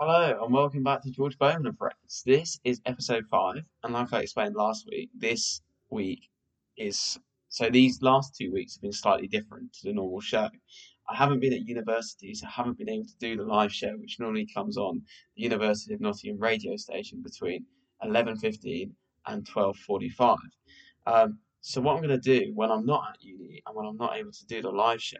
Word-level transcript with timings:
Hello 0.00 0.44
and 0.44 0.54
welcome 0.54 0.84
back 0.84 1.02
to 1.02 1.10
George 1.10 1.36
Bowman 1.38 1.66
and 1.66 1.76
Friends. 1.76 2.22
This 2.24 2.60
is 2.62 2.80
episode 2.86 3.24
five, 3.28 3.64
and 3.82 3.92
like 3.92 4.12
I 4.12 4.20
explained 4.20 4.54
last 4.54 4.86
week, 4.88 5.10
this 5.12 5.60
week 5.90 6.30
is 6.76 7.18
so 7.48 7.68
these 7.68 8.00
last 8.00 8.36
two 8.36 8.52
weeks 8.52 8.76
have 8.76 8.82
been 8.82 8.92
slightly 8.92 9.26
different 9.26 9.72
to 9.72 9.88
the 9.88 9.92
normal 9.92 10.20
show. 10.20 10.50
I 11.08 11.16
haven't 11.16 11.40
been 11.40 11.52
at 11.52 11.66
university, 11.66 12.32
so 12.32 12.46
I 12.46 12.50
haven't 12.50 12.78
been 12.78 12.88
able 12.88 13.06
to 13.06 13.18
do 13.18 13.36
the 13.36 13.42
live 13.42 13.72
show, 13.72 13.90
which 13.98 14.20
normally 14.20 14.46
comes 14.54 14.76
on 14.76 15.02
the 15.34 15.42
University 15.42 15.94
of 15.94 16.00
Nottingham 16.00 16.38
radio 16.38 16.76
station 16.76 17.20
between 17.20 17.66
eleven 18.00 18.36
fifteen 18.36 18.94
and 19.26 19.44
twelve 19.48 19.76
forty 19.78 20.10
five. 20.10 20.38
Um, 21.08 21.40
so 21.60 21.80
what 21.80 21.96
I'm 21.96 22.02
going 22.04 22.20
to 22.20 22.38
do 22.38 22.52
when 22.54 22.70
I'm 22.70 22.86
not 22.86 23.02
at 23.14 23.24
uni 23.24 23.64
and 23.66 23.74
when 23.74 23.84
I'm 23.84 23.96
not 23.96 24.16
able 24.16 24.30
to 24.30 24.46
do 24.46 24.62
the 24.62 24.70
live 24.70 25.02
show, 25.02 25.16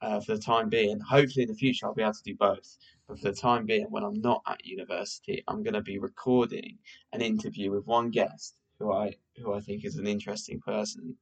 uh, 0.00 0.20
for 0.20 0.34
the 0.34 0.42
time 0.42 0.68
being, 0.68 1.00
hopefully 1.00 1.44
in 1.44 1.48
the 1.48 1.54
future 1.54 1.86
I'll 1.86 1.94
be 1.94 2.02
able 2.02 2.12
to 2.12 2.22
do 2.22 2.34
both. 2.34 2.76
But 3.08 3.18
for 3.18 3.30
the 3.30 3.36
time 3.36 3.66
being, 3.66 3.86
when 3.90 4.04
I'm 4.04 4.20
not 4.20 4.42
at 4.46 4.64
university, 4.64 5.42
I'm 5.48 5.62
going 5.62 5.74
to 5.74 5.82
be 5.82 5.98
recording 5.98 6.78
an 7.12 7.22
interview 7.22 7.70
with 7.70 7.86
one 7.86 8.10
guest 8.10 8.56
who 8.78 8.92
I 8.92 9.14
who 9.36 9.54
I 9.54 9.60
think 9.60 9.84
is 9.84 9.96
an 9.96 10.06
interesting 10.06 10.60
person 10.60 11.16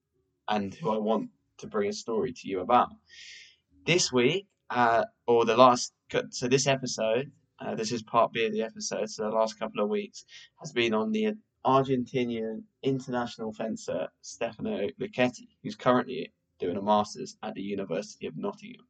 and 0.48 0.74
who 0.74 0.90
I 0.90 0.98
want 0.98 1.30
to 1.58 1.66
bring 1.66 1.88
a 1.88 1.92
story 1.92 2.32
to 2.32 2.48
you 2.48 2.60
about. 2.60 2.90
This 3.86 4.12
week, 4.12 4.46
uh, 4.70 5.04
or 5.26 5.44
the 5.44 5.56
last, 5.56 5.92
so 6.30 6.48
this 6.48 6.66
episode, 6.66 7.30
uh, 7.60 7.74
this 7.74 7.92
is 7.92 8.02
part 8.02 8.32
B 8.32 8.46
of 8.46 8.52
the 8.52 8.62
episode, 8.62 9.10
so 9.10 9.24
the 9.24 9.30
last 9.30 9.58
couple 9.58 9.82
of 9.82 9.88
weeks 9.88 10.24
has 10.60 10.72
been 10.72 10.94
on 10.94 11.12
the 11.12 11.34
Argentinian 11.64 12.62
international 12.82 13.52
fencer 13.52 14.08
Stefano 14.20 14.88
Lucchetti, 15.00 15.48
who's 15.62 15.76
currently 15.76 16.32
doing 16.58 16.76
a 16.76 16.82
master's 16.82 17.36
at 17.42 17.54
the 17.54 17.62
University 17.62 18.26
of 18.26 18.36
Nottingham. 18.36 18.86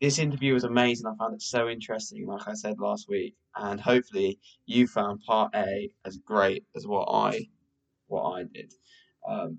This 0.00 0.18
interview 0.18 0.52
was 0.52 0.64
amazing. 0.64 1.06
I 1.06 1.14
found 1.16 1.34
it 1.34 1.42
so 1.42 1.68
interesting, 1.68 2.26
like 2.26 2.46
I 2.46 2.52
said 2.54 2.78
last 2.78 3.08
week, 3.08 3.34
and 3.54 3.80
hopefully 3.80 4.38
you 4.66 4.86
found 4.86 5.22
part 5.22 5.54
A 5.54 5.90
as 6.04 6.18
great 6.18 6.64
as 6.74 6.86
what 6.86 7.08
I 7.10 7.48
what 8.08 8.24
I 8.32 8.44
did. 8.44 8.72
Um, 9.26 9.58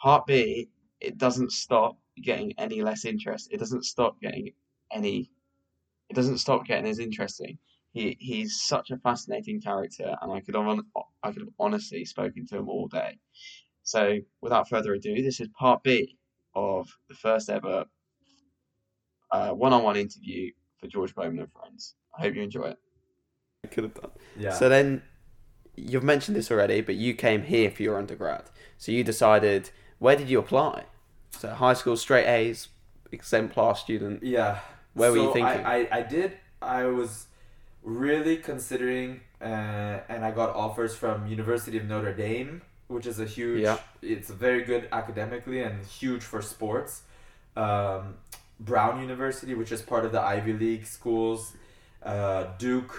part 0.00 0.26
B, 0.26 0.68
it 1.00 1.18
doesn't 1.18 1.52
stop 1.52 1.98
getting 2.22 2.52
any 2.58 2.82
less 2.82 3.04
interest. 3.04 3.48
It 3.52 3.58
doesn't 3.58 3.84
stop 3.84 4.20
getting 4.20 4.52
any. 4.90 5.30
It 6.08 6.14
doesn't 6.14 6.38
stop 6.38 6.66
getting 6.66 6.90
as 6.90 6.98
interesting. 6.98 7.58
He 7.92 8.16
he's 8.18 8.62
such 8.62 8.90
a 8.90 8.98
fascinating 8.98 9.60
character, 9.60 10.16
and 10.22 10.32
I 10.32 10.40
could 10.40 10.54
have 10.54 10.80
I 11.22 11.32
could 11.32 11.42
have 11.42 11.54
honestly 11.58 12.04
spoken 12.04 12.46
to 12.46 12.58
him 12.58 12.68
all 12.68 12.88
day. 12.88 13.18
So 13.90 14.20
without 14.40 14.68
further 14.68 14.94
ado, 14.94 15.20
this 15.20 15.40
is 15.40 15.48
part 15.48 15.82
B 15.82 16.16
of 16.54 16.88
the 17.08 17.14
first 17.16 17.50
ever 17.50 17.86
uh, 19.32 19.50
one-on-one 19.50 19.96
interview 19.96 20.52
for 20.78 20.86
George 20.86 21.12
Bowman 21.12 21.40
and 21.40 21.52
Friends. 21.52 21.96
I 22.16 22.22
hope 22.22 22.36
you 22.36 22.42
enjoy 22.42 22.66
it. 22.66 22.78
I 23.64 23.66
could 23.66 23.82
have 23.82 23.94
done. 23.94 24.12
Yeah. 24.38 24.52
So 24.52 24.68
then, 24.68 25.02
you've 25.74 26.04
mentioned 26.04 26.36
this 26.36 26.52
already, 26.52 26.82
but 26.82 26.94
you 26.94 27.14
came 27.14 27.42
here 27.42 27.68
for 27.68 27.82
your 27.82 27.98
undergrad. 27.98 28.44
So 28.78 28.92
you 28.92 29.02
decided, 29.02 29.70
where 29.98 30.14
did 30.14 30.30
you 30.30 30.38
apply? 30.38 30.84
So 31.36 31.48
high 31.48 31.74
school, 31.74 31.96
straight 31.96 32.28
A's, 32.28 32.68
exemplar 33.10 33.74
student. 33.74 34.22
yeah. 34.22 34.60
Where 34.94 35.10
were 35.10 35.18
you 35.18 35.32
thinking? 35.32 35.66
I, 35.66 35.78
I, 35.78 35.88
I 35.98 36.02
did. 36.02 36.38
I 36.62 36.84
was 36.84 37.26
really 37.82 38.36
considering, 38.36 39.22
uh, 39.40 39.98
and 40.08 40.24
I 40.24 40.30
got 40.30 40.54
offers 40.54 40.94
from 40.94 41.26
University 41.26 41.76
of 41.76 41.86
Notre 41.86 42.14
Dame, 42.14 42.62
which 42.90 43.06
is 43.06 43.20
a 43.20 43.24
huge. 43.24 43.60
Yeah. 43.62 43.78
It's 44.02 44.28
very 44.30 44.64
good 44.64 44.88
academically 44.92 45.62
and 45.62 45.84
huge 45.86 46.22
for 46.22 46.42
sports. 46.42 47.02
Um, 47.56 48.14
Brown 48.58 49.00
University, 49.00 49.54
which 49.54 49.72
is 49.72 49.80
part 49.80 50.04
of 50.04 50.12
the 50.12 50.20
Ivy 50.20 50.52
League 50.52 50.86
schools, 50.86 51.54
uh, 52.02 52.44
Duke, 52.58 52.94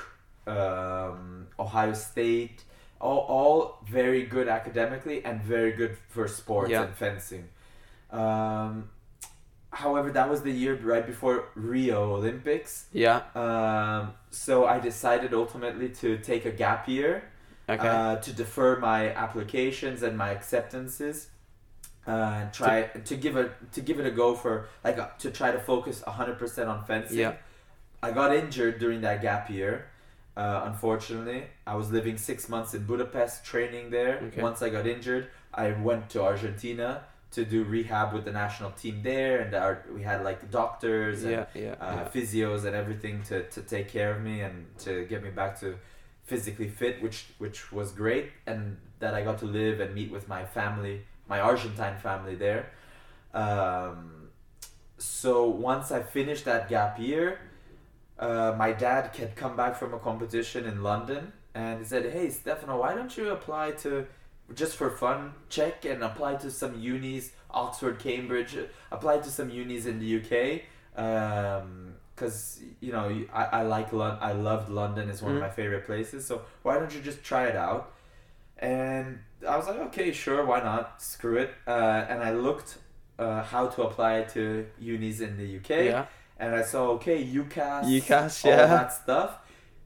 um, 0.47 1.47
Ohio 1.59 1.94
State, 1.94 2.64
all, 3.00 3.19
all 3.36 3.84
very 3.88 4.23
good 4.25 4.47
academically 4.47 5.23
and 5.23 5.42
very 5.42 5.72
good 5.73 5.97
for 6.09 6.28
sports 6.28 6.72
Yeah. 6.72 6.84
and 6.84 6.96
fencing. 6.96 7.50
Um, 8.12 8.90
however, 9.72 10.12
that 10.12 10.29
was 10.29 10.41
the 10.41 10.52
year 10.52 10.75
right 10.81 11.06
before 11.06 11.46
Rio 11.56 12.16
Olympics. 12.16 12.88
Yeah. 12.91 13.22
Um, 13.35 14.13
so 14.31 14.66
I 14.66 14.79
decided 14.79 15.34
ultimately 15.34 15.90
to 15.90 16.18
take 16.18 16.46
a 16.46 16.52
gap 16.52 16.88
year 16.88 17.23
Okay. 17.72 17.88
uh, 17.88 18.16
to 18.18 18.34
defer 18.34 18.78
my 18.80 19.14
applications 19.14 20.04
and 20.04 20.18
my 20.18 20.30
acceptances 20.32 21.28
uh, 22.08 22.12
and 22.12 22.54
try 22.54 22.84
to, 22.84 23.16
give 23.16 23.36
it 23.38 23.52
to 23.74 23.82
give 23.82 24.00
it 24.00 24.06
a 24.08 24.12
go 24.12 24.34
for 24.36 24.68
like 24.84 24.98
uh, 24.98 25.08
to 25.20 25.30
try 25.32 25.52
to 25.52 25.59
focus 25.59 26.04
100% 26.06 26.68
on 26.68 26.84
fencing 26.86 27.20
Yeah. 27.20 27.34
i 28.02 28.12
got 28.12 28.34
injured 28.36 28.80
during 28.80 29.02
that 29.02 29.22
gap 29.22 29.50
year 29.50 29.86
uh, 30.38 30.62
unfortunately 30.66 31.44
i 31.68 31.76
was 31.76 31.92
living 31.92 32.18
six 32.18 32.50
months 32.50 32.74
in 32.74 32.86
budapest 32.86 33.44
training 33.46 33.90
there 33.92 34.16
Okay. 34.28 34.42
once 34.42 34.62
i 34.62 34.70
got 34.70 34.88
injured 34.88 35.28
i 35.53 35.72
went 35.72 36.09
to 36.09 36.22
argentina 36.24 37.03
to 37.32 37.46
do 37.46 37.64
rehab 37.64 38.14
with 38.14 38.26
the 38.26 38.32
national 38.32 38.72
team 38.72 39.02
there 39.03 39.40
and 39.42 39.53
our, 39.53 39.86
we 39.96 40.02
had 40.03 40.24
like 40.24 40.52
doctors 40.52 41.24
and 41.24 41.32
yeah. 41.32 41.46
Yeah. 41.53 41.76
uh, 41.80 41.94
yeah. 41.96 42.09
physios 42.14 42.66
and 42.66 42.76
everything 42.76 43.24
to, 43.30 43.44
to 43.56 43.62
take 43.62 43.88
care 43.90 44.12
of 44.16 44.22
me 44.22 44.42
and 44.42 44.66
to 44.80 45.06
get 45.06 45.24
me 45.24 45.30
back 45.30 45.58
to 45.62 45.78
physically 46.31 46.69
fit, 46.69 46.96
which 47.06 47.19
which 47.44 47.59
was 47.78 47.88
great, 48.03 48.28
and 48.50 48.78
that 49.02 49.14
I 49.14 49.22
got 49.30 49.38
to 49.44 49.47
live 49.62 49.75
and 49.84 49.90
meet 50.00 50.09
with 50.18 50.25
my 50.36 50.44
family, 50.58 50.96
my 51.34 51.40
Argentine 51.52 51.97
family 52.08 52.36
there. 52.46 52.64
Um, 53.44 54.30
so 54.97 55.34
once 55.72 55.91
I 55.97 56.02
finished 56.18 56.46
that 56.46 56.70
gap 56.70 56.94
year, 57.00 57.28
uh, 58.18 58.53
my 58.64 58.72
dad 58.72 59.03
had 59.16 59.36
come 59.36 59.56
back 59.62 59.74
from 59.75 59.94
a 59.94 60.00
competition 60.00 60.62
in 60.72 60.78
London, 60.91 61.34
and 61.53 61.74
he 61.81 61.86
said, 61.86 62.03
"Hey, 62.16 62.28
Stefano, 62.30 62.75
why 62.84 62.91
don't 62.97 63.14
you 63.18 63.25
apply 63.38 63.66
to?" 63.84 63.91
Just 64.62 64.74
for 64.80 64.90
fun, 65.03 65.20
check 65.58 65.86
and 65.91 66.00
apply 66.09 66.31
to 66.44 66.50
some 66.62 66.74
unis, 66.94 67.25
Oxford, 67.64 67.96
Cambridge, 68.08 68.53
apply 68.97 69.16
to 69.25 69.30
some 69.38 69.50
unis 69.62 69.86
in 69.91 70.00
the 70.03 70.09
UK 70.20 70.34
because 72.16 72.59
you 72.79 72.91
know 72.91 73.05
I, 73.33 73.45
I 73.45 73.61
like 73.63 73.91
London. 73.94 74.19
I 74.22 74.33
loved 74.33 74.69
London. 74.69 75.09
It's 75.09 75.22
one 75.22 75.33
Mhm. 75.33 75.38
of 75.38 75.41
my 75.41 75.49
favorite 75.49 75.85
places. 75.85 76.25
So 76.25 76.41
why 76.63 76.77
don't 76.77 76.94
you 76.94 77.01
just 77.01 77.23
try 77.23 77.45
it 77.47 77.55
out? 77.55 77.94
And 78.57 79.19
I 79.47 79.57
was 79.57 79.67
like, 79.67 79.79
okay, 79.88 80.11
sure, 80.11 80.45
why 80.45 80.59
not? 80.61 81.01
Screw 81.01 81.38
it. 81.38 81.51
Uh, 81.67 82.05
and 82.09 82.22
I 82.22 82.31
looked 82.31 82.77
uh, 83.17 83.44
how 83.44 83.67
to 83.67 83.83
apply 83.83 84.23
to 84.35 84.67
unis 84.79 85.22
in 85.22 85.38
the 85.38 85.57
UK, 85.57 85.85
yeah. 85.85 86.05
and 86.39 86.55
I 86.55 86.61
saw 86.63 86.89
okay 86.91 87.23
UCAS, 87.23 87.85
UCAS, 87.85 88.45
all 88.45 88.51
yeah. 88.51 88.66
that 88.67 88.93
stuff. 88.93 89.39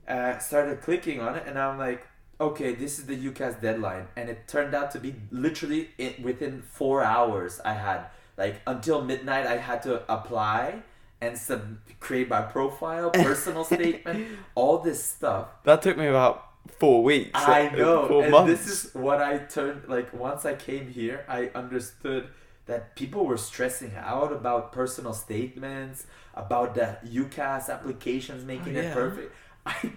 Uh, 0.07 0.37
started 0.37 0.81
clicking 0.81 1.19
on 1.19 1.35
it, 1.35 1.43
and 1.47 1.57
I'm 1.57 1.77
like, 1.79 2.05
okay, 2.39 2.75
this 2.75 2.99
is 2.99 3.05
the 3.07 3.15
UCAS 3.17 3.59
deadline, 3.61 4.07
and 4.15 4.29
it 4.29 4.47
turned 4.47 4.75
out 4.75 4.91
to 4.91 4.99
be 4.99 5.15
literally 5.31 5.89
in, 5.97 6.13
within 6.21 6.61
four 6.61 7.03
hours. 7.03 7.59
I 7.65 7.73
had 7.73 8.05
like 8.37 8.61
until 8.67 9.01
midnight. 9.01 9.47
I 9.47 9.57
had 9.57 9.81
to 9.83 10.03
apply 10.11 10.83
and 11.21 11.37
sub- 11.37 11.77
create 11.99 12.29
my 12.29 12.41
profile, 12.41 13.09
personal 13.11 13.63
statement, 13.75 14.27
all 14.55 14.79
this 14.79 15.03
stuff. 15.03 15.47
That 15.63 15.81
took 15.81 15.97
me 15.97 16.07
about 16.07 16.43
four 16.79 17.03
weeks. 17.03 17.31
I 17.33 17.69
know, 17.69 18.07
Four 18.07 18.23
and 18.23 18.31
months. 18.31 18.65
this 18.65 18.85
is 18.85 18.95
what 18.95 19.21
I 19.21 19.37
turned 19.39 19.87
like 19.87 20.13
once 20.13 20.45
I 20.45 20.55
came 20.55 20.89
here. 20.89 21.25
I 21.27 21.49
understood 21.55 22.27
that 22.65 22.95
people 22.95 23.25
were 23.25 23.37
stressing 23.37 23.93
out 23.95 24.31
about 24.33 24.71
personal 24.71 25.13
statements, 25.13 26.07
about 26.33 26.73
the 26.75 26.97
UCAS 27.05 27.69
applications 27.69 28.43
oh, 28.43 28.47
making 28.47 28.75
Oh, 28.77 28.79
it 28.81 28.93
perfect. 28.93 29.33
I, 29.67 29.91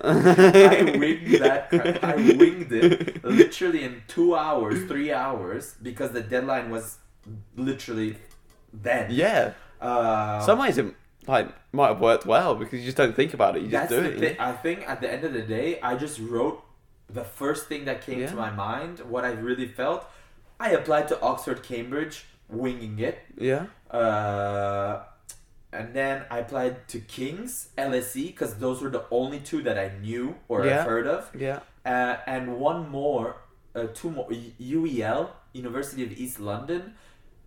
I 0.04 0.96
winged 0.98 1.34
that. 1.40 1.98
I 2.04 2.14
winged 2.16 2.72
it 2.72 3.24
literally 3.24 3.82
in 3.84 4.02
two 4.08 4.36
hours, 4.36 4.84
three 4.86 5.12
hours, 5.12 5.74
because 5.82 6.10
the 6.12 6.20
deadline 6.20 6.70
was 6.70 6.98
literally 7.56 8.16
then. 8.72 9.10
yeah. 9.10 9.52
Uh, 9.80 10.40
Some 10.40 10.58
ways 10.58 10.78
it 10.78 10.94
like 11.26 11.48
might 11.72 11.88
have 11.88 12.00
worked 12.00 12.26
well 12.26 12.54
because 12.54 12.78
you 12.80 12.84
just 12.86 12.96
don't 12.96 13.14
think 13.14 13.34
about 13.34 13.56
it. 13.56 13.62
You 13.62 13.68
just 13.68 13.88
do 13.90 14.00
it. 14.00 14.18
thing. 14.18 14.36
I 14.38 14.52
think 14.52 14.88
at 14.88 15.00
the 15.00 15.10
end 15.10 15.24
of 15.24 15.32
the 15.32 15.42
day, 15.42 15.80
I 15.80 15.94
just 15.94 16.18
wrote 16.18 16.62
the 17.08 17.24
first 17.24 17.66
thing 17.66 17.84
that 17.86 18.02
came 18.04 18.20
Yeah. 18.20 18.28
to 18.30 18.36
my 18.36 18.50
mind, 18.50 19.00
what 19.00 19.24
I 19.24 19.32
really 19.32 19.66
felt. 19.66 20.04
I 20.58 20.70
applied 20.70 21.08
to 21.08 21.20
Oxford, 21.20 21.62
Cambridge, 21.62 22.24
winging 22.48 22.98
it. 22.98 23.18
Yeah. 23.38 23.66
Uh, 23.90 25.02
and 25.72 25.94
then 25.94 26.24
I 26.30 26.38
applied 26.38 26.86
to 26.88 27.00
King's, 27.00 27.68
LSE, 27.78 28.26
because 28.26 28.54
those 28.56 28.82
were 28.82 28.90
the 28.90 29.04
only 29.10 29.40
two 29.40 29.62
that 29.62 29.78
I 29.78 29.92
knew 30.00 30.36
or 30.48 30.64
Yeah. 30.66 30.78
have 30.78 30.86
heard 30.86 31.06
of. 31.06 31.30
Yeah. 31.34 31.60
Uh, 31.86 32.16
and 32.26 32.58
one 32.58 32.88
more, 32.90 33.36
uh, 33.74 33.86
two 33.94 34.10
more, 34.10 34.28
UEL, 34.30 35.30
University 35.52 36.02
of 36.04 36.12
East 36.12 36.38
London. 36.40 36.94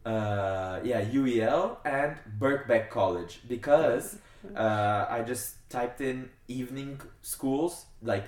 Uh, 0.06 0.80
yeah, 0.84 1.02
UEL 1.06 1.78
and 1.86 2.18
Birkbeck 2.40 2.90
College 2.90 3.40
because 3.48 4.18
uh, 4.56 5.06
I 5.10 5.22
just 5.26 5.56
typed 5.70 6.02
in 6.02 6.30
evening 6.48 7.00
schools, 7.22 7.86
like 8.02 8.26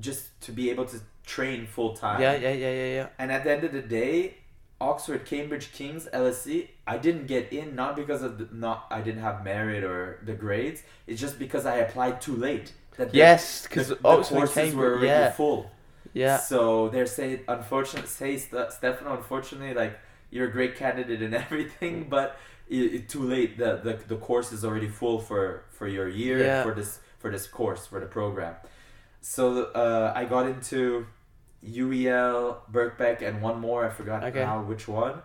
just 0.00 0.40
to 0.42 0.50
be 0.52 0.70
able 0.70 0.86
to 0.86 0.98
train 1.24 1.66
full 1.66 1.94
time. 1.94 2.20
Yeah. 2.20 2.34
Yeah. 2.34 2.52
Yeah. 2.52 2.70
Yeah. 2.72 2.94
Yeah. 2.94 3.06
And 3.18 3.30
at 3.30 3.44
the 3.44 3.52
end 3.52 3.62
of 3.64 3.72
the 3.72 3.82
day, 3.82 4.38
Oxford, 4.80 5.24
Cambridge, 5.24 5.72
King's, 5.72 6.06
LSE, 6.06 6.68
I 6.86 6.98
didn't 6.98 7.26
get 7.26 7.52
in 7.52 7.76
not 7.76 7.94
because 7.96 8.22
of 8.22 8.38
the, 8.38 8.48
not 8.52 8.86
I 8.90 9.00
didn't 9.00 9.22
have 9.22 9.44
merit 9.44 9.84
or 9.84 10.20
the 10.24 10.34
grades. 10.34 10.82
It's 11.06 11.20
just 11.20 11.38
because 11.38 11.64
I 11.64 11.76
applied 11.76 12.20
too 12.20 12.34
late. 12.36 12.72
That 12.96 13.12
the- 13.12 13.18
Yes, 13.18 13.62
because 13.62 13.88
the 13.88 13.98
Oxford 14.04 14.34
courses 14.34 14.54
Cambridge. 14.54 14.74
were 14.76 14.92
already 14.94 15.06
yeah, 15.06 15.30
full. 15.30 15.70
yeah. 16.12 16.38
So 16.38 16.88
they're 16.88 17.06
saying, 17.06 17.40
unfortunately, 17.48 18.08
say 18.08 18.36
St- 18.36 18.72
Stefano, 18.72 19.16
unfortunately, 19.16 19.74
like 19.74 19.98
you're 20.34 20.48
a 20.48 20.52
great 20.58 20.74
candidate 20.76 21.22
and 21.22 21.34
everything, 21.44 21.94
but 22.16 22.36
it, 22.68 22.82
it 22.96 23.08
too 23.08 23.22
late. 23.34 23.56
The, 23.62 23.70
the 23.86 23.92
the 24.12 24.16
course 24.28 24.52
is 24.56 24.64
already 24.64 24.88
full 25.00 25.18
for 25.28 25.42
for 25.70 25.86
your 25.96 26.08
year 26.08 26.38
Yeah. 26.44 26.62
for 26.64 26.74
this 26.74 26.98
for 27.20 27.30
this 27.30 27.46
course 27.46 27.86
for 27.86 28.00
the 28.00 28.06
program. 28.18 28.54
So 29.20 29.42
uh, 29.84 30.12
I 30.14 30.22
got 30.26 30.44
into 30.46 31.06
UEL, 31.64 32.56
Birkbeck, 32.70 33.22
and 33.22 33.40
one 33.40 33.58
more. 33.60 33.86
I 33.86 33.90
forgot 33.90 34.22
Okay. 34.24 34.40
now 34.40 34.62
which 34.62 34.86
one. 34.88 35.22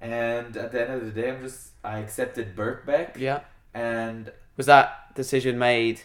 And 0.00 0.56
at 0.56 0.72
the 0.72 0.80
end 0.82 0.92
of 0.94 1.04
the 1.06 1.12
day, 1.20 1.30
I'm 1.30 1.42
just 1.42 1.70
I 1.84 1.98
accepted 1.98 2.54
Birkbeck, 2.56 3.16
Yeah. 3.16 3.40
and 3.74 4.32
Was 4.56 4.66
that 4.66 5.14
decision 5.14 5.58
made 5.58 6.00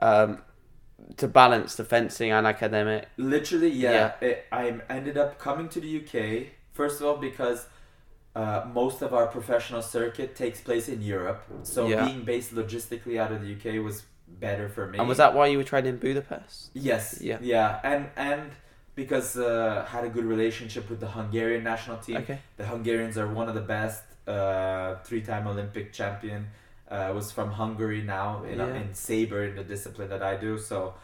um, 0.00 0.42
to 1.16 1.28
balance 1.28 1.74
the 1.76 1.84
fencing 1.84 2.30
and 2.32 2.46
academic? 2.46 3.08
Literally, 3.16 3.70
yeah. 3.70 4.12
It, 4.20 4.46
I 4.52 4.80
ended 4.88 5.16
up 5.18 5.38
coming 5.38 5.68
to 5.70 5.80
the 5.80 5.90
UK 6.00 6.46
first 6.72 7.00
of 7.00 7.06
all 7.06 7.16
because 7.16 7.66
uh, 8.36 8.64
most 8.72 9.02
of 9.02 9.12
our 9.12 9.26
professional 9.26 9.82
circuit 9.82 10.36
takes 10.36 10.60
place 10.60 10.88
in 10.88 11.02
Europe, 11.02 11.42
so 11.62 11.88
Yeah. 11.88 12.04
being 12.06 12.22
based 12.24 12.54
logistically 12.54 13.18
out 13.18 13.32
of 13.32 13.40
the 13.42 13.48
UK 13.54 13.78
was 13.84 14.04
better 14.28 14.68
for 14.68 14.86
me. 14.86 14.98
And 14.98 15.08
was 15.08 15.18
that 15.18 15.34
why 15.34 15.46
you 15.48 15.58
were 15.58 15.64
training 15.64 15.94
in 15.94 15.98
Budapest? 15.98 16.70
Yes. 16.74 17.18
Yeah. 17.20 17.38
Yeah, 17.40 17.80
and 17.82 18.06
and 18.16 18.50
because 18.94 19.36
uh, 19.36 19.84
had 19.88 20.04
a 20.04 20.08
good 20.08 20.24
relationship 20.24 20.88
with 20.90 21.00
the 21.00 21.08
Hungarian 21.08 21.64
national 21.64 21.98
team. 21.98 22.18
Okay. 22.18 22.38
The 22.56 22.66
Hungarians 22.66 23.16
are 23.18 23.26
one 23.28 23.48
of 23.48 23.54
the 23.54 23.66
best. 23.76 24.02
Uh, 24.26 24.96
three-time 25.02 25.46
Olympic 25.48 25.92
champion. 25.92 26.46
Uh, 26.88 27.12
was 27.14 27.30
from 27.32 27.50
Hungary 27.52 28.02
now 28.02 28.42
in, 28.44 28.58
Yeah. 28.58 28.74
in 28.74 28.94
saber 28.94 29.44
in 29.44 29.54
the 29.56 29.64
discipline 29.64 30.08
that 30.10 30.22
I 30.22 30.36
do. 30.36 30.58
So 30.58 30.94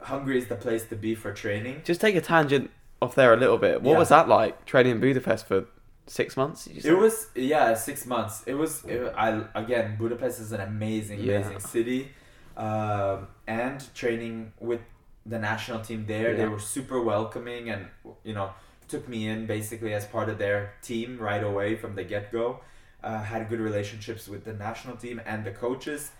Hungary 0.00 0.38
is 0.38 0.46
the 0.48 0.56
place 0.56 0.84
to 0.88 0.96
be 0.96 1.14
for 1.14 1.32
training. 1.32 1.82
Just 1.84 2.00
take 2.00 2.14
a 2.16 2.20
tangent 2.20 2.70
off 3.00 3.14
there 3.14 3.32
a 3.32 3.36
little 3.36 3.58
bit. 3.58 3.80
What 3.82 3.92
Yeah. 3.92 3.98
was 3.98 4.08
that 4.08 4.26
like 4.28 4.64
training 4.66 4.92
in 4.92 5.00
Budapest 5.00 5.46
for 5.46 5.66
six 6.06 6.36
months? 6.36 6.64
did 6.64 6.76
you 6.76 6.80
say? 6.82 6.88
It 6.90 6.98
was 6.98 7.28
yeah, 7.34 7.74
six 7.74 8.06
months. 8.06 8.42
It 8.46 8.54
was 8.54 8.84
it, 8.84 9.12
I 9.16 9.44
again 9.54 9.96
Budapest 9.98 10.40
is 10.40 10.52
an 10.52 10.60
amazing, 10.60 11.20
Yeah. 11.20 11.36
amazing 11.36 11.60
city, 11.60 12.10
um, 12.56 13.28
and 13.46 13.82
training 13.94 14.52
with 14.60 14.80
the 15.26 15.38
national 15.38 15.80
team 15.80 16.04
there, 16.06 16.36
they 16.36 16.46
were 16.46 16.58
super 16.58 17.00
welcoming 17.00 17.70
and 17.70 17.86
you 18.24 18.34
know 18.34 18.50
took 18.88 19.08
me 19.08 19.26
in 19.28 19.46
basically 19.46 19.94
as 19.94 20.04
part 20.04 20.28
of 20.28 20.36
their 20.38 20.74
team 20.82 21.18
right 21.18 21.42
away 21.42 21.76
from 21.76 21.94
the 21.94 22.04
get 22.04 22.30
go. 22.30 22.60
Uh, 23.02 23.22
had 23.22 23.48
good 23.50 23.60
relationships 23.60 24.28
with 24.28 24.44
the 24.44 24.52
national 24.54 24.96
team 24.96 25.20
and 25.26 25.44
the 25.44 25.50
coaches, 25.50 26.10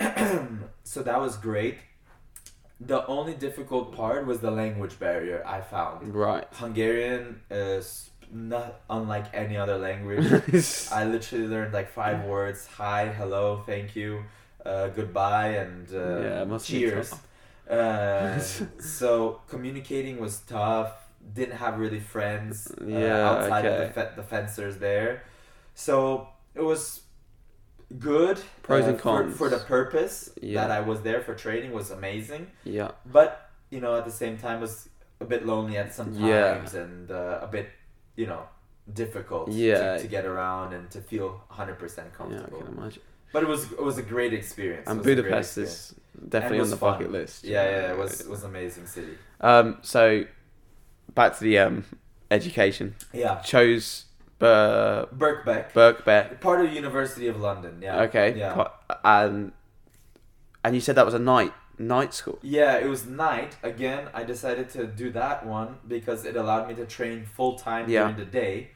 so 0.82 1.02
that 1.02 1.20
was 1.20 1.36
great. 1.36 1.76
The 2.80 3.06
only 3.06 3.34
difficult 3.34 3.94
part 3.94 4.26
was 4.26 4.40
the 4.40 4.50
language 4.50 4.98
barrier 4.98 5.42
I 5.46 5.60
found. 5.60 6.14
Right. 6.14 6.46
Hungarian 6.54 7.40
is 7.50 8.10
not 8.32 8.80
unlike 8.90 9.26
any 9.34 9.56
other 9.56 9.78
language. 9.78 10.26
I 10.92 11.04
literally 11.04 11.46
learned 11.46 11.72
like 11.72 11.90
five 11.90 12.24
words: 12.24 12.66
hi, 12.66 13.06
hello, 13.08 13.62
thank 13.66 13.94
you, 13.96 14.24
uh, 14.64 14.88
goodbye, 14.88 15.48
and 15.64 15.88
uh, 15.92 16.20
Yeah, 16.20 16.42
it 16.42 16.48
must 16.48 16.66
be 16.68 16.80
cheers. 16.80 17.12
Uh, 17.68 18.38
so 18.80 19.40
communicating 19.48 20.20
was 20.20 20.38
tough. 20.40 20.92
Didn't 21.32 21.56
have 21.56 21.78
really 21.78 22.00
friends 22.00 22.70
uh, 22.80 22.84
Yeah, 22.86 23.30
outside 23.30 23.64
of 23.64 23.78
the, 23.80 23.88
fe- 23.94 24.10
the 24.16 24.22
fencers 24.22 24.76
there. 24.78 25.22
So 25.74 26.28
it 26.54 26.60
was 26.62 27.00
good. 27.98 28.38
Pros 28.62 28.84
uh, 28.84 28.88
and 28.90 28.96
for- 29.00 29.22
cons. 29.22 29.36
for, 29.36 29.48
the 29.48 29.58
purpose 29.58 30.30
Yeah. 30.42 30.60
that 30.66 30.70
I 30.70 30.80
was 30.80 31.00
there 31.02 31.20
for 31.22 31.34
training 31.34 31.72
was 31.72 31.90
amazing 31.90 32.48
yeah. 32.64 32.90
but 33.06 33.50
you 33.70 33.80
know 33.80 33.96
at 33.96 34.04
the 34.04 34.10
same 34.10 34.36
time 34.38 34.60
was 34.60 34.88
a 35.20 35.24
bit 35.24 35.46
lonely 35.46 35.76
at 35.76 35.94
some 35.94 36.12
Yeah. 36.14 36.54
times 36.54 36.74
and 36.74 37.10
uh, 37.10 37.38
a 37.42 37.46
bit 37.46 37.68
you 38.16 38.26
know 38.26 38.42
difficult 38.92 39.50
Yeah. 39.50 39.96
to, 39.96 40.02
to 40.02 40.08
get 40.08 40.24
around 40.26 40.72
and 40.74 40.90
to 40.90 41.00
feel 41.00 41.40
100% 41.50 41.78
comfortable. 42.12 42.30
Yeah, 42.32 42.42
I 42.44 42.64
can 42.66 42.78
imagine. 42.78 43.02
but 43.32 43.42
it 43.42 43.48
was 43.48 43.72
it 43.72 43.82
was 43.82 43.96
a 43.98 44.02
great 44.02 44.32
experience 44.34 44.86
And 44.88 44.98
It 44.98 45.00
was 45.00 45.06
a 45.06 45.14
great 45.14 45.22
Budapest 45.24 45.58
experience. 45.58 45.92
is 45.92 46.28
definitely 46.28 46.60
on 46.60 46.70
the 46.70 46.76
fun. 46.76 46.92
bucket 46.92 47.10
list. 47.12 47.44
yeah 47.44 47.64
yeah 47.64 47.92
it 47.92 47.98
was 47.98 48.24
was 48.28 48.42
amazing 48.44 48.86
city 48.86 49.14
Um. 49.40 49.78
So, 49.82 50.24
back 51.14 51.30
to 51.38 51.40
the 51.44 51.58
um 51.58 51.84
education. 52.30 52.94
yeah 53.12 53.40
Chose 53.40 54.04
Bur- 54.38 55.08
Birkbeck 55.16 55.72
Birkbeck. 55.72 56.40
part 56.40 56.60
of 56.64 56.72
University 56.72 57.26
of 57.28 57.40
London 57.40 57.80
yeah 57.82 58.02
Okay. 58.02 58.28
yeah 58.36 58.68
And 59.04 59.52
and 60.64 60.74
you 60.74 60.80
said 60.80 60.94
that 60.96 61.06
was 61.06 61.14
a 61.14 61.18
night 61.36 61.52
night 61.78 62.14
school. 62.14 62.38
Yeah, 62.42 62.76
it 62.78 62.86
was 62.88 63.06
night. 63.06 63.56
Again, 63.62 64.08
I 64.14 64.24
decided 64.24 64.70
to 64.70 64.86
do 64.86 65.10
that 65.12 65.44
one 65.46 65.78
because 65.88 66.24
it 66.24 66.36
allowed 66.36 66.68
me 66.68 66.74
to 66.76 66.86
train 66.86 67.24
full 67.24 67.56
time 67.58 67.88
Yeah. 67.88 68.02
during 68.04 68.16
the 68.16 68.24
day. 68.24 68.70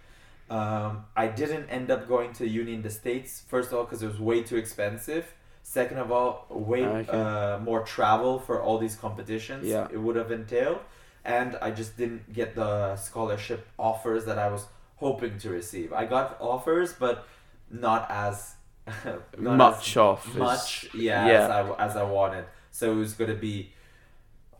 Um, 0.50 1.04
I 1.14 1.26
didn't 1.28 1.66
end 1.68 1.90
up 1.90 2.08
going 2.08 2.32
to 2.34 2.48
uni 2.48 2.72
in 2.74 2.82
the 2.82 2.90
States, 2.90 3.42
first 3.48 3.70
of 3.70 3.78
all, 3.78 3.84
because 3.84 4.02
it 4.02 4.06
was 4.06 4.18
way 4.18 4.42
too 4.42 4.56
expensive. 4.56 5.34
Second 5.62 5.98
of 5.98 6.10
all, 6.10 6.46
way 6.50 6.86
Okay. 6.86 7.10
uh, 7.10 7.58
more 7.58 7.82
travel 7.82 8.38
for 8.38 8.62
all 8.62 8.78
these 8.78 8.96
competitions 8.96 9.66
Yeah. 9.66 9.86
it 9.92 9.98
would 9.98 10.16
have 10.16 10.30
entailed. 10.32 10.78
And 11.24 11.56
I 11.60 11.70
just 11.72 11.98
didn't 11.98 12.32
get 12.32 12.54
the 12.54 12.96
scholarship 12.96 13.66
offers 13.78 14.24
that 14.24 14.38
I 14.38 14.48
was 14.48 14.66
hoping 14.96 15.36
to 15.40 15.50
receive. 15.50 15.92
I 15.92 16.06
got 16.06 16.38
offers, 16.40 16.94
but 16.94 17.26
not 17.70 18.06
as 18.10 18.54
not 19.04 19.52
as 19.52 19.58
much 19.58 19.96
off. 19.98 20.26
is- 20.28 20.34
much 20.36 20.88
yeah, 20.94 21.26
yeah. 21.26 21.32
As, 21.44 21.50
I, 21.50 21.84
as 21.86 21.96
I 21.96 22.02
wanted 22.04 22.46
so 22.78 22.92
it 22.92 22.96
was 22.96 23.12
gonna 23.14 23.34
be 23.34 23.72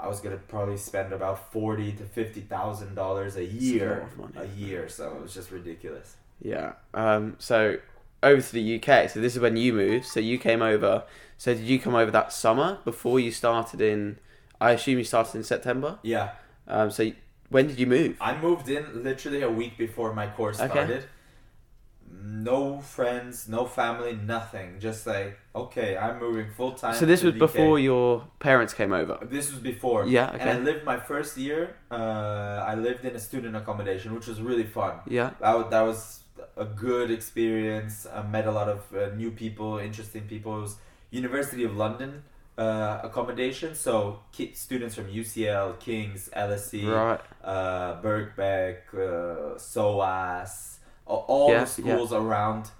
I 0.00 0.06
was 0.12 0.20
gonna 0.20 0.42
probably 0.54 0.76
spend 0.76 1.12
about 1.12 1.52
forty 1.52 1.90
to 1.92 2.04
fifty 2.04 2.40
thousand 2.40 2.94
dollars 2.94 3.36
a 3.36 3.44
year 3.44 4.08
a 4.36 4.46
year 4.62 4.88
so 4.88 5.04
it 5.16 5.22
was 5.22 5.34
just 5.34 5.50
ridiculous 5.50 6.16
Yeah. 6.42 6.72
Um. 6.94 7.36
So 7.38 7.58
over 8.22 8.40
to 8.48 8.52
the 8.60 8.66
UK. 8.76 9.08
So 9.10 9.20
this 9.20 9.34
is 9.36 9.40
when 9.40 9.56
you 9.56 9.72
moved. 9.72 10.06
So 10.06 10.18
you 10.20 10.38
came 10.38 10.62
over. 10.62 10.92
So 11.36 11.54
did 11.54 11.64
you 11.72 11.78
come 11.78 11.94
over 12.02 12.10
that 12.12 12.32
summer 12.32 12.78
before 12.84 13.18
you 13.20 13.30
started 13.30 13.80
in? 13.80 14.18
I 14.60 14.72
assume 14.72 14.98
you 14.98 15.04
started 15.04 15.34
in 15.40 15.44
September. 15.54 15.90
yeah 16.02 16.26
Um. 16.76 16.90
So 16.90 17.02
when 17.54 17.66
did 17.68 17.78
you 17.82 17.86
move? 17.86 18.16
I 18.20 18.32
moved 18.46 18.68
in 18.68 18.84
literally 19.08 19.42
a 19.42 19.50
week 19.50 19.74
before 19.86 20.12
my 20.20 20.26
course 20.38 20.58
Okay. 20.60 20.68
started 20.74 21.04
no 22.22 22.80
friends 22.80 23.48
no 23.48 23.64
family 23.64 24.12
nothing 24.34 24.68
just 24.80 25.06
like 25.06 25.38
okay 25.54 25.96
I'm 25.96 26.18
moving 26.18 26.48
full 26.56 26.72
time 26.72 26.94
So 26.94 27.06
this 27.06 27.22
was 27.22 27.34
before 27.34 27.78
your 27.78 28.24
parents 28.40 28.72
came 28.74 28.92
over. 28.92 29.18
This 29.22 29.50
was 29.52 29.60
before. 29.60 30.06
Yeah, 30.06 30.30
Okay. 30.34 30.40
And 30.40 30.50
I 30.50 30.58
lived 30.58 30.84
my 30.84 30.98
first 30.98 31.36
year. 31.36 31.76
Uh, 31.90 32.64
I 32.72 32.74
lived 32.74 33.04
in 33.04 33.14
a 33.14 33.18
student 33.28 33.54
accommodation, 33.56 34.14
which 34.14 34.26
was 34.26 34.40
really 34.40 34.64
fun. 34.78 34.94
Yeah. 35.06 35.30
that, 35.40 35.70
that 35.70 35.82
was 35.82 36.20
a 36.56 36.64
good 36.64 37.10
experience. 37.10 38.06
I 38.06 38.22
met 38.22 38.46
a 38.46 38.52
lot 38.52 38.68
of 38.68 38.80
uh, 38.94 39.14
new 39.16 39.30
people, 39.30 39.78
interesting 39.78 40.22
people. 40.32 40.58
It 40.58 40.62
was 40.62 40.76
University 41.10 41.64
of 41.64 41.76
London 41.76 42.22
uh, 42.58 43.00
accommodation, 43.08 43.74
so 43.74 44.20
ki- 44.32 44.52
students 44.54 44.94
from 44.96 45.06
UCL, 45.06 45.78
King's, 45.78 46.28
LSE, 46.36 46.84
Right. 46.86 47.20
uh, 47.44 48.02
Birkbeck, 48.02 48.78
uh, 48.94 49.56
SOAS, 49.58 50.52
a- 50.52 50.77
all 51.16 51.50
Yeah, 51.52 51.60
the 51.60 51.66
schools 51.66 52.12
around 52.12 52.70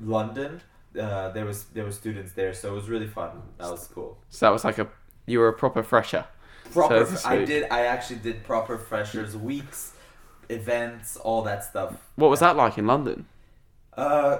London. 0.00 0.60
Uh, 0.98 1.30
there 1.30 1.44
was 1.44 1.64
there 1.66 1.84
were 1.84 1.92
students 1.92 2.32
there, 2.32 2.54
so 2.54 2.72
it 2.72 2.74
was 2.74 2.88
really 2.88 3.06
fun. 3.06 3.42
That 3.58 3.70
was 3.70 3.86
cool. 3.88 4.18
So 4.30 4.46
that 4.46 4.52
was 4.52 4.64
like 4.64 4.78
a 4.78 4.88
you 5.26 5.38
were 5.38 5.48
a 5.48 5.52
proper 5.52 5.82
fresher. 5.82 6.24
Proper. 6.72 7.04
So 7.06 7.28
I 7.28 7.38
did. 7.44 7.66
I 7.70 7.86
actually 7.86 8.20
did 8.20 8.44
proper 8.44 8.78
freshers 8.78 9.36
weeks, 9.36 9.94
events, 10.48 11.16
all 11.16 11.42
that 11.42 11.64
stuff. 11.64 11.94
What 12.16 12.28
was 12.28 12.40
that 12.40 12.54
like 12.56 12.76
in 12.76 12.86
London? 12.86 13.26
Uh, 13.96 14.38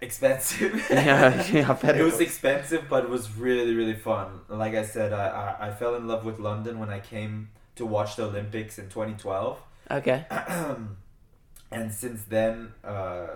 expensive. 0.00 0.86
Yeah, 0.90 1.46
yeah, 1.52 1.70
I 1.70 1.74
bet 1.74 1.96
it 1.96 2.00
it 2.00 2.02
was 2.02 2.14
was. 2.14 2.20
expensive, 2.20 2.88
but 2.88 3.04
it 3.04 3.10
was 3.10 3.30
really 3.36 3.74
really 3.74 3.94
fun. 3.94 4.40
Like 4.48 4.74
I 4.74 4.84
said, 4.84 5.12
I, 5.12 5.56
I 5.60 5.68
I 5.68 5.72
fell 5.72 5.94
in 5.94 6.06
love 6.08 6.24
with 6.24 6.38
London 6.38 6.78
when 6.78 6.90
I 6.90 7.00
came 7.00 7.50
to 7.76 7.86
watch 7.86 8.16
the 8.16 8.24
Olympics 8.24 8.78
in 8.78 8.88
2012, 8.88 9.60
Okay. 9.90 10.26
and 11.70 11.92
since 11.92 12.24
then, 12.24 12.72
uh, 12.84 13.26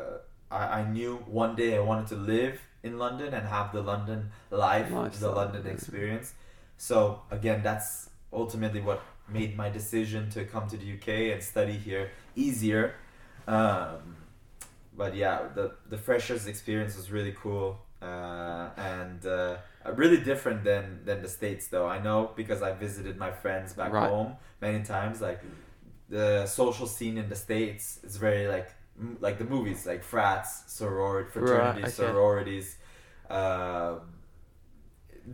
I 0.51 0.81
I 0.81 0.91
knew 0.91 1.17
one 1.27 1.55
day 1.57 1.77
I 1.77 1.81
wanted 1.81 2.09
to 2.09 2.17
live 2.17 2.61
in 2.83 2.99
London 2.99 3.33
and 3.35 3.47
have 3.47 3.73
the 3.73 3.83
London 3.83 4.31
life, 4.51 4.91
the 5.21 5.31
London 5.31 5.63
yeah. 5.65 5.73
experience. 5.73 6.35
So 6.77 7.23
again, 7.31 7.63
that's 7.63 8.11
ultimately 8.33 8.81
what 8.81 9.03
made 9.29 9.57
my 9.57 9.69
decision 9.71 10.31
to 10.31 10.45
come 10.45 10.69
to 10.69 10.77
the 10.77 10.95
UK 10.95 11.09
and 11.33 11.43
study 11.43 11.75
here 11.75 12.11
easier. 12.35 12.95
Um, 13.47 14.17
but 14.97 15.15
yeah, 15.15 15.49
the 15.55 15.73
the 15.89 15.99
freshers 15.99 16.47
experience 16.47 16.97
was 16.97 17.11
really 17.11 17.35
cool 17.41 17.79
uh, 18.03 18.71
and 18.77 19.25
uh, 19.27 19.57
really 19.95 20.19
different 20.19 20.65
than 20.65 21.01
than 21.05 21.23
the 21.23 21.29
states. 21.29 21.69
Though 21.69 21.87
I 21.87 21.99
know 21.99 22.33
because 22.37 22.63
I 22.63 22.73
visited 22.73 23.17
my 23.17 23.31
friends 23.31 23.73
back 23.75 23.93
Right. 23.93 24.09
home 24.09 24.37
many 24.61 24.83
times. 24.85 25.21
Like 25.21 25.41
the 26.13 26.47
social 26.47 26.87
scene 26.87 27.17
in 27.23 27.27
the 27.33 27.35
states 27.47 27.85
is 28.05 28.17
very 28.27 28.47
like 28.47 28.69
m- 29.01 29.17
like 29.27 29.37
the 29.43 29.49
movies, 29.55 29.81
like 29.87 30.03
frats, 30.15 30.51
sorority, 30.79 31.31
fraternities, 31.35 31.85
okay. 31.85 31.93
sororities, 32.13 32.77
uh, 33.31 33.95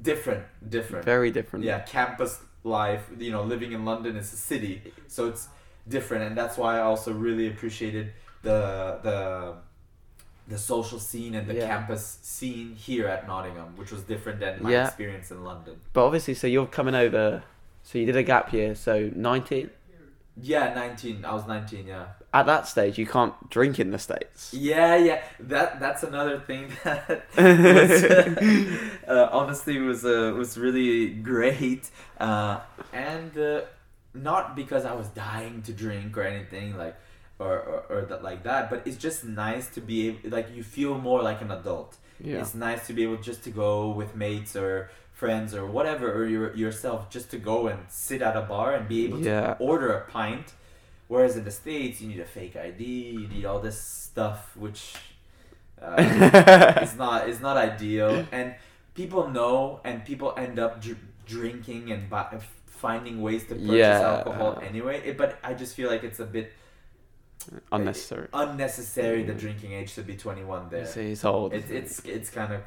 different, 0.02 0.44
different. 0.76 1.04
Very 1.04 1.30
different. 1.30 1.64
Yeah, 1.64 1.80
campus 1.80 2.40
life. 2.64 3.04
You 3.18 3.32
know, 3.32 3.42
living 3.42 3.72
in 3.72 3.84
London 3.84 4.16
is 4.16 4.32
a 4.32 4.36
city, 4.36 4.92
so 5.08 5.26
it's 5.28 5.48
different, 5.88 6.22
and 6.24 6.36
that's 6.36 6.56
why 6.56 6.76
I 6.76 6.82
also 6.82 7.12
really 7.12 7.48
appreciated 7.48 8.12
the 8.42 8.60
the 9.02 9.54
the 10.46 10.58
social 10.58 10.98
scene 10.98 11.34
and 11.34 11.46
the 11.50 11.54
Yeah. 11.54 11.66
campus 11.66 12.18
scene 12.22 12.68
here 12.74 13.06
at 13.06 13.26
Nottingham, 13.26 13.76
which 13.76 13.90
was 13.92 14.02
different 14.02 14.40
than 14.40 14.62
my 14.62 14.70
Yeah. 14.70 14.86
experience 14.86 15.30
in 15.30 15.44
London. 15.44 15.74
But 15.92 16.06
obviously, 16.06 16.34
so 16.34 16.46
you're 16.46 16.66
coming 16.66 16.94
over. 16.94 17.42
So 17.82 17.98
you 17.98 18.06
did 18.06 18.16
a 18.16 18.22
gap 18.22 18.52
year. 18.52 18.74
So 18.74 19.10
19. 19.14 19.70
Yeah, 20.40 20.74
nineteen. 20.74 21.24
I 21.24 21.34
was 21.34 21.46
nineteen. 21.46 21.86
Yeah. 21.86 22.06
At 22.32 22.46
that 22.46 22.68
stage, 22.68 22.98
you 22.98 23.06
can't 23.06 23.34
drink 23.50 23.78
in 23.80 23.90
the 23.90 23.98
states. 23.98 24.52
Yeah, 24.52 24.96
yeah. 24.96 25.22
That 25.40 25.80
that's 25.80 26.02
another 26.02 26.38
thing 26.38 26.70
that 26.84 27.24
was, 27.36 29.08
uh, 29.08 29.28
honestly 29.32 29.78
was 29.78 30.04
uh, 30.04 30.34
was 30.36 30.58
really 30.58 31.08
great, 31.08 31.90
uh, 32.20 32.60
and 32.92 33.36
uh, 33.38 33.62
not 34.14 34.54
because 34.54 34.84
I 34.84 34.94
was 34.94 35.08
dying 35.08 35.62
to 35.62 35.72
drink 35.72 36.16
or 36.16 36.22
anything 36.22 36.76
like, 36.76 36.96
or 37.38 37.54
or, 37.60 37.78
or 37.90 38.00
that 38.10 38.22
like 38.22 38.42
that, 38.44 38.68
but 38.70 38.82
it's 38.86 38.96
just 38.96 39.24
nice 39.24 39.68
to 39.74 39.80
be 39.80 40.08
able 40.08 40.30
like 40.36 40.48
you 40.54 40.62
feel 40.62 40.98
more 40.98 41.22
like 41.22 41.40
an 41.40 41.50
adult. 41.50 41.96
Yeah. 42.20 42.40
It's 42.40 42.54
nice 42.54 42.86
to 42.88 42.92
be 42.92 43.02
able 43.04 43.18
just 43.18 43.44
to 43.44 43.50
go 43.50 43.90
with 43.90 44.16
mates 44.16 44.56
or 44.56 44.90
friends 45.12 45.54
or 45.54 45.66
whatever 45.66 46.12
or 46.12 46.26
your, 46.26 46.54
yourself 46.56 47.10
just 47.10 47.30
to 47.30 47.38
go 47.38 47.68
and 47.68 47.78
sit 47.88 48.22
at 48.22 48.36
a 48.36 48.42
bar 48.42 48.74
and 48.74 48.88
be 48.88 49.04
able 49.06 49.20
Yeah. 49.20 49.54
to 49.54 49.56
order 49.58 49.92
a 49.92 50.00
pint. 50.10 50.52
Whereas 51.08 51.36
in 51.36 51.44
the 51.44 51.50
states, 51.50 52.00
you 52.00 52.08
need 52.08 52.20
a 52.20 52.24
fake 52.24 52.56
ID, 52.56 52.84
you 52.84 53.28
need 53.28 53.44
all 53.44 53.60
this 53.60 53.80
stuff, 53.80 54.54
which 54.56 54.94
uh, 55.80 55.94
is 56.82 56.96
not 56.96 57.28
is 57.28 57.40
not 57.40 57.56
ideal. 57.56 58.26
And 58.32 58.54
people 58.94 59.28
know, 59.28 59.80
and 59.84 60.04
people 60.04 60.34
end 60.36 60.58
up 60.58 60.80
dr- 60.82 60.98
drinking 61.26 61.92
and 61.92 62.10
bu- 62.10 62.38
finding 62.66 63.22
ways 63.22 63.42
to 63.46 63.54
purchase 63.54 63.70
Yeah. 63.70 64.00
alcohol 64.18 64.60
anyway. 64.66 65.02
It, 65.04 65.16
but 65.16 65.38
I 65.42 65.54
just 65.54 65.74
feel 65.76 65.88
like 65.90 66.04
it's 66.04 66.20
a 66.20 66.26
bit 66.26 66.52
Unnecessary. 67.72 68.28
unnecessary. 68.32 69.22
The 69.24 69.34
drinking 69.34 69.72
age 69.72 69.94
to 69.94 70.02
be 70.02 70.16
twenty 70.16 70.44
one 70.44 70.68
there. 70.68 70.86
See, 70.86 71.12
it's 71.12 71.24
old. 71.24 71.52
It's 71.54 71.70
it's 71.70 72.00
it's 72.04 72.30
kind 72.30 72.52
of 72.52 72.62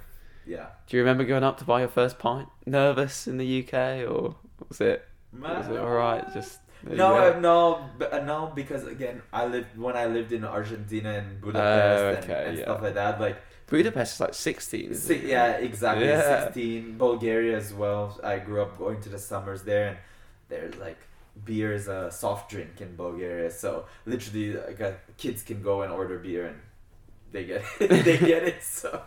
yeah. 0.46 0.68
Do 0.88 0.98
you 0.98 1.04
remember 1.04 1.24
going 1.24 1.44
up 1.44 1.58
to 1.60 1.66
buy 1.66 1.80
your 1.82 1.90
first 1.90 2.20
pint? 2.20 2.50
Nervous 2.66 3.28
in 3.28 3.38
the 3.38 3.64
UK, 3.64 4.10
or 4.10 4.36
was 4.68 4.82
it 4.82 5.08
was 5.40 5.68
it 5.68 5.78
all 5.78 5.92
right? 5.92 6.26
Just 6.34 6.60
No, 6.84 6.96
go. 6.96 7.34
uh, 7.34 7.40
no, 7.40 7.90
but, 8.00 8.12
uh, 8.14 8.24
no, 8.26 8.52
because 8.56 8.86
again, 8.88 9.22
I 9.32 9.46
lived 9.46 9.78
when 9.78 9.96
I 9.96 10.08
lived 10.08 10.32
in 10.34 10.44
Argentina 10.44 11.12
and 11.20 11.40
Budapest 11.40 12.24
and, 12.24 12.32
okay, 12.32 12.48
and 12.50 12.58
yeah. 12.58 12.64
stuff 12.64 12.82
like 12.82 12.96
that. 12.96 13.22
Like, 13.22 13.38
Budapest 13.68 14.16
is 14.16 14.20
like 14.20 14.34
16. 14.34 14.94
si- 14.96 15.14
it? 15.14 15.24
yeah, 15.26 15.52
exactly. 15.54 16.08
Yeah. 16.08 16.44
Sixteen, 16.46 16.98
Bulgaria 16.98 17.56
as 17.56 17.74
well. 17.74 18.20
I 18.24 18.40
grew 18.40 18.62
up 18.64 18.78
going 18.78 19.00
to 19.02 19.10
the 19.10 19.20
summers 19.20 19.62
there, 19.64 19.88
and 19.90 19.98
there's 20.50 20.76
like 20.78 20.98
beer 21.46 21.74
is 21.74 21.88
a 21.88 22.12
soft 22.12 22.50
drink 22.52 22.82
in 22.82 22.96
Bulgaria. 22.96 23.50
So 23.52 23.86
literally, 24.06 24.54
like, 24.54 24.82
uh, 24.82 24.92
kids 25.18 25.42
can 25.44 25.62
go 25.62 25.82
and 25.82 25.92
order 25.92 26.20
beer 26.20 26.46
and 26.48 26.60
they 27.32 27.46
get 27.46 27.64
it. 27.80 27.90
they 28.06 28.18
get 28.18 28.44
it. 28.44 28.64
So 28.64 29.02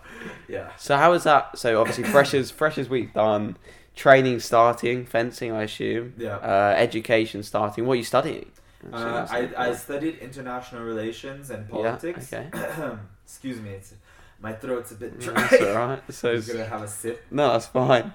yeah. 0.49 0.71
So 0.76 0.97
how 0.97 1.11
was 1.12 1.25
that? 1.25 1.59
So 1.59 1.81
obviously 1.81 2.04
freshers 2.04 2.50
freshers 2.50 2.88
week 2.88 3.12
done, 3.14 3.57
training 3.95 4.40
starting, 4.40 5.04
fencing 5.07 5.52
I 5.52 5.64
assume, 5.64 6.14
Yeah. 6.16 6.37
uh, 6.37 6.75
education 6.76 7.43
starting. 7.43 7.87
What 7.87 7.95
are 7.95 7.97
you 7.97 8.04
studying? 8.04 8.50
Uh, 8.93 9.26
I, 9.31 9.50
I 9.57 9.75
studied 9.75 10.19
international 10.19 10.83
relations 10.85 11.49
and 11.50 11.69
politics. 11.69 12.31
Yeah, 12.33 12.50
okay. 12.54 12.97
Excuse 13.25 13.59
me, 13.59 13.71
it's 13.71 13.95
my 14.40 14.52
throat's 14.52 14.93
a 14.93 14.97
bit 14.97 15.14
Yeah, 15.19 15.25
dry. 15.26 15.47
That's 15.49 15.62
all 15.62 15.75
right. 15.75 16.02
So 16.11 16.33
I'm 16.35 16.40
gonna 16.43 16.64
have 16.66 16.83
a 16.83 16.88
sip. 16.88 17.25
no, 17.31 17.52
that's 17.52 17.66
fine. 17.66 18.12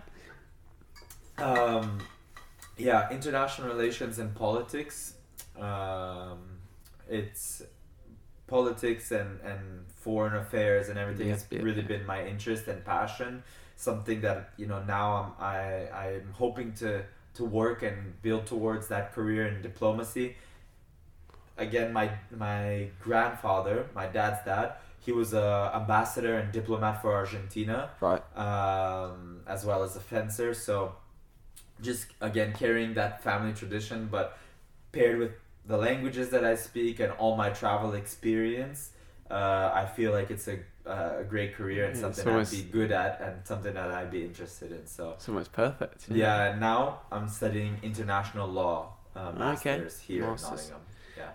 Um, 1.37 1.99
yeah, 2.79 3.09
international 3.11 3.67
relations 3.69 4.19
and 4.19 4.33
politics. 4.35 5.13
Um, 5.59 6.39
it's 7.09 7.61
politics 8.47 9.11
and, 9.11 9.39
and 9.41 9.85
foreign 9.95 10.35
affairs 10.35 10.89
and 10.89 10.97
everything 10.97 11.29
has 11.29 11.45
really 11.51 11.81
been 11.83 12.05
my 12.05 12.25
interest 12.25 12.67
and 12.67 12.83
passion. 12.85 13.43
Something 13.75 14.21
that 14.21 14.51
you 14.57 14.67
know 14.67 14.83
now 14.83 15.35
I'm 15.39 15.45
I 15.45 15.89
I'm 16.05 16.33
hoping 16.33 16.73
to 16.75 17.03
to 17.35 17.45
work 17.45 17.83
and 17.83 18.21
build 18.21 18.45
towards 18.47 18.87
that 18.89 19.13
career 19.13 19.47
in 19.47 19.61
diplomacy. 19.61 20.35
Again, 21.57 21.91
my 21.93 22.11
my 22.35 22.89
grandfather, 23.01 23.87
my 23.93 24.07
dad's 24.07 24.43
dad, 24.45 24.73
he 24.99 25.11
was 25.11 25.33
a 25.33 25.71
ambassador 25.75 26.37
and 26.37 26.51
diplomat 26.53 27.01
for 27.01 27.13
Argentina 27.13 27.89
Right. 28.01 28.21
um, 28.37 29.41
as 29.47 29.65
well 29.65 29.83
as 29.83 29.95
a 29.95 29.99
fencer. 29.99 30.53
So, 30.53 30.95
just 31.81 32.07
again 32.21 32.53
carrying 32.53 32.93
that 32.95 33.23
family 33.23 33.53
tradition, 33.53 34.07
but 34.11 34.37
paired 34.91 35.19
with 35.19 35.31
the 35.65 35.77
languages 35.77 36.29
that 36.29 36.43
I 36.43 36.55
speak 36.55 36.99
and 36.99 37.11
all 37.13 37.35
my 37.35 37.49
travel 37.49 37.93
experience, 37.93 38.91
uh, 39.29 39.71
I 39.73 39.85
feel 39.85 40.11
like 40.11 40.31
it's 40.31 40.47
a 40.47 40.59
a 40.85 41.23
great 41.23 41.53
career 41.55 41.85
and 41.85 41.95
Yeah, 41.95 42.01
something 42.01 42.27
almost- 42.27 42.51
I'd 42.53 42.57
be 42.65 42.71
good 42.71 42.91
at 42.91 43.21
and 43.21 43.45
something 43.45 43.75
that 43.75 43.91
I'd 43.91 44.09
be 44.09 44.23
interested 44.25 44.71
in. 44.71 44.87
So. 44.87 45.11
It's 45.11 45.29
almost 45.29 45.51
perfect. 45.51 46.09
Yeah, 46.09 46.45
and 46.49 46.59
now 46.59 47.01
I'm 47.11 47.27
studying 47.27 47.77
international 47.83 48.47
law 48.47 48.93
uh, 49.15 49.31
masters 49.33 49.99
here 49.99 50.23
Masters. 50.25 50.49
in 50.49 50.55
Nottingham. 50.55 50.81
Yeah. 51.15 51.29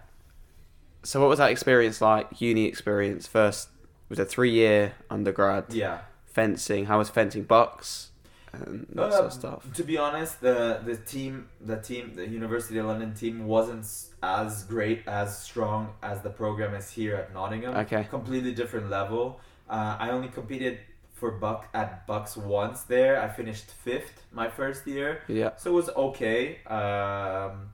So 1.04 1.20
what 1.20 1.28
was 1.28 1.38
that 1.38 1.50
experience 1.52 2.00
like? 2.00 2.40
Uni 2.40 2.64
experience 2.64 3.28
first 3.28 3.68
was 4.08 4.18
a 4.18 4.24
three 4.24 4.50
year 4.50 4.94
undergrad 5.08 5.66
Yeah. 5.72 5.98
fencing. 6.24 6.86
How 6.86 6.98
was 6.98 7.08
fencing 7.10 7.44
BUCS 7.44 8.08
and 8.66 8.86
that 8.94 9.12
sort 9.12 9.26
of 9.26 9.32
stuff? 9.32 9.72
To 9.74 9.84
be 9.84 9.96
honest, 9.98 10.40
the 10.40 10.80
the 10.84 10.96
team, 10.96 11.48
the 11.60 11.76
team, 11.76 12.12
the 12.14 12.26
University 12.26 12.78
of 12.78 12.86
London 12.86 13.14
team 13.14 13.46
wasn't 13.46 13.86
as 14.22 14.64
great, 14.64 15.02
as 15.06 15.38
strong 15.38 15.92
as 16.02 16.20
the 16.22 16.30
program 16.30 16.74
is 16.74 16.90
here 16.90 17.14
at 17.16 17.32
Nottingham. 17.34 17.74
Okay. 17.76 18.04
Completely 18.10 18.52
different 18.54 18.90
level. 18.90 19.40
Uh, 19.68 19.96
I 19.98 20.10
only 20.10 20.28
competed 20.28 20.78
for 21.12 21.30
Buck 21.30 21.68
at 21.74 22.06
BUCS 22.06 22.36
once 22.36 22.82
there. 22.82 23.20
I 23.22 23.28
finished 23.28 23.70
fifth 23.70 24.22
my 24.32 24.48
first 24.48 24.86
year, 24.86 25.22
Yeah. 25.28 25.50
so 25.56 25.70
it 25.70 25.74
was 25.74 25.88
okay. 25.90 26.58
Um, 26.66 27.70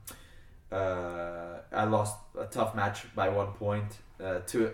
uh, 0.71 1.57
I 1.73 1.83
lost 1.85 2.17
a 2.39 2.45
tough 2.45 2.75
match 2.75 3.13
by 3.15 3.29
one 3.29 3.51
point 3.53 3.97
uh, 4.23 4.39
to 4.47 4.73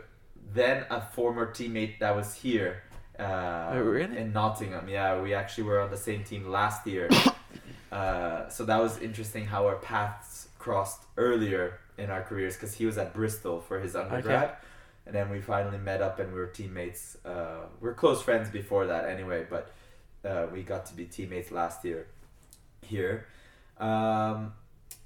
then 0.54 0.86
a 0.90 1.02
former 1.02 1.48
teammate 1.52 2.00
that 2.00 2.16
was 2.16 2.34
here. 2.36 2.84
Uh, 3.20 3.72
Oh, 3.74 3.82
really? 3.82 4.18
In 4.18 4.32
Nottingham, 4.34 4.88
yeah, 4.88 5.20
we 5.22 5.34
actually 5.34 5.64
were 5.66 5.80
on 5.82 5.90
the 5.90 5.98
same 5.98 6.24
team 6.24 6.48
last 6.48 6.86
year. 6.88 7.10
uh, 7.92 8.48
so 8.50 8.64
that 8.66 8.80
was 8.82 9.00
interesting 9.00 9.46
how 9.46 9.66
our 9.68 9.76
paths 9.76 10.48
crossed 10.60 11.04
earlier 11.18 11.80
in 11.98 12.10
our 12.10 12.22
careers 12.22 12.56
because 12.56 12.74
he 12.76 12.86
was 12.86 12.98
at 12.98 13.14
Bristol 13.14 13.60
for 13.60 13.80
his 13.80 13.96
undergrad, 13.96 14.52
and 15.06 15.16
then 15.16 15.30
we 15.30 15.42
finally 15.42 15.78
met 15.78 16.02
up 16.02 16.20
and 16.20 16.32
we 16.32 16.40
were 16.40 16.48
teammates. 16.48 17.18
Uh, 17.26 17.62
we 17.82 17.90
are 17.90 17.94
close 17.94 18.22
friends 18.22 18.50
before 18.50 18.88
that 18.88 19.06
anyway, 19.06 19.46
but 19.50 19.72
uh, 20.24 20.46
we 20.54 20.62
got 20.64 20.86
to 20.88 20.94
be 20.94 21.06
teammates 21.06 21.52
last 21.52 21.84
year 21.86 22.08
here. 22.82 23.26
Um, 23.80 24.54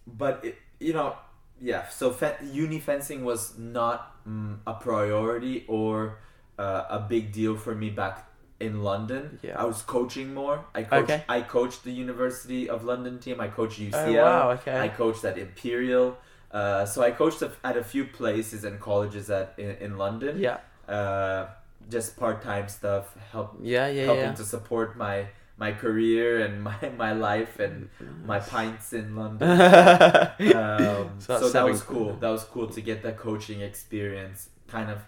but 0.07 0.43
it, 0.43 0.57
you 0.79 0.93
know, 0.93 1.15
yeah. 1.61 1.87
So 1.89 2.11
fe- 2.11 2.37
uni 2.51 2.79
fencing 2.79 3.23
was 3.23 3.57
not 3.57 4.15
mm, 4.27 4.57
a 4.65 4.73
priority 4.73 5.65
or 5.67 6.17
uh, 6.59 6.83
a 6.89 6.99
big 6.99 7.31
deal 7.31 7.55
for 7.57 7.73
me 7.75 7.89
back 7.89 8.27
in 8.59 8.83
London. 8.83 9.39
Yeah. 9.41 9.59
I 9.61 9.65
was 9.65 9.81
coaching 9.81 10.33
more. 10.33 10.63
I 10.75 10.83
coached. 10.83 11.09
Okay. 11.11 11.23
I 11.27 11.41
coached 11.41 11.83
the 11.83 11.91
University 11.91 12.69
of 12.69 12.83
London 12.83 13.17
team. 13.19 13.39
I 13.41 13.47
coached 13.47 13.79
UCL. 13.79 13.93
Oh 14.17 14.23
wow. 14.23 14.51
Okay. 14.51 14.79
I 14.79 14.87
coached 14.89 15.23
at 15.25 15.37
Imperial. 15.37 16.17
Uh, 16.51 16.85
so 16.85 17.01
I 17.01 17.11
coached 17.11 17.41
at 17.63 17.77
a 17.77 17.83
few 17.83 18.05
places 18.05 18.63
and 18.63 18.79
colleges 18.79 19.29
at 19.29 19.53
in, 19.57 19.71
in 19.79 19.97
London. 19.97 20.37
yeah. 20.39 20.57
Uh, 20.87 21.47
just 21.89 22.15
part 22.17 22.41
time 22.43 22.67
stuff. 22.69 23.15
Help 23.31 23.57
Yeah. 23.61 23.87
Yeah. 23.87 24.05
helping 24.05 24.23
Yeah. 24.23 24.33
to 24.33 24.43
support 24.43 24.95
my 24.97 25.27
my 25.57 25.71
career 25.71 26.41
and 26.45 26.61
my, 26.69 26.77
my 26.97 27.13
life 27.13 27.59
and 27.59 27.89
my 28.25 28.39
pints 28.39 28.93
in 28.93 29.15
London. 29.15 29.47
Um, 30.55 31.19
So 31.19 31.39
so 31.39 31.49
that 31.49 31.65
was 31.65 31.79
seven- 31.81 31.95
cool. 31.95 32.13
That 32.21 32.29
was 32.29 32.43
cool 32.43 32.67
to 32.67 32.81
get 32.81 33.01
that 33.03 33.17
coaching 33.17 33.61
experience. 33.61 34.49
Kind 34.67 34.89
of 34.89 34.99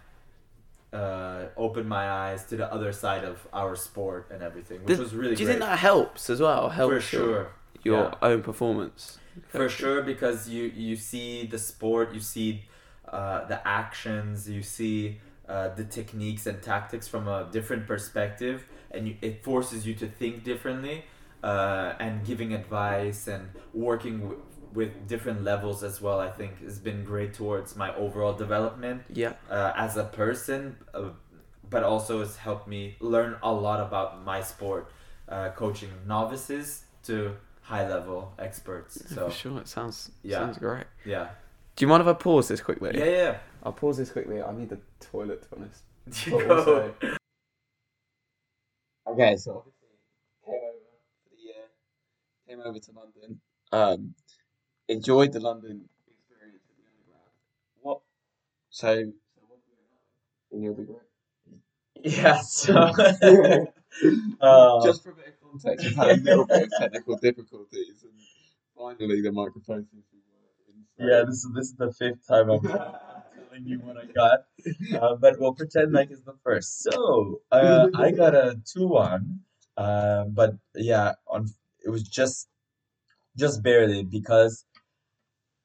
uh, 0.94 1.46
opened 1.58 1.90
my 1.90 2.10
eyes 2.10 2.46
to 2.46 2.56
the 2.56 2.72
other 2.72 2.92
side 2.92 3.24
of 3.24 3.48
our 3.52 3.76
sport 3.76 4.28
and 4.32 4.44
everything, 4.44 4.80
which 4.80 4.88
Did- 4.88 5.00
was 5.00 5.14
really 5.16 5.36
Do 5.36 5.42
you 5.42 5.48
great. 5.48 5.60
think 5.60 5.70
that 5.70 5.80
helps 5.80 6.30
as 6.30 6.40
well? 6.40 6.70
Helps 6.70 6.90
for 6.90 6.94
your- 6.94 7.02
sure. 7.02 7.48
your 7.84 8.04
yeah. 8.04 8.16
own 8.30 8.42
performance. 8.44 9.18
For 9.48 9.68
sure, 9.68 10.02
because 10.04 10.48
you 10.48 10.64
you 10.88 10.96
see 10.96 11.48
the 11.48 11.58
sport, 11.58 12.14
you 12.14 12.20
see 12.20 12.50
uh, 13.12 13.46
the 13.52 13.60
actions, 13.68 14.48
you 14.48 14.62
see 14.62 15.20
uh, 15.50 15.70
the 15.80 15.84
techniques 15.84 16.46
and 16.46 16.62
tactics 16.62 17.08
from 17.08 17.28
a 17.28 17.50
different 17.52 17.88
perspective, 17.88 18.58
and 18.92 19.08
you, 19.08 19.16
it 19.22 19.44
forces 19.44 19.86
you 19.88 19.94
to 19.96 20.08
think 20.20 20.44
differently, 20.44 21.06
uh, 21.44 21.94
and 22.00 22.24
giving 22.26 22.54
advice 22.54 23.28
and 23.28 23.50
working 23.74 24.20
w- 24.20 24.42
with 24.74 25.08
different 25.08 25.44
levels 25.44 25.84
as 25.84 26.02
well. 26.02 26.20
I 26.20 26.30
think 26.32 26.62
has 26.64 26.80
been 26.80 27.04
great 27.04 27.34
towards 27.34 27.76
my 27.76 27.96
overall 27.96 28.34
development 28.34 29.04
Yeah. 29.10 29.34
uh, 29.50 29.74
as 29.76 29.98
a 29.98 30.04
person, 30.06 30.78
uh, 30.94 31.10
but 31.70 31.84
also 31.84 32.20
has 32.20 32.38
helped 32.38 32.68
me 32.68 32.96
learn 33.00 33.38
a 33.44 33.52
lot 33.52 33.80
about 33.80 34.24
my 34.24 34.42
sport, 34.42 34.92
uh, 35.30 35.50
coaching 35.52 35.90
novices 36.08 36.84
to 37.04 37.36
high 37.62 37.88
level 37.88 38.34
experts. 38.40 38.94
So 39.14 39.30
For 39.30 39.32
sure. 39.36 39.60
It 39.60 39.68
sounds 39.68 40.12
Yeah. 40.24 40.40
sounds 40.40 40.58
great. 40.58 40.86
yeah, 41.06 41.30
Do 41.76 41.86
you 41.86 41.88
mind 41.90 42.02
if 42.02 42.08
I 42.08 42.14
pause 42.14 42.48
this 42.48 42.62
quickly? 42.62 42.92
yeah, 42.98 43.06
yeah. 43.06 43.38
I'll 43.64 43.74
pause 43.74 43.98
this 43.98 44.12
quickly. 44.12 44.42
I 44.42 44.52
need 44.52 44.70
the 44.70 44.80
toilet 45.00 45.44
to 45.44 45.50
be 45.50 45.56
honest. 45.62 46.28
You 46.28 46.32
But 46.38 46.48
go. 46.48 46.58
also- 46.58 46.96
Okay, 49.06 49.36
so 49.36 49.58
obviously 49.58 49.88
came 50.46 50.54
over 50.56 50.78
for 51.24 51.30
the 51.36 51.42
year, 51.42 51.64
came 52.48 52.60
over 52.62 52.80
to 52.80 52.92
London. 52.92 53.42
Um, 53.72 54.16
enjoyed 54.88 55.34
the 55.34 55.40
London 55.40 55.90
experience 56.08 56.64
at 56.70 56.76
the 56.78 56.84
undergrad. 56.90 57.32
What? 57.82 58.02
So, 58.70 58.88
so 58.88 59.42
what 59.48 59.60
do 59.64 59.72
you 59.72 59.78
know 59.82 60.58
in 60.58 60.64
your 60.64 60.74
degree? 60.76 60.96
Yeah, 62.04 62.42
so 62.42 62.74
uh, 64.42 64.84
Just 64.84 65.04
for 65.04 65.12
a 65.12 65.16
bit 65.16 65.28
of 65.28 65.52
context, 65.52 65.86
we've 65.86 65.96
had 65.96 66.10
a 66.20 66.22
little 66.22 66.46
bit 66.46 66.64
of 66.64 66.72
technical 66.78 67.18
difficulties, 67.18 68.04
and 68.04 68.14
finally 68.76 69.22
the 69.22 69.32
microphone 69.32 69.86
seems 69.92 70.06
to 70.10 70.16
be 70.16 70.22
working. 70.98 71.10
yeah, 71.10 71.24
this 71.26 71.46
is 71.46 71.52
this 71.56 71.68
is 71.68 71.76
the 71.76 71.92
fifth 71.94 72.28
time 72.28 72.50
I'm 72.50 72.62
telling 72.62 73.66
you 73.66 73.80
what 73.80 73.98
I 73.98 74.06
got, 74.14 74.40
uh, 75.02 75.16
but 75.16 75.40
we'll 75.40 75.54
pretend 75.54 75.94
like 75.94 76.12
it's 76.12 76.22
the 76.22 76.36
first. 76.44 76.82
So 76.84 77.42
uh, 77.52 77.88
I 77.96 78.12
got 78.12 78.36
a 78.36 78.60
two 78.66 78.88
one, 78.88 79.42
uh, 79.78 80.26
but 80.26 80.56
yeah, 80.76 81.14
on 81.28 81.48
it 81.86 81.90
was 81.90 82.04
just 82.04 82.50
just 83.38 83.64
barely 83.64 84.04
because 84.04 84.66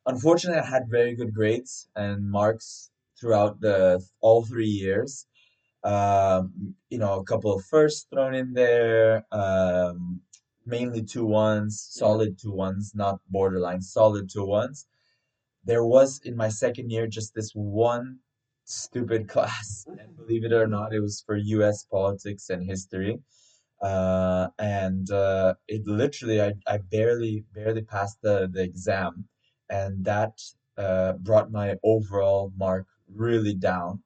unfortunately 0.09 0.61
I 0.61 0.65
had 0.67 0.89
very 0.89 1.15
good 1.15 1.35
grades 1.35 1.89
and 1.95 2.31
marks 2.31 2.91
throughout 3.21 3.61
the 3.61 4.03
all 4.21 4.45
three 4.45 4.75
years. 4.85 5.27
Um, 5.85 6.75
you 6.91 6.99
know, 6.99 7.21
a 7.21 7.25
couple 7.25 7.53
of 7.53 7.65
firsts 7.65 8.07
thrown 8.11 8.35
in 8.35 8.55
there, 8.55 9.25
um, 9.31 10.21
mainly 10.67 11.03
two 11.03 11.25
ones, 11.25 11.87
solid 11.91 12.39
two 12.39 12.53
ones, 12.53 12.93
not 12.95 13.21
borderline, 13.29 13.83
solid 13.83 14.29
two 14.31 14.45
ones. 14.45 14.87
There 15.65 15.85
was 15.85 16.21
in 16.25 16.37
my 16.37 16.49
second 16.49 16.91
year 16.91 17.07
just 17.07 17.35
this 17.35 17.53
one 17.53 18.19
stupid 18.65 19.29
class, 19.35 19.87
and 19.87 20.17
believe 20.17 20.45
it 20.45 20.53
or 20.53 20.67
not, 20.67 20.93
it 20.95 21.01
was 21.01 21.23
for 21.25 21.37
US 21.37 21.85
politics 21.85 22.51
and 22.51 22.65
history. 22.65 23.21
Uh, 23.81 24.49
and 24.59 25.09
uh, 25.13 25.55
it 25.69 25.87
literally, 25.87 26.43
I, 26.43 26.55
I 26.67 26.79
barely 26.79 27.45
barely 27.55 27.83
passed 27.83 28.19
the, 28.23 28.49
the 28.53 28.63
exam, 28.63 29.29
and 29.71 30.05
that 30.05 30.41
uh, 30.77 31.13
brought 31.15 31.51
my 31.51 31.77
overall 31.83 32.53
mark 32.57 32.87
really 33.15 33.55
down 33.55 34.03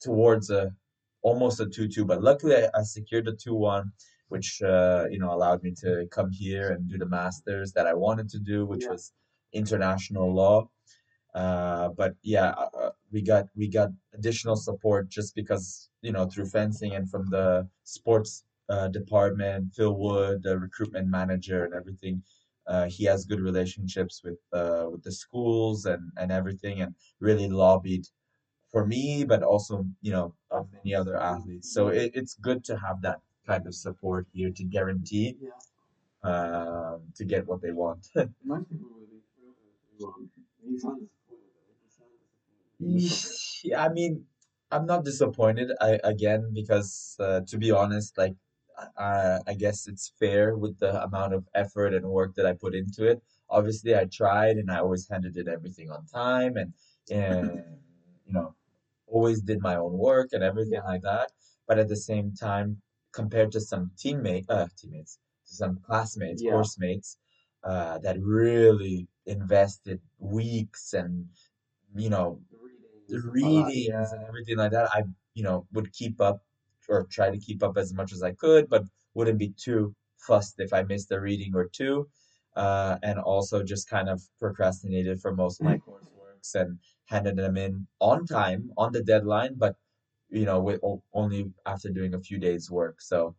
towards 0.00 0.50
a 0.50 0.74
almost 1.22 1.60
a 1.60 1.66
2-2 1.66 2.06
but 2.06 2.22
luckily 2.22 2.56
I, 2.56 2.68
I 2.74 2.82
secured 2.82 3.28
a 3.28 3.32
2-1 3.32 3.92
which 4.28 4.62
uh, 4.62 5.06
you 5.10 5.18
know 5.18 5.32
allowed 5.32 5.62
me 5.62 5.72
to 5.82 6.06
come 6.10 6.30
here 6.30 6.70
and 6.70 6.88
do 6.88 6.98
the 6.98 7.06
masters 7.06 7.72
that 7.72 7.86
I 7.86 7.94
wanted 7.94 8.28
to 8.30 8.38
do 8.38 8.66
which 8.66 8.84
Yeah. 8.84 8.92
was 8.92 9.12
international 9.52 10.32
law 10.34 10.68
uh, 11.34 11.88
but 11.90 12.14
yeah 12.22 12.50
uh, 12.50 12.68
uh, 12.82 12.90
we 13.12 13.22
got 13.22 13.46
we 13.56 13.68
got 13.68 13.90
additional 14.14 14.56
support 14.56 15.08
just 15.08 15.34
because 15.34 15.90
you 16.02 16.12
know 16.12 16.26
through 16.26 16.46
fencing 16.46 16.94
and 16.94 17.10
from 17.10 17.26
the 17.30 17.68
sports 17.84 18.44
uh, 18.68 18.88
department 18.88 19.74
Phil 19.74 19.94
Wood 19.94 20.42
the 20.42 20.58
recruitment 20.58 21.08
manager 21.08 21.64
and 21.64 21.74
everything 21.74 22.22
uh, 22.68 22.86
he 22.88 23.04
has 23.04 23.24
good 23.26 23.40
relationships 23.40 24.22
with 24.24 24.38
uh, 24.52 24.86
with 24.92 25.02
the 25.04 25.12
schools 25.12 25.86
and 25.86 26.02
and 26.18 26.30
everything 26.32 26.80
and 26.82 26.94
really 27.20 27.48
lobbied 27.48 28.04
for 28.70 28.86
me, 28.86 29.24
but 29.24 29.42
also, 29.42 29.84
you 30.02 30.12
know, 30.12 30.34
of 30.50 30.70
many 30.72 30.94
other 30.94 31.16
athletes. 31.16 31.72
So 31.72 31.88
it, 31.88 32.12
it's 32.14 32.34
good 32.34 32.64
to 32.64 32.76
have 32.78 33.02
that 33.02 33.20
kind 33.46 33.66
of 33.66 33.74
support 33.74 34.26
here 34.32 34.50
to 34.50 34.64
guarantee 34.64 35.36
Yeah. 35.40 35.50
um, 36.22 37.12
to 37.16 37.24
get 37.24 37.46
what 37.46 37.62
they 37.62 37.72
want. 37.72 38.08
Most 38.44 38.68
people 38.70 38.88
would 38.94 39.10
be 39.10 39.20
thrilled 39.34 39.56
with 39.64 40.14
one. 40.14 40.30
You 40.72 40.78
sound 40.80 41.00
disappointed, 41.00 41.50
though. 41.56 41.74
You 41.78 41.90
sound 41.90 42.12
disappointed. 42.92 43.64
Yeah, 43.64 43.84
I 43.84 43.88
mean, 43.88 44.26
I'm 44.70 44.86
not 44.86 45.04
disappointed. 45.04 45.70
I 45.80 45.98
again 46.04 46.52
because 46.52 47.16
uh, 47.18 47.40
to 47.48 47.58
be 47.58 47.70
honest, 47.70 48.16
like 48.18 48.34
I 48.96 49.40
I 49.46 49.54
guess 49.54 49.86
it's 49.88 50.08
fair 50.18 50.56
with 50.56 50.78
the 50.78 51.02
amount 51.04 51.34
of 51.34 51.48
effort 51.54 51.94
and 51.94 52.06
work 52.06 52.34
that 52.36 52.46
I 52.46 52.54
put 52.54 52.74
into 52.74 53.06
it. 53.06 53.22
Obviously, 53.50 53.94
I 53.96 54.04
tried 54.06 54.56
and 54.58 54.70
I 54.70 54.78
always 54.80 55.08
handed 55.08 55.36
in 55.36 55.48
everything 55.48 55.90
on 55.90 56.06
time 56.06 56.56
and 56.56 56.74
and 57.10 57.50
you 58.26 58.32
know 58.32 58.54
always 59.06 59.40
did 59.42 59.60
my 59.60 59.76
own 59.76 59.94
work 59.98 60.28
and 60.32 60.42
everything 60.42 60.82
like 60.84 61.02
that. 61.02 61.32
But 61.66 61.78
at 61.78 61.88
the 61.88 61.96
same 61.96 62.32
time, 62.34 62.82
compared 63.12 63.52
to 63.52 63.60
some 63.60 63.90
teammate 63.96 64.46
uh 64.48 64.68
teammates, 64.76 65.18
to 65.46 65.54
some 65.54 65.80
classmates, 65.80 66.42
Yeah. 66.42 66.50
course 66.50 66.78
mates, 66.78 67.18
uh, 67.64 67.98
that 68.00 68.20
really 68.22 69.08
invested 69.26 70.00
weeks 70.18 70.92
and 70.94 71.28
you 71.96 72.10
know 72.10 72.42
readings, 72.50 73.10
and 73.10 73.20
stuff 73.20 73.40
like 73.42 73.52
that, 73.54 73.72
readings 73.72 74.12
yeah. 74.12 74.12
and 74.12 74.24
everything 74.24 74.56
like 74.58 74.72
that, 74.72 74.90
I 74.92 75.04
you 75.34 75.42
know 75.42 75.66
would 75.72 75.92
keep 75.92 76.20
up 76.20 76.44
or 76.88 77.04
try 77.04 77.30
to 77.30 77.38
keep 77.38 77.62
up 77.62 77.76
as 77.76 77.92
much 77.94 78.12
as 78.12 78.22
I 78.22 78.32
could, 78.32 78.68
but 78.68 78.84
wouldn't 79.14 79.38
be 79.38 79.50
too 79.50 79.94
fussed 80.18 80.56
if 80.58 80.72
I 80.72 80.82
missed 80.82 81.10
a 81.12 81.20
reading 81.20 81.54
or 81.54 81.68
two. 81.68 82.08
Uh, 82.56 82.98
and 83.04 83.20
also 83.20 83.62
just 83.62 83.88
kind 83.88 84.08
of 84.08 84.20
procrastinated 84.40 85.20
for 85.20 85.32
most 85.34 85.60
of 85.60 85.64
my 85.66 85.78
courseworks 85.78 86.54
and 86.56 86.78
handed 87.06 87.36
them 87.36 87.56
in 87.56 87.86
on 88.00 88.26
time, 88.26 88.72
on 88.76 88.90
the 88.92 89.02
deadline, 89.02 89.54
but 89.56 89.76
you 90.30 90.44
know, 90.44 90.60
with 90.60 90.80
only 91.12 91.52
after 91.66 91.88
doing 91.88 92.14
a 92.14 92.20
few 92.20 92.38
days 92.38 92.70
work. 92.70 93.00
So 93.00 93.36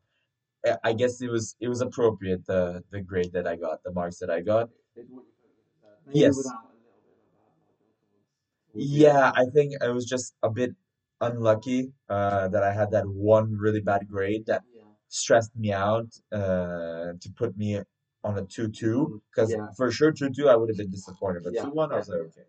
I 0.83 0.93
guess 0.93 1.21
it 1.21 1.29
was 1.29 1.55
it 1.59 1.67
was 1.69 1.81
appropriate 1.81 2.45
the 2.45 2.83
the 2.91 3.01
grade 3.01 3.31
that 3.33 3.47
I 3.47 3.55
got, 3.55 3.83
the 3.83 3.91
marks 3.91 4.19
that 4.19 4.29
I 4.29 4.41
got. 4.41 4.69
It's 4.95 5.09
what 5.09 5.23
you 5.25 5.33
put 5.41 5.51
with 5.51 5.83
it. 5.83 6.07
Maybe 6.07 6.19
Yes. 6.19 6.35
without 6.37 6.53
a 6.53 6.67
little 6.67 6.99
bit 7.03 7.15
of 7.15 7.23
a 7.23 7.31
bad 7.35 7.53
mark 7.55 7.67
towards- 7.77 8.31
towards 8.71 8.89
the 8.91 8.97
Yeah. 9.03 9.31
I 9.35 9.45
think 9.53 9.73
I 9.81 9.89
was 9.89 10.05
just 10.05 10.33
a 10.43 10.49
bit 10.49 10.75
unlucky 11.21 11.91
uh, 12.09 12.47
that 12.49 12.63
I 12.63 12.73
had 12.73 12.91
that 12.91 13.07
one 13.07 13.57
really 13.57 13.81
bad 13.81 14.07
grade 14.07 14.45
that 14.47 14.63
Yeah. 14.73 14.83
stressed 15.07 15.55
me 15.55 15.71
out 15.73 16.09
uh, 16.31 17.13
to 17.21 17.29
put 17.35 17.57
me 17.57 17.81
on 18.23 18.37
a 18.37 18.45
2-2 18.45 19.21
because 19.31 19.51
Yeah. 19.51 19.69
for 19.77 19.91
sure 19.91 20.11
2-2 20.11 20.49
I 20.49 20.55
would 20.55 20.69
have 20.69 20.77
been 20.77 20.91
disappointed, 20.91 21.43
but 21.43 21.53
Yeah, 21.53 21.63
2-1 21.65 21.91
I 21.91 21.97
was 21.97 22.09
like, 22.09 22.19
okay. 22.19 22.47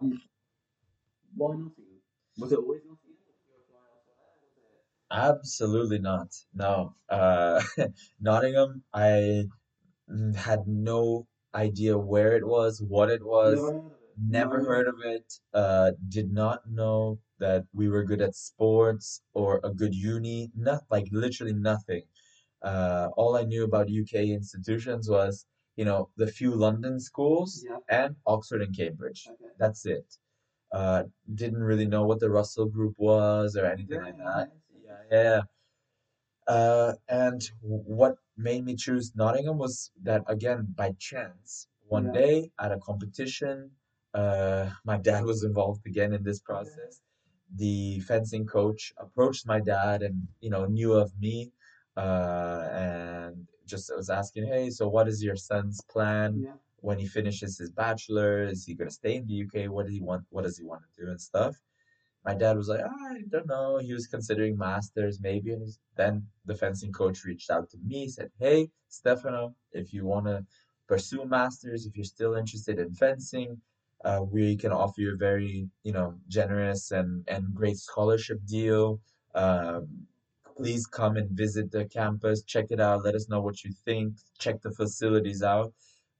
Um, 0.00 0.20
why 1.36 1.48
Nottingham? 1.56 2.00
Was 2.38 2.52
it 2.52 2.58
always 2.58 2.82
Nottingham? 2.84 3.16
Or 3.26 3.32
did 3.32 3.42
you 3.48 3.54
apply 3.62 3.88
elsewhere? 4.36 4.70
Was 5.10 5.28
it? 5.32 5.38
Absolutely 5.38 5.98
not. 5.98 6.28
No. 6.54 6.94
Uh, 7.08 7.62
Nottingham, 8.20 8.82
I 8.92 9.44
mm, 10.10 10.34
had 10.36 10.66
no 10.66 11.26
idea 11.54 11.98
where 11.98 12.36
it 12.36 12.46
was, 12.46 12.80
what 12.82 13.10
it 13.10 13.24
was. 13.24 13.56
Never 13.56 13.72
heard 13.72 13.86
of 13.86 13.92
it. 13.92 14.01
Never 14.18 14.64
heard 14.64 14.88
of 14.88 14.96
it. 15.04 15.32
Uh, 15.52 15.92
did 16.08 16.32
not 16.32 16.70
know 16.70 17.18
that 17.38 17.64
we 17.72 17.88
were 17.88 18.04
good 18.04 18.20
at 18.22 18.34
sports 18.34 19.22
or 19.34 19.60
a 19.64 19.70
good 19.74 19.94
uni. 19.94 20.50
Not 20.56 20.82
like 20.90 21.08
literally 21.12 21.54
nothing. 21.54 22.04
Uh, 22.62 23.08
all 23.16 23.36
I 23.36 23.44
knew 23.44 23.64
about 23.64 23.90
UK 23.90 24.30
institutions 24.32 25.08
was, 25.08 25.46
you 25.76 25.84
know, 25.84 26.10
the 26.16 26.26
few 26.26 26.54
London 26.54 27.00
schools 27.00 27.64
Yeah. 27.68 27.78
and 27.88 28.16
Oxford 28.26 28.62
and 28.62 28.76
Cambridge. 28.76 29.26
Okay. 29.28 29.52
That's 29.58 29.84
it. 29.86 30.06
Uh, 30.72 31.04
didn't 31.34 31.62
really 31.62 31.86
know 31.86 32.04
what 32.06 32.20
the 32.20 32.30
Russell 32.30 32.66
Group 32.66 32.94
was 32.98 33.56
or 33.56 33.66
anything 33.66 34.00
like 34.00 34.16
that. 34.18 34.52
yeah, 34.84 34.96
Yeah, 35.10 35.22
yeah. 35.22 35.42
Uh, 36.46 36.94
and 37.08 37.42
what 37.60 38.16
made 38.36 38.64
me 38.64 38.74
choose 38.76 39.14
Nottingham 39.14 39.58
was 39.58 39.90
that 40.02 40.22
again 40.26 40.72
by 40.76 40.92
chance. 40.98 41.68
One 41.88 42.06
Yeah. 42.06 42.12
day 42.12 42.52
at 42.58 42.72
a 42.72 42.78
competition, 42.78 43.70
uh, 44.14 44.70
my 44.84 44.98
dad 44.98 45.24
was 45.24 45.44
involved 45.44 45.86
again 45.86 46.12
in 46.12 46.22
this 46.22 46.40
process. 46.40 47.00
The 47.56 48.00
fencing 48.00 48.46
coach 48.46 48.92
approached 48.98 49.46
my 49.46 49.60
dad 49.60 50.02
and 50.02 50.28
you 50.40 50.50
know 50.50 50.64
knew 50.66 50.92
of 50.94 51.12
me, 51.20 51.52
uh, 51.96 52.68
and 52.72 53.46
just 53.66 53.92
was 53.94 54.10
asking, 54.10 54.46
hey, 54.46 54.70
so 54.70 54.88
what 54.88 55.08
is 55.08 55.22
your 55.22 55.36
son's 55.36 55.80
plan? 55.90 56.40
Yeah. 56.44 56.52
when 56.80 56.98
he 56.98 57.06
finishes 57.06 57.58
his 57.58 57.70
bachelor, 57.70 58.44
is 58.44 58.64
he 58.66 58.74
gonna 58.74 58.90
stay 58.90 59.14
in 59.16 59.26
the 59.26 59.34
UK? 59.44 59.70
What 59.70 59.84
does 59.86 59.94
he 59.94 60.00
want? 60.00 60.24
What 60.30 60.44
does 60.44 60.58
he 60.58 60.64
want 60.64 60.82
to 60.82 61.04
do 61.04 61.10
and 61.10 61.20
stuff? 61.20 61.56
My 62.24 62.34
dad 62.34 62.56
was 62.56 62.68
like, 62.68 62.80
I 62.84 63.22
don't 63.30 63.46
know. 63.46 63.78
He 63.78 63.92
was 63.92 64.06
considering 64.06 64.56
masters 64.56 65.20
maybe, 65.20 65.52
and 65.52 65.66
then 65.96 66.26
the 66.44 66.54
fencing 66.56 66.92
coach 66.92 67.24
reached 67.24 67.50
out 67.50 67.70
to 67.70 67.78
me, 67.78 68.08
said, 68.08 68.30
Hey, 68.38 68.70
Stefano, 68.88 69.54
if 69.72 69.92
you 69.92 70.04
want 70.06 70.26
to 70.26 70.44
pursue 70.88 71.24
masters, 71.24 71.86
if 71.86 71.96
you're 71.96 72.04
still 72.04 72.34
interested 72.34 72.78
in 72.78 72.94
fencing, 72.94 73.60
uh, 74.04 74.22
we 74.28 74.56
can 74.56 74.72
offer 74.72 75.00
you 75.00 75.14
a 75.14 75.16
very, 75.16 75.70
you 75.84 75.92
know, 75.92 76.18
generous 76.28 76.90
and 76.90 77.28
and 77.28 77.54
great 77.54 77.76
scholarship 77.78 78.40
deal. 78.46 79.00
Um, 79.34 80.06
please 80.56 80.86
come 80.86 81.16
and 81.16 81.30
visit 81.36 81.70
the 81.70 81.86
campus, 81.86 82.42
check 82.44 82.66
it 82.70 82.80
out, 82.80 83.04
let 83.04 83.14
us 83.14 83.28
know 83.28 83.40
what 83.40 83.64
you 83.64 83.72
think, 83.84 84.16
check 84.38 84.60
the 84.62 84.72
facilities 84.72 85.42
out. 85.42 85.72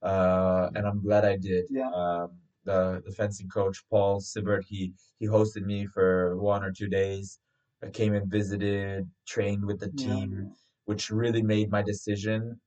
uh, 0.03 0.71
and 0.75 0.87
I'm 0.87 1.01
glad 1.03 1.25
I 1.25 1.37
did. 1.37 1.66
Yeah. 1.68 1.92
Um, 1.92 2.40
the 2.64 3.03
the 3.05 3.12
fencing 3.12 3.49
coach 3.49 3.79
Paul 3.90 4.21
sibert 4.21 4.64
he 4.66 4.95
he 5.18 5.27
hosted 5.27 5.64
me 5.64 5.87
for 5.87 6.37
one 6.38 6.62
or 6.64 6.73
two 6.73 6.88
days. 6.88 7.40
I 7.83 7.88
came 7.90 8.14
and 8.14 8.31
visited, 8.31 9.11
trained 9.27 9.64
with 9.66 9.81
the 9.81 9.92
Yeah. 9.92 10.03
team, 10.05 10.55
which 10.85 11.11
really 11.11 11.42
made 11.42 11.71
my 11.71 11.83
decision. 11.83 12.61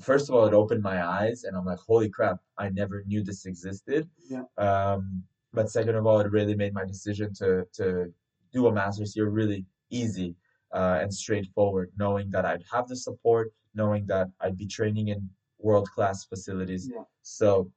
First 0.00 0.28
of 0.28 0.34
all, 0.34 0.46
it 0.46 0.54
opened 0.54 0.82
my 0.82 1.04
eyes, 1.06 1.44
and 1.44 1.56
I'm 1.56 1.64
like, 1.66 1.78
holy 1.86 2.10
crap, 2.10 2.38
I 2.58 2.68
never 2.70 3.04
knew 3.06 3.22
this 3.22 3.46
existed. 3.46 4.08
Yeah. 4.28 4.44
Um, 4.56 5.22
but 5.52 5.70
second 5.70 5.94
of 5.96 6.06
all, 6.06 6.20
it 6.20 6.30
really 6.30 6.54
made 6.54 6.74
my 6.74 6.84
decision 6.84 7.32
to 7.34 7.64
to 7.78 8.12
do 8.52 8.66
a 8.66 8.72
master's 8.72 9.14
here 9.14 9.28
really 9.30 9.64
easy 9.90 10.34
uh, 10.72 10.98
and 11.00 11.12
straightforward, 11.12 11.90
knowing 11.96 12.30
that 12.30 12.44
I'd 12.44 12.64
have 12.72 12.88
the 12.88 12.96
support, 12.96 13.52
knowing 13.74 14.06
that 14.06 14.28
I'd 14.40 14.56
be 14.56 14.66
training 14.66 15.08
in 15.08 15.28
world 15.58 15.88
class 15.94 16.24
facilities. 16.24 16.88
Yeah. 16.92 17.02
So 17.22 17.70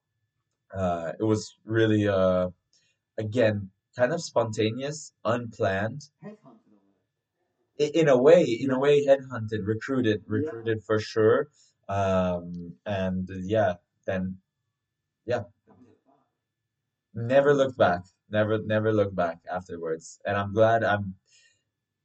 uh, 0.74 1.14
it 1.20 1.24
was 1.24 1.58
really, 1.66 2.08
uh, 2.08 2.50
again, 3.18 3.70
kind 3.98 4.14
of 4.14 4.22
spontaneous, 4.22 5.14
unplanned. 5.26 6.04
In 7.80 8.10
a 8.10 8.18
way, 8.18 8.44
in 8.44 8.70
a 8.72 8.80
way, 8.80 9.06
headhunted, 9.06 9.66
recruited, 9.66 10.22
Yeah. 10.22 10.36
recruited 10.38 10.84
for 10.84 11.00
sure. 11.00 11.50
Um, 11.90 12.74
and 12.86 13.28
yeah, 13.44 13.74
then 14.06 14.38
never 17.14 17.54
looked 17.54 17.78
back. 17.78 18.02
Never, 18.30 18.60
never 18.60 18.94
looked 18.94 19.16
back 19.16 19.40
afterwards. 19.52 20.20
And 20.26 20.38
I'm 20.38 20.54
glad 20.54 20.84
I'm 20.84 21.16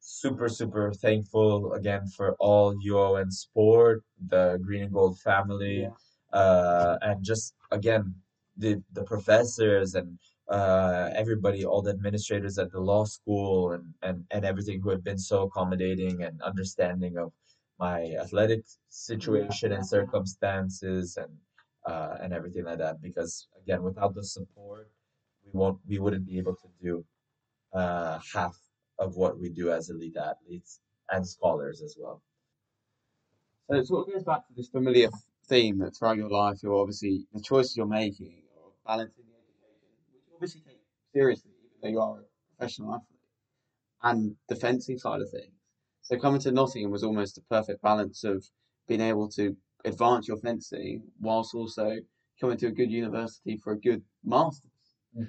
super, 0.00 0.48
super 0.48 0.92
thankful 0.92 1.72
again 1.72 2.06
for 2.16 2.34
all 2.38 2.74
UON 2.76 3.30
sport, 3.32 4.02
the 4.28 4.58
green 4.62 4.82
and 4.84 4.92
gold 4.92 5.18
family, 5.20 5.82
Yeah. 5.82 5.90
uh, 6.32 6.98
and 7.02 7.24
just 7.24 7.54
again 7.70 8.14
the 8.56 8.82
the 8.92 9.04
professors 9.04 9.94
and 9.94 10.18
uh, 10.48 11.10
everybody, 11.14 11.64
all 11.64 11.82
the 11.82 11.90
administrators 11.90 12.56
at 12.58 12.70
the 12.70 12.80
law 12.80 13.04
school 13.04 13.72
and, 13.72 13.84
and, 14.02 14.24
and 14.30 14.44
everything 14.44 14.80
who 14.80 14.90
have 14.90 15.02
been 15.02 15.18
so 15.18 15.42
accommodating 15.42 16.22
and 16.22 16.40
understanding 16.42 17.16
of 17.18 17.32
my 17.78 17.98
athletic 18.22 18.62
situation 18.88 19.72
and 19.72 19.84
circumstances 19.84 21.16
and 21.16 21.30
uh, 21.86 22.16
and 22.20 22.32
everything 22.32 22.64
like 22.64 22.78
that. 22.78 23.00
Because 23.02 23.48
again, 23.62 23.82
without 23.82 24.14
the 24.14 24.24
support, 24.24 24.88
we 25.44 25.50
won't 25.58 25.78
we 25.88 25.98
wouldn't 25.98 26.26
be 26.26 26.38
able 26.38 26.56
to 26.56 26.68
do 26.82 27.04
uh, 27.72 28.18
half 28.34 28.56
of 28.98 29.16
what 29.16 29.38
we 29.38 29.50
do 29.50 29.70
as 29.70 29.90
elite 29.90 30.16
athletes 30.16 30.80
and 31.10 31.26
scholars 31.26 31.82
as 31.82 31.96
well. 31.98 32.22
So 33.68 33.76
it 33.76 33.86
sort 33.86 34.08
of 34.08 34.14
goes 34.14 34.24
back 34.24 34.46
to 34.46 34.54
this 34.54 34.68
familiar 34.68 35.08
theme 35.48 35.78
that 35.78 35.96
throughout 35.96 36.16
your 36.16 36.30
life, 36.30 36.62
you're 36.62 36.74
obviously 36.74 37.26
the 37.32 37.40
choices 37.40 37.76
you're 37.76 37.86
making 37.86 38.42
or 38.56 38.70
balancing 38.86 39.24
the 39.24 39.34
education, 39.34 39.88
which 40.12 40.22
you 40.26 40.34
obviously 40.34 40.60
take 40.60 40.80
seriously, 41.12 41.50
even 41.64 41.76
though 41.82 41.88
you 41.88 42.00
are 42.00 42.20
a 42.20 42.56
professional 42.56 42.94
athlete, 42.94 43.20
and 44.02 44.36
the 44.48 44.56
fencing 44.56 44.98
side 44.98 45.20
of 45.20 45.30
things. 45.30 45.52
So 46.02 46.16
coming 46.18 46.40
to 46.42 46.52
Nottingham 46.52 46.90
was 46.92 47.02
almost 47.02 47.38
a 47.38 47.42
perfect 47.42 47.82
balance 47.82 48.22
of 48.22 48.44
being 48.86 49.00
able 49.00 49.28
to 49.30 49.56
advance 49.86 50.28
your 50.28 50.36
fencing 50.38 51.02
whilst 51.20 51.54
also 51.54 51.96
coming 52.40 52.58
to 52.58 52.66
a 52.66 52.70
good 52.70 52.90
university 52.90 53.56
for 53.56 53.72
a 53.72 53.80
good 53.80 54.02
master's. 54.24 54.70
Mm. 55.16 55.28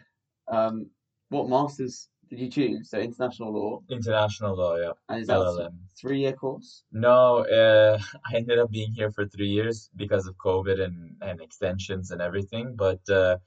Um, 0.49 0.89
what 1.29 1.47
masters 1.49 2.09
did 2.29 2.39
you 2.39 2.49
choose? 2.49 2.89
So 2.89 2.99
international 2.99 3.53
law, 3.53 3.81
International 3.89 4.55
law, 4.55 4.75
yeah. 4.75 4.91
and 5.09 5.21
is 5.21 5.27
that 5.27 5.37
a 5.37 5.43
LLM. 5.43 5.73
three-year 5.99 6.33
course? 6.33 6.83
No, 6.91 7.45
uh, 7.45 7.97
I 8.25 8.35
ended 8.35 8.59
up 8.59 8.71
being 8.71 8.91
here 8.91 9.11
for 9.11 9.25
three 9.25 9.47
years 9.47 9.89
because 9.95 10.27
of 10.27 10.35
COVID 10.37 10.81
and, 10.81 11.15
and 11.21 11.41
extensions 11.41 12.11
and 12.11 12.21
everything. 12.21 12.75
But 12.75 13.07
uh, 13.09 13.37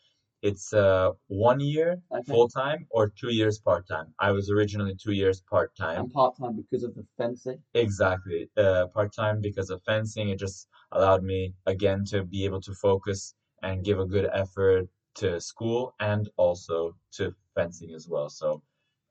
it's 0.43 0.73
uh, 0.73 1.11
one 1.29 1.61
year 1.61 2.03
Okay. 2.13 2.33
full 2.33 2.49
time 2.49 2.87
or 2.91 3.09
two 3.09 3.33
years 3.33 3.59
part 3.59 3.87
time. 3.89 4.15
I 4.19 4.31
was 4.33 4.51
originally 4.51 4.95
two 4.97 5.13
years 5.13 5.43
part 5.43 5.75
time. 5.77 6.01
and 6.03 6.13
part 6.13 6.37
time 6.39 6.57
because 6.57 6.83
of 6.83 6.95
the 6.95 7.07
fencing. 7.17 7.63
Exactly. 7.75 8.51
Uh, 8.57 8.87
part 8.89 9.13
time 9.15 9.41
because 9.41 9.71
of 9.71 9.83
fencing. 9.85 10.29
It 10.31 10.39
just 10.39 10.69
allowed 10.93 11.23
me 11.23 11.55
again 11.67 12.05
to 12.07 12.25
be 12.25 12.45
able 12.45 12.61
to 12.63 12.75
focus 12.75 13.35
and 13.63 13.85
give 13.85 13.99
a 13.99 14.07
good 14.07 14.29
effort 14.33 14.89
to 15.17 15.41
school 15.41 15.95
and 16.01 16.29
also 16.37 16.97
to 17.13 17.35
fencing 17.55 17.93
as 17.95 18.09
well. 18.09 18.29
So, 18.29 18.63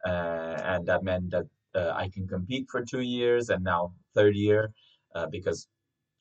uh, 0.05 0.55
and 0.71 0.85
that 0.87 1.03
meant 1.03 1.31
that 1.31 1.45
uh, 1.75 1.91
I 1.95 2.09
can 2.09 2.27
compete 2.27 2.67
for 2.71 2.83
two 2.83 3.01
years 3.01 3.49
and 3.49 3.63
now 3.63 3.93
third 4.15 4.35
year, 4.35 4.71
uh, 5.13 5.27
because, 5.27 5.67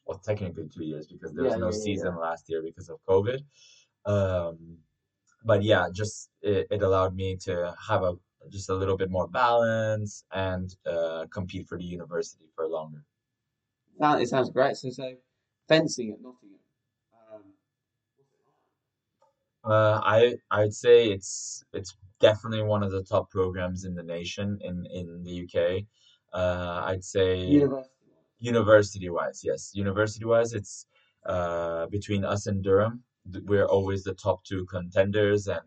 well, 0.07 0.19
technically 0.19 0.69
two 0.69 0.85
years 0.85 1.07
because 1.07 1.33
there 1.35 1.45
was 1.45 1.55
Yeah, 1.55 1.61
no 1.61 1.71
yeah, 1.71 1.77
yeah, 1.79 1.83
season 1.85 2.17
last 2.17 2.45
year 2.49 2.63
because 2.63 2.89
of 2.91 2.99
COVID. 3.09 3.41
Um, 4.05 4.79
but 5.45 5.63
yeah, 5.63 5.89
just 5.93 6.31
it, 6.43 6.67
it 6.71 6.83
allowed 6.83 7.15
me 7.15 7.37
to 7.37 7.75
have 7.89 8.03
a 8.03 8.15
just 8.49 8.71
a 8.71 8.75
little 8.75 8.97
bit 8.97 9.11
more 9.11 9.29
balance 9.29 10.25
and 10.33 10.75
uh, 10.87 11.27
compete 11.31 11.67
for 11.69 11.77
the 11.79 11.85
university 11.85 12.47
for 12.55 12.67
longer. 12.69 13.05
Sound, 14.01 14.23
it 14.23 14.29
sounds 14.29 14.51
great. 14.51 14.77
So, 14.77 14.91
so 14.91 15.17
fencing 15.69 16.13
at 16.13 16.21
Nottingham. 16.21 16.61
Um, 17.13 17.53
Uh, 19.65 20.01
I 20.05 20.37
I'd 20.51 20.73
say 20.75 21.09
it's 21.11 21.65
it's 21.73 21.97
definitely 22.21 22.63
one 22.63 22.83
of 22.83 22.91
the 22.93 23.03
top 23.03 23.31
programs 23.31 23.85
in 23.85 23.95
the 23.95 24.03
nation 24.03 24.59
in 24.63 24.87
in 24.87 25.23
the 25.25 25.33
UK. 25.33 25.87
Uh, 26.33 26.83
I'd 26.87 27.05
say 27.05 27.37
university. 27.47 27.91
university 28.39 29.09
wise, 29.11 29.43
yes, 29.45 29.73
university 29.75 30.25
wise, 30.25 30.53
it's 30.55 30.87
uh 31.27 31.87
between 31.89 32.25
us 32.25 32.47
and 32.47 32.63
Durham. 32.63 33.05
We're 33.45 33.67
always 33.67 34.05
the 34.05 34.15
top 34.15 34.45
two 34.45 34.67
contenders 34.67 35.47
and 35.49 35.61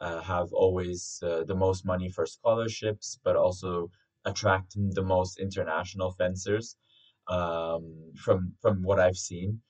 uh, 0.00 0.20
have 0.22 0.52
always 0.52 1.20
uh, 1.22 1.44
the 1.44 1.54
most 1.54 1.84
money 1.84 2.08
for 2.10 2.26
scholarships, 2.26 3.18
but 3.24 3.36
also 3.36 3.90
attract 4.24 4.74
the 4.76 5.02
most 5.02 5.38
international 5.38 6.12
fencers 6.12 6.76
um, 7.28 8.12
from 8.16 8.54
from 8.60 8.82
what 8.82 8.98
I've 9.00 9.16
seen. 9.18 9.60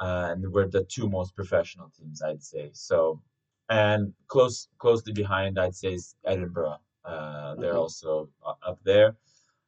Uh, 0.00 0.28
and 0.30 0.52
we're 0.52 0.68
the 0.68 0.84
two 0.84 1.08
most 1.08 1.34
professional 1.34 1.90
teams, 1.98 2.22
I'd 2.22 2.42
say. 2.42 2.70
So, 2.72 3.20
and 3.68 4.12
close 4.28 4.68
closely 4.78 5.12
behind, 5.12 5.58
I'd 5.58 5.74
say 5.74 5.94
is 5.94 6.14
Edinburgh. 6.24 6.78
Uh, 7.04 7.54
they're 7.56 7.76
also 7.76 8.28
up 8.44 8.78
there. 8.84 9.16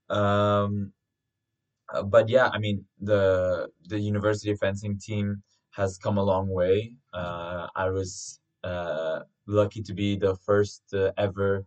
Um, 0.08 0.92
uh, 1.92 2.02
but 2.02 2.28
yeah, 2.28 2.48
I 2.52 2.58
mean 2.58 2.84
the 3.00 3.68
the 3.88 3.98
university 3.98 4.54
fencing 4.54 4.98
team 4.98 5.42
has 5.70 5.98
come 5.98 6.18
a 6.18 6.22
long 6.24 6.48
way. 6.48 6.94
Uh, 7.12 7.68
I 7.74 7.90
was 7.90 8.40
uh, 8.64 9.20
lucky 9.46 9.82
to 9.82 9.94
be 9.94 10.16
the 10.16 10.36
first 10.36 10.82
uh, 10.92 11.12
ever 11.16 11.66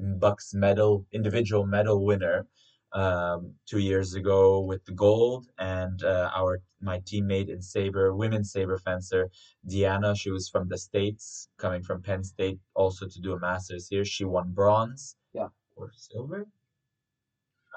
BUCS 0.00 0.54
medal 0.54 1.06
individual 1.12 1.64
medal 1.66 2.04
winner 2.04 2.46
um, 2.92 3.54
two 3.66 3.78
years 3.78 4.14
ago 4.14 4.60
with 4.60 4.84
the 4.84 4.92
gold, 4.92 5.46
and 5.58 6.02
uh, 6.02 6.30
our 6.34 6.60
my 6.80 6.98
teammate 7.00 7.48
in 7.48 7.62
saber 7.62 8.14
women's 8.14 8.52
saber 8.52 8.78
fencer 8.78 9.30
Deanna, 9.68 10.16
she 10.18 10.30
was 10.30 10.48
from 10.48 10.68
the 10.68 10.76
states, 10.78 11.48
coming 11.58 11.82
from 11.82 12.02
Penn 12.02 12.24
State, 12.24 12.58
also 12.74 13.06
to 13.06 13.20
do 13.20 13.32
a 13.34 13.38
masters 13.38 13.88
here. 13.88 14.04
She 14.04 14.24
won 14.24 14.50
bronze. 14.52 15.16
Yeah. 15.32 15.48
Or 15.76 15.92
silver. 15.96 16.46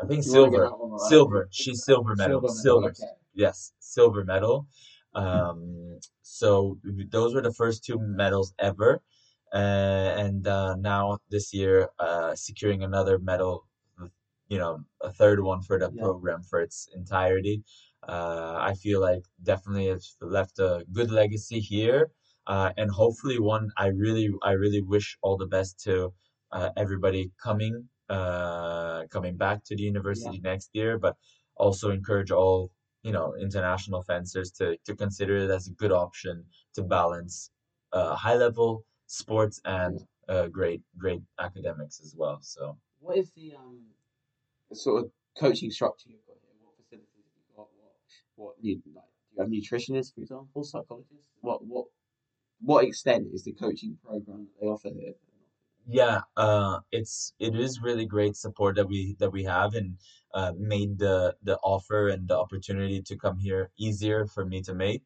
I 0.01 0.05
think 0.07 0.25
You 0.25 0.31
silver. 0.31 0.69
one 0.71 0.91
right? 0.91 1.09
Silver. 1.09 1.47
She's 1.51 1.85
silver 1.85 2.15
medal. 2.15 2.41
Silver 2.41 2.47
medal, 2.47 2.61
Silver. 2.63 2.87
okay. 2.89 3.13
Yes, 3.33 3.73
silver 3.79 4.23
medal. 4.25 4.67
Um, 5.15 5.99
so 6.21 6.79
those 7.11 7.33
were 7.33 7.41
the 7.41 7.53
first 7.53 7.83
two 7.85 7.99
medals 7.99 8.53
ever. 8.59 9.01
Uh, 9.53 9.57
and 10.25 10.47
uh, 10.47 10.75
now 10.75 11.19
this 11.29 11.53
year, 11.53 11.89
uh, 11.99 12.35
securing 12.35 12.83
another 12.83 13.19
medal, 13.19 13.67
you 14.49 14.57
know, 14.57 14.83
a 15.01 15.11
third 15.11 15.41
one 15.41 15.61
for 15.61 15.79
the 15.79 15.91
Yeah. 15.91 16.03
program 16.03 16.43
for 16.43 16.59
its 16.61 16.87
entirety. 16.93 17.63
Uh, 18.07 18.57
I 18.69 18.73
feel 18.75 19.01
like 19.01 19.23
definitely 19.41 19.87
it's 19.87 20.15
left 20.21 20.59
a 20.59 20.85
good 20.91 21.11
legacy 21.11 21.59
here. 21.59 22.11
Uh, 22.47 22.71
and 22.77 22.91
hopefully 22.91 23.39
one 23.39 23.71
I 23.77 23.87
really 23.87 24.29
I 24.43 24.51
really 24.51 24.81
wish 24.81 25.17
all 25.23 25.37
the 25.37 25.47
best 25.47 25.79
to 25.85 26.13
uh, 26.51 26.69
everybody 26.77 27.31
coming 27.41 27.89
uh, 28.09 29.07
coming 29.09 29.35
back 29.37 29.63
to 29.65 29.75
the 29.75 29.81
university 29.83 30.39
next 30.39 30.69
year, 30.73 30.99
but 30.99 31.15
also 31.57 31.89
encourage 31.89 32.29
all 32.29 32.71
you 33.05 33.11
know 33.17 33.27
international 33.47 34.01
fencers 34.09 34.49
to 34.59 34.65
to 34.87 34.93
consider 35.03 35.35
it 35.43 35.51
as 35.57 35.67
a 35.67 35.73
good 35.81 35.91
option 36.05 36.35
to 36.75 36.81
balance 36.97 37.35
uh, 37.97 38.15
high 38.15 38.35
level 38.45 38.71
sports 39.19 39.57
and 39.65 39.95
uh, 40.33 40.47
great 40.47 40.81
great 41.03 41.21
academics 41.47 41.97
as 42.05 42.11
well. 42.21 42.39
So 42.41 42.63
What 42.99 43.17
is 43.17 43.29
the 43.37 43.47
um 43.63 43.77
sort 44.73 45.03
of 45.03 45.11
coaching 45.39 45.71
structure 45.71 46.09
you've 46.09 46.25
got 46.27 46.37
here? 46.41 46.55
What 46.63 46.75
facilities 46.81 47.25
have 47.25 47.35
you 47.37 47.55
got? 47.55 47.67
What 47.81 47.93
what 48.35 48.55
you 48.61 48.81
like? 48.99 49.13
Do 49.29 49.31
you 49.35 49.41
have 49.43 49.51
nutritionists, 49.57 50.13
for 50.13 50.21
example, 50.21 50.63
psychologists? 50.63 51.29
What 51.41 51.59
what 51.65 51.85
what 52.61 52.85
extent 52.85 53.27
is 53.33 53.43
the 53.43 53.53
coaching 53.53 53.97
program 54.03 54.47
that 54.47 54.55
they 54.61 54.67
offer 54.67 54.89
here? 54.89 55.13
Yeah, 55.87 56.21
uh, 56.35 56.79
it's 56.91 57.33
it 57.39 57.55
is 57.55 57.81
really 57.81 58.05
great 58.05 58.35
support 58.35 58.75
that 58.75 58.87
we 58.87 59.15
that 59.19 59.31
we 59.31 59.43
have 59.43 59.75
and 59.75 59.97
uh, 60.33 60.53
made 60.57 60.97
the 60.99 61.35
the 61.43 61.57
offer 61.57 62.09
and 62.09 62.27
the 62.27 62.37
opportunity 62.37 63.01
to 63.03 63.17
come 63.17 63.37
here 63.37 63.71
easier 63.77 64.25
for 64.25 64.45
me 64.45 64.61
to 64.63 64.73
make. 64.73 65.03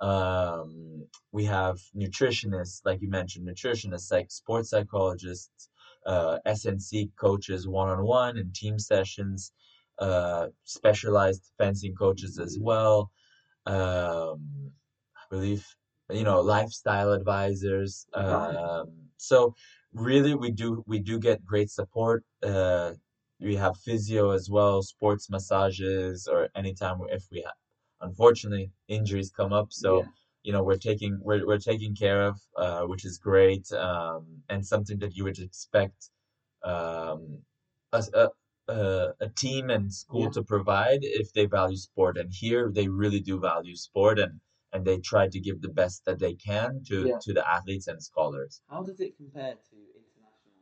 Um, 0.00 1.06
we 1.32 1.44
have 1.46 1.78
nutritionists, 1.96 2.82
like 2.84 3.00
you 3.02 3.08
mentioned, 3.08 3.48
nutritionists, 3.48 4.12
like 4.12 4.30
sports 4.30 4.70
psychologists, 4.70 5.70
uh, 6.06 6.38
SNC 6.46 7.10
coaches 7.16 7.66
one-on-one 7.66 8.38
and 8.38 8.54
team 8.54 8.78
sessions, 8.78 9.52
uh, 9.98 10.48
specialized 10.64 11.50
fencing 11.58 11.94
coaches 11.94 12.38
as 12.38 12.58
well. 12.60 13.10
Um, 13.66 14.72
I 15.16 15.22
believe, 15.30 15.66
you 16.10 16.24
know, 16.24 16.40
lifestyle 16.40 17.12
advisors. 17.12 18.06
Um, 18.14 19.08
so 19.16 19.54
really, 19.92 20.34
we 20.34 20.50
do 20.50 20.84
we 20.86 20.98
do 21.00 21.18
get 21.18 21.44
great 21.44 21.70
support. 21.70 22.24
Uh, 22.42 22.94
we 23.40 23.56
have 23.56 23.76
physio 23.78 24.30
as 24.30 24.48
well, 24.50 24.82
sports 24.82 25.30
massages, 25.30 26.26
or 26.30 26.48
anytime 26.54 26.98
if 27.08 27.24
we 27.30 27.42
have, 27.42 27.54
unfortunately, 28.00 28.72
injuries 28.88 29.30
come 29.30 29.52
up. 29.52 29.68
So, 29.72 30.04
Yeah. 30.04 30.08
you 30.42 30.52
know, 30.52 30.62
we're 30.64 30.78
taking 30.78 31.20
we're 31.22 31.46
we're 31.46 31.58
taking 31.58 31.94
care 31.94 32.22
of, 32.26 32.40
uh, 32.56 32.82
which 32.86 33.04
is 33.04 33.18
great, 33.18 33.70
um, 33.72 34.42
and 34.48 34.66
something 34.66 34.98
that 35.00 35.14
you 35.16 35.24
would 35.24 35.38
expect, 35.38 36.10
um, 36.64 37.44
a 37.92 38.04
a 38.14 38.28
a, 38.68 39.14
a 39.20 39.28
team 39.30 39.70
and 39.70 39.92
school 39.92 40.24
Yeah. 40.24 40.32
to 40.32 40.42
provide 40.44 41.00
if 41.02 41.32
they 41.32 41.46
value 41.46 41.76
sport. 41.76 42.18
And 42.18 42.30
here 42.32 42.70
they 42.72 42.88
really 42.88 43.20
do 43.20 43.40
value 43.40 43.76
sport, 43.76 44.18
and 44.18 44.40
and 44.72 44.84
they 44.84 44.98
try 44.98 45.28
to 45.28 45.40
give 45.40 45.60
the 45.62 45.68
best 45.80 46.04
that 46.06 46.18
they 46.18 46.34
can 46.34 46.82
to 46.88 47.06
Yeah. 47.08 47.18
to 47.22 47.32
the 47.32 47.44
athletes 47.48 47.86
and 47.88 48.02
scholars. 48.02 48.62
How 48.68 48.82
does 48.82 49.00
it 49.00 49.16
compare 49.16 49.54
to 49.70 49.76
international? 50.00 50.54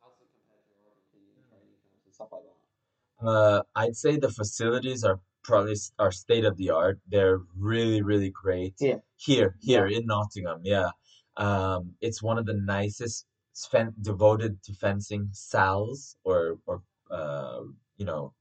How 0.00 0.08
does 0.10 0.20
it 0.22 0.30
compare 0.36 0.60
to 0.68 0.74
European 0.82 1.42
training 1.48 1.76
camps 1.82 2.04
and 2.04 2.14
stuff 2.14 2.28
like 2.32 2.42
that? 2.48 3.26
Uh, 3.26 3.62
I'd 3.76 3.96
say 3.96 4.16
the 4.16 4.30
facilities 4.30 5.04
are 5.04 5.20
probably 5.42 5.76
are 5.98 6.12
state 6.12 6.44
of 6.44 6.56
the 6.56 6.70
art. 6.70 6.98
They're 7.08 7.40
really, 7.56 8.02
really 8.02 8.30
great. 8.30 8.74
Here. 8.78 9.02
Here, 9.16 9.56
here 9.60 9.86
in 9.86 10.06
Nottingham, 10.06 10.60
yeah. 10.64 10.90
Um, 11.36 11.94
it's 12.00 12.22
one 12.22 12.38
of 12.38 12.46
the 12.46 12.54
nicest 12.54 13.26
fen 13.70 13.94
devoted 14.00 14.62
to 14.64 14.72
fencing 14.74 15.28
salles 15.32 16.16
or 16.24 16.58
or 16.66 16.82
uh, 17.10 17.60
you 17.96 18.04
know, 18.06 18.32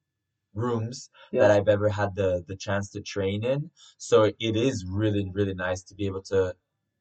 rooms 0.53 1.09
that 1.31 1.51
I've 1.51 1.67
ever 1.67 1.89
had 1.89 2.15
the 2.15 2.43
the 2.47 2.55
chance 2.55 2.89
to 2.91 3.01
train 3.01 3.43
in. 3.43 3.69
So 3.97 4.23
it 4.23 4.55
is 4.55 4.85
really, 4.87 5.29
really 5.33 5.55
nice 5.55 5.83
to 5.83 5.95
be 5.95 6.05
able 6.05 6.21
to 6.23 6.55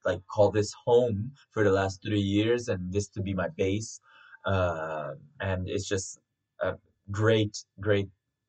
like 0.05 0.21
call 0.27 0.51
this 0.51 0.73
home 0.85 1.33
for 1.53 1.63
the 1.65 1.71
last 1.71 2.03
three 2.03 2.21
years 2.21 2.69
and 2.69 2.93
this 2.93 3.09
to 3.09 3.21
be 3.23 3.35
my 3.35 3.49
base. 3.57 4.01
Uh, 4.45 5.13
and 5.41 5.69
it's 5.69 5.89
just 5.89 6.19
a 6.61 6.75
great, 7.11 7.57
great 7.81 8.09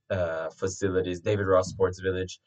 uh, 0.10 0.50
facilities. 0.50 1.20
David 1.22 1.46
Ross 1.48 1.70
Sports 1.70 2.00
Village. 2.00 2.39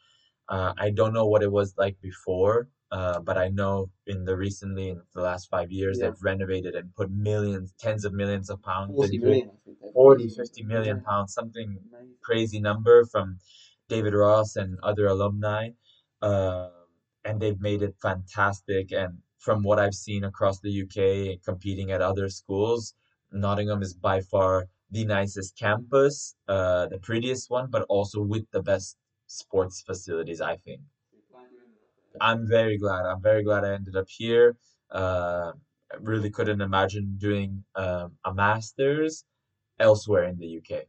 Uh, 0.48 0.72
I 0.78 0.90
don't 0.90 1.12
know 1.12 1.26
what 1.26 1.42
it 1.42 1.50
was 1.50 1.74
like 1.76 1.96
before, 2.00 2.68
uh, 2.92 3.20
but 3.20 3.36
I 3.36 3.48
know 3.48 3.90
in 4.06 4.24
the 4.24 4.36
recently 4.36 4.90
in 4.90 5.02
the 5.14 5.20
last 5.20 5.48
five 5.50 5.70
years 5.70 5.98
Yeah. 5.98 6.10
they've 6.10 6.22
renovated 6.22 6.74
and 6.74 6.94
put 6.94 7.10
millions, 7.10 7.74
tens 7.78 8.04
of 8.04 8.12
millions 8.12 8.48
of 8.50 8.62
pounds 8.62 8.94
40 8.94 9.16
into 9.16 9.26
million, 9.26 9.48
I 9.48 9.56
think. 9.64 9.78
they've 9.80 9.92
40, 9.92 10.28
50 10.28 10.62
million 10.64 11.00
pounds, 11.02 11.32
something 11.34 11.78
crazy 12.22 12.60
number 12.60 13.04
from 13.06 13.38
David 13.88 14.14
Ross 14.14 14.56
and 14.56 14.78
other 14.82 15.06
alumni. 15.06 15.70
Um, 16.22 16.70
and 17.24 17.40
they've 17.40 17.60
made 17.60 17.82
it 17.82 17.94
fantastic. 18.00 18.92
And 18.92 19.18
from 19.38 19.62
what 19.62 19.78
I've 19.78 19.94
seen 19.94 20.24
across 20.24 20.60
the 20.60 20.82
UK, 20.82 21.42
competing 21.44 21.90
at 21.90 22.00
other 22.00 22.28
schools, 22.28 22.94
Nottingham 23.32 23.82
is 23.82 23.94
by 23.94 24.20
far 24.20 24.68
the 24.92 25.04
nicest 25.04 25.58
campus, 25.58 26.36
uh, 26.48 26.86
the 26.86 26.98
prettiest 26.98 27.50
one, 27.50 27.68
but 27.70 27.82
also 27.88 28.22
with 28.22 28.48
the 28.52 28.62
best 28.62 28.96
sports 29.26 29.82
facilities, 29.82 30.40
I 30.40 30.56
think. 30.56 30.80
I'm 32.20 32.48
very 32.48 32.78
glad. 32.78 33.04
I'm 33.04 33.22
very 33.22 33.42
glad 33.42 33.64
I 33.64 33.74
ended 33.74 33.96
up 33.96 34.08
here. 34.08 34.56
Uh, 34.90 35.52
I 35.92 35.96
really 36.00 36.30
couldn't 36.30 36.60
imagine 36.60 37.16
doing 37.18 37.64
um, 37.74 38.12
a 38.24 38.34
master's 38.34 39.24
elsewhere 39.78 40.24
in 40.24 40.38
the 40.38 40.58
UK. 40.58 40.84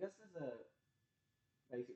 Just 0.00 0.14
as 0.24 0.42
a 0.42 0.46
basically, 1.70 1.94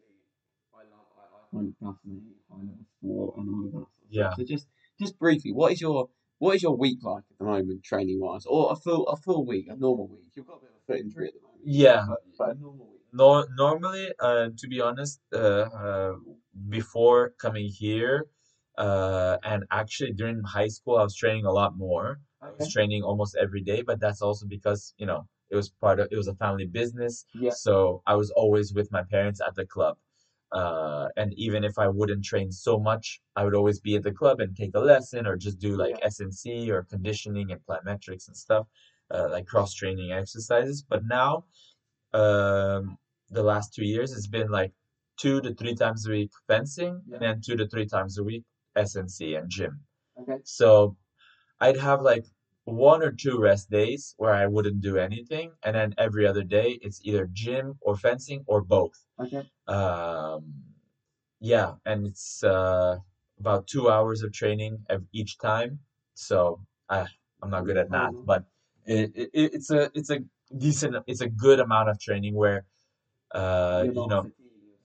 I 0.74 0.78
love, 0.78 1.06
I, 1.16 1.22
I 1.22 1.40
find 1.52 1.68
it 1.68 1.74
fascinating 1.80 2.34
high 2.50 2.56
level 2.56 2.86
sport 2.98 3.36
and 3.38 3.48
all 3.48 3.66
of 3.66 3.72
that. 3.72 3.86
Yeah. 4.10 4.34
So 4.36 4.44
just, 4.44 4.66
just 5.00 5.18
briefly, 5.18 5.52
what 5.52 5.72
is 5.72 5.80
your, 5.80 6.08
what 6.38 6.56
is 6.56 6.62
your 6.62 6.76
week 6.76 6.98
like 7.02 7.24
at 7.30 7.38
the 7.38 7.44
moment, 7.44 7.84
training 7.84 8.20
wise, 8.20 8.44
or 8.46 8.72
a 8.72 8.76
full, 8.76 9.06
a 9.08 9.16
full 9.16 9.46
week, 9.46 9.66
a 9.68 9.76
normal 9.76 10.08
week? 10.08 10.30
You've 10.34 10.46
got 10.46 10.58
a 10.58 10.60
bit 10.60 10.70
of 10.70 10.76
a 10.76 10.92
foot 10.92 11.00
injury 11.00 11.28
at 11.28 11.34
the 11.34 11.40
moment. 11.40 11.62
Yeah. 11.64 12.04
But, 12.08 12.18
but 12.38 12.56
a 12.56 12.60
normal 12.60 12.86
week. 12.86 12.96
No, 13.12 13.46
normally, 13.56 14.10
uh, 14.20 14.50
to 14.58 14.68
be 14.68 14.80
honest, 14.80 15.20
uh, 15.32 15.38
uh, 15.38 16.12
before 16.68 17.32
coming 17.40 17.68
here, 17.68 18.26
uh, 18.78 19.38
and 19.44 19.64
actually 19.70 20.12
during 20.12 20.42
high 20.42 20.68
school, 20.68 20.96
I 20.98 21.02
was 21.02 21.16
training 21.16 21.46
a 21.46 21.52
lot 21.52 21.76
more. 21.76 22.20
I 22.42 22.50
was 22.50 22.62
Okay. 22.62 22.72
training 22.72 23.02
almost 23.02 23.36
every 23.36 23.62
day, 23.62 23.82
but 23.82 24.00
that's 24.00 24.22
also 24.22 24.46
because, 24.46 24.94
you 24.98 25.06
know, 25.06 25.26
it 25.50 25.56
was 25.56 25.70
part 25.70 26.00
of, 26.00 26.08
it 26.10 26.16
was 26.16 26.28
a 26.28 26.34
family 26.34 26.66
business. 26.66 27.24
Yeah. 27.34 27.50
So 27.50 28.02
I 28.06 28.14
was 28.16 28.30
always 28.30 28.74
with 28.74 28.90
my 28.92 29.02
parents 29.02 29.40
at 29.40 29.54
the 29.54 29.66
club. 29.66 29.96
Uh, 30.52 31.08
and 31.16 31.32
even 31.34 31.64
if 31.64 31.78
I 31.78 31.88
wouldn't 31.88 32.24
train 32.24 32.52
so 32.52 32.78
much, 32.78 33.20
I 33.34 33.44
would 33.44 33.54
always 33.54 33.80
be 33.80 33.96
at 33.96 34.02
the 34.04 34.12
club 34.12 34.40
and 34.40 34.56
take 34.56 34.74
a 34.74 34.80
lesson 34.80 35.26
or 35.26 35.36
just 35.36 35.58
do 35.58 35.76
like 35.76 35.96
SNC 36.02 36.68
or 36.70 36.84
conditioning 36.84 37.50
and 37.52 37.60
plyometrics 37.66 38.28
and 38.28 38.36
stuff, 38.36 38.66
uh, 39.10 39.28
like 39.30 39.46
cross 39.46 39.74
training 39.74 40.12
exercises. 40.12 40.82
But 40.88 41.04
now, 41.04 41.44
um, 42.12 42.98
the 43.30 43.42
last 43.42 43.74
two 43.74 43.84
years, 43.84 44.12
it's 44.12 44.26
been 44.28 44.50
like 44.50 44.72
two 45.18 45.40
to 45.40 45.54
three 45.54 45.74
times 45.74 46.06
a 46.06 46.10
week 46.10 46.30
fencing 46.46 47.02
Yeah. 47.06 47.14
and 47.16 47.22
then 47.22 47.40
two 47.40 47.56
to 47.56 47.66
three 47.68 47.86
times 47.86 48.18
a 48.18 48.24
week 48.24 48.44
SNC 48.76 49.34
and 49.34 49.50
gym. 49.50 49.84
Okay. 50.18 50.38
So 50.44 50.96
I'd 51.60 51.78
have 51.78 52.02
like 52.02 52.26
one 52.64 53.02
or 53.02 53.12
two 53.12 53.38
rest 53.40 53.70
days 53.70 54.14
where 54.18 54.34
I 54.34 54.46
wouldn't 54.46 54.80
do 54.82 54.98
anything, 54.98 55.52
and 55.64 55.76
then 55.76 55.94
every 55.98 56.26
other 56.26 56.44
day 56.44 56.78
it's 56.82 57.00
either 57.04 57.28
gym 57.32 57.78
or 57.82 57.96
fencing 57.96 58.44
or 58.46 58.62
both. 58.62 58.96
Okay. 59.18 59.48
Um, 59.66 60.64
yeah, 61.40 61.74
and 61.84 62.06
it's 62.06 62.42
uh, 62.44 62.98
about 63.38 63.66
two 63.66 63.90
hours 63.90 64.22
of 64.22 64.32
training 64.32 64.84
each 65.12 65.38
time. 65.38 65.80
So 66.14 66.64
I 66.88 67.06
I'm 67.42 67.50
not 67.50 67.66
good 67.66 67.76
at 67.76 67.90
math, 67.90 68.12
Mhm. 68.14 68.26
but 68.26 68.44
it, 68.86 69.12
it 69.14 69.30
it's 69.34 69.70
a 69.70 69.90
it's 69.94 70.10
a 70.10 70.20
decent 70.56 70.96
it's 71.06 71.20
a 71.20 71.28
good 71.28 71.60
amount 71.60 71.88
of 71.90 71.98
training 72.00 72.34
where 72.34 72.64
uh 73.32 73.86
you 73.92 74.06
know 74.08 74.30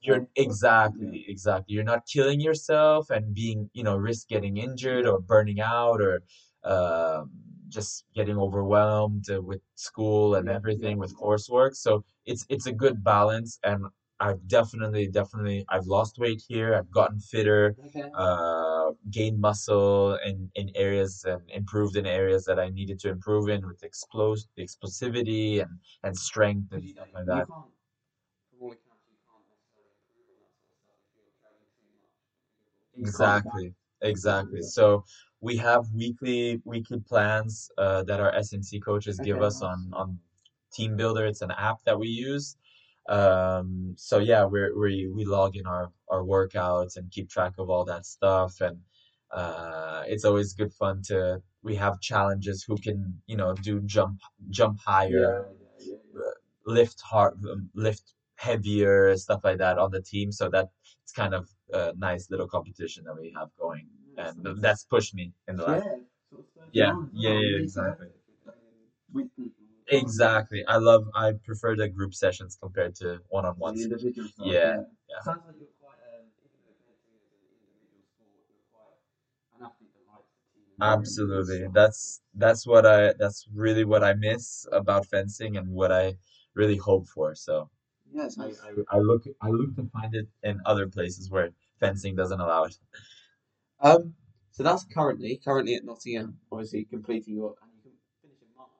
you're 0.02 0.26
exactly 0.36 1.24
exactly. 1.28 1.74
You're 1.74 1.84
not 1.84 2.06
killing 2.12 2.40
yourself 2.40 3.10
and 3.10 3.34
being 3.34 3.70
you 3.74 3.82
know 3.84 3.96
risk 3.96 4.28
getting 4.28 4.56
injured 4.56 5.06
or 5.06 5.20
burning 5.20 5.60
out 5.60 6.00
or 6.00 6.22
um 6.64 7.30
just 7.68 8.04
getting 8.14 8.36
overwhelmed 8.38 9.24
uh, 9.30 9.40
with 9.42 9.60
school 9.74 10.34
and 10.34 10.48
everything 10.48 10.98
with 10.98 11.14
coursework. 11.16 11.74
So 11.74 12.04
it's 12.26 12.44
it's 12.48 12.66
a 12.66 12.72
good 12.72 13.02
balance 13.04 13.58
and 13.64 13.86
I've 14.20 14.46
definitely 14.46 15.08
definitely 15.08 15.64
I've 15.68 15.86
lost 15.86 16.18
weight 16.18 16.42
here. 16.46 16.74
I've 16.74 16.90
gotten 16.90 17.18
fitter 17.20 17.76
Okay. 17.86 18.10
uh 18.14 18.90
gained 19.10 19.40
muscle 19.40 20.16
in 20.26 20.50
in 20.54 20.70
areas 20.74 21.24
and 21.26 21.40
improved 21.50 21.96
in 21.96 22.06
areas 22.06 22.44
that 22.44 22.58
I 22.58 22.68
needed 22.68 22.98
to 23.00 23.08
improve 23.10 23.48
in 23.48 23.66
with 23.66 23.80
explos 23.88 24.40
explosivity 24.58 25.60
and 25.62 25.78
and 26.04 26.16
strength 26.16 26.72
and 26.72 26.88
stuff 26.88 27.08
like 27.14 27.26
that 27.26 27.46
from 27.46 27.52
all 27.52 27.70
accounts, 27.72 29.08
you 29.08 29.18
can't 29.24 29.42
necessarily 29.48 29.96
improve 29.96 30.36
on 30.46 30.52
that 30.52 31.00
sort 31.12 31.26
of 31.26 31.32
stuff 31.34 31.56
if 31.62 31.72
you're 31.72 31.86
training 31.88 32.12
too 32.12 32.20
much. 32.20 32.38
You 32.46 32.58
can't 32.66 32.81
Exactly, 32.96 33.74
exactly. 34.02 34.62
So 34.62 35.04
we 35.40 35.56
have 35.56 35.86
weekly 35.94 36.60
weekly 36.64 37.00
plans 37.00 37.70
uh, 37.78 38.02
that 38.04 38.20
our 38.20 38.32
SNC 38.32 38.80
coaches 38.80 39.18
give 39.20 39.36
Okay, 39.36 39.46
us 39.46 39.62
on 39.62 39.90
on 39.94 40.18
TeamBuildr. 40.78 41.28
It's 41.28 41.42
an 41.42 41.50
app 41.52 41.82
that 41.84 41.98
we 41.98 42.08
use. 42.08 42.56
Um, 43.08 43.94
so 43.96 44.18
yeah, 44.18 44.44
we're, 44.44 44.78
we 44.78 45.08
we 45.08 45.24
log 45.24 45.56
in 45.56 45.66
our 45.66 45.90
our 46.08 46.22
workouts 46.22 46.96
and 46.96 47.10
keep 47.10 47.28
track 47.30 47.54
of 47.58 47.70
all 47.70 47.84
that 47.86 48.06
stuff, 48.06 48.60
and 48.60 48.78
uh, 49.30 50.04
it's 50.06 50.24
always 50.24 50.52
good 50.54 50.72
fun 50.74 51.02
to. 51.06 51.42
We 51.62 51.76
have 51.76 52.00
challenges 52.00 52.64
who 52.64 52.76
can 52.76 53.22
you 53.26 53.36
know 53.36 53.54
do 53.54 53.80
jump 53.82 54.20
jump 54.50 54.78
higher, 54.84 55.48
yeah. 55.80 55.96
lift 56.66 57.00
hard, 57.00 57.34
um, 57.50 57.70
lift 57.74 58.14
heavier, 58.36 59.16
stuff 59.16 59.40
like 59.44 59.58
that 59.58 59.78
on 59.78 59.90
the 59.90 60.02
team. 60.02 60.32
So 60.32 60.48
that 60.50 60.70
it's 61.02 61.12
kind 61.12 61.34
of 61.34 61.48
a 61.72 61.92
nice 61.96 62.30
little 62.30 62.48
competition 62.48 63.04
that 63.04 63.16
we 63.16 63.32
have 63.36 63.48
going, 63.58 63.86
and 64.16 64.42
nice. 64.44 64.56
that's 64.60 64.84
pushed 64.84 65.14
me 65.14 65.32
in 65.48 65.56
the 65.56 65.64
last. 65.64 65.84
Yeah, 65.86 65.92
of 65.92 66.72
Yeah, 66.72 66.92
you 66.92 66.98
on 66.98 67.04
as 67.04 67.12
yeah, 67.14 67.30
yeah, 67.40 67.58
exactly. 67.62 68.06
effective 68.06 68.14
if 68.16 68.44
you're 68.44 68.52
training 68.54 68.88
with 69.12 69.28
people 69.36 69.64
as 69.66 69.88
well. 69.88 70.00
Exactly. 70.00 70.64
I 70.66 70.76
love. 70.78 71.04
I 71.14 71.32
prefer 71.44 71.76
the 71.76 71.88
group 71.88 72.14
sessions 72.14 72.56
compared 72.60 72.94
to 72.96 73.20
individual 73.76 74.28
Yeah, 74.38 74.52
yeah. 74.52 74.82
yeah. 75.08 75.20
Sounds 75.22 75.42
like 75.46 75.56
you're 75.58 75.76
quite, 75.80 75.98
um, 76.16 76.26
even 76.44 76.60
though 76.64 76.78
fencing 76.86 77.16
is 77.18 77.26
an 77.26 77.42
individual 77.42 78.56
sport, 78.64 78.96
you're 79.12 79.28
quite 79.42 79.58
an 79.58 79.66
athlete 79.66 79.92
that 79.96 80.06
likes 80.08 80.30
the 80.32 80.48
team 80.54 80.72
environment 80.72 81.12
and 81.12 81.28
Absolutely. 81.28 81.68
That's 81.72 82.20
that's 82.34 82.66
what 82.66 82.84
I. 82.86 83.12
That's 83.18 83.46
really 83.54 83.84
what 83.84 84.02
I 84.04 84.14
miss 84.14 84.66
about 84.72 85.06
fencing 85.06 85.56
and 85.56 85.68
what 85.70 85.92
I 85.92 86.16
really 86.54 86.76
hope 86.76 87.06
for. 87.08 87.34
So 87.34 87.70
Yes, 88.14 88.38
I, 88.38 88.46
I, 88.46 88.96
I 88.96 88.98
look 88.98 89.24
I 89.40 89.48
look 89.48 89.74
to 89.76 89.88
find 89.92 90.14
it 90.14 90.28
in 90.42 90.60
other 90.66 90.86
places 90.86 91.30
where 91.30 91.50
fencing 91.80 92.14
doesn't 92.14 92.40
allow 92.40 92.64
it. 92.64 92.76
Um, 93.80 94.14
so 94.50 94.62
that's 94.62 94.84
currently 94.84 95.40
currently 95.42 95.74
at 95.74 95.84
Nottingham, 95.84 96.38
obviously 96.50 96.84
completing 96.84 97.34
your 97.34 97.54
and 97.62 97.70
you 97.74 97.80
can 97.82 97.92
finish 98.20 98.38
in 98.42 98.48
March, 98.56 98.70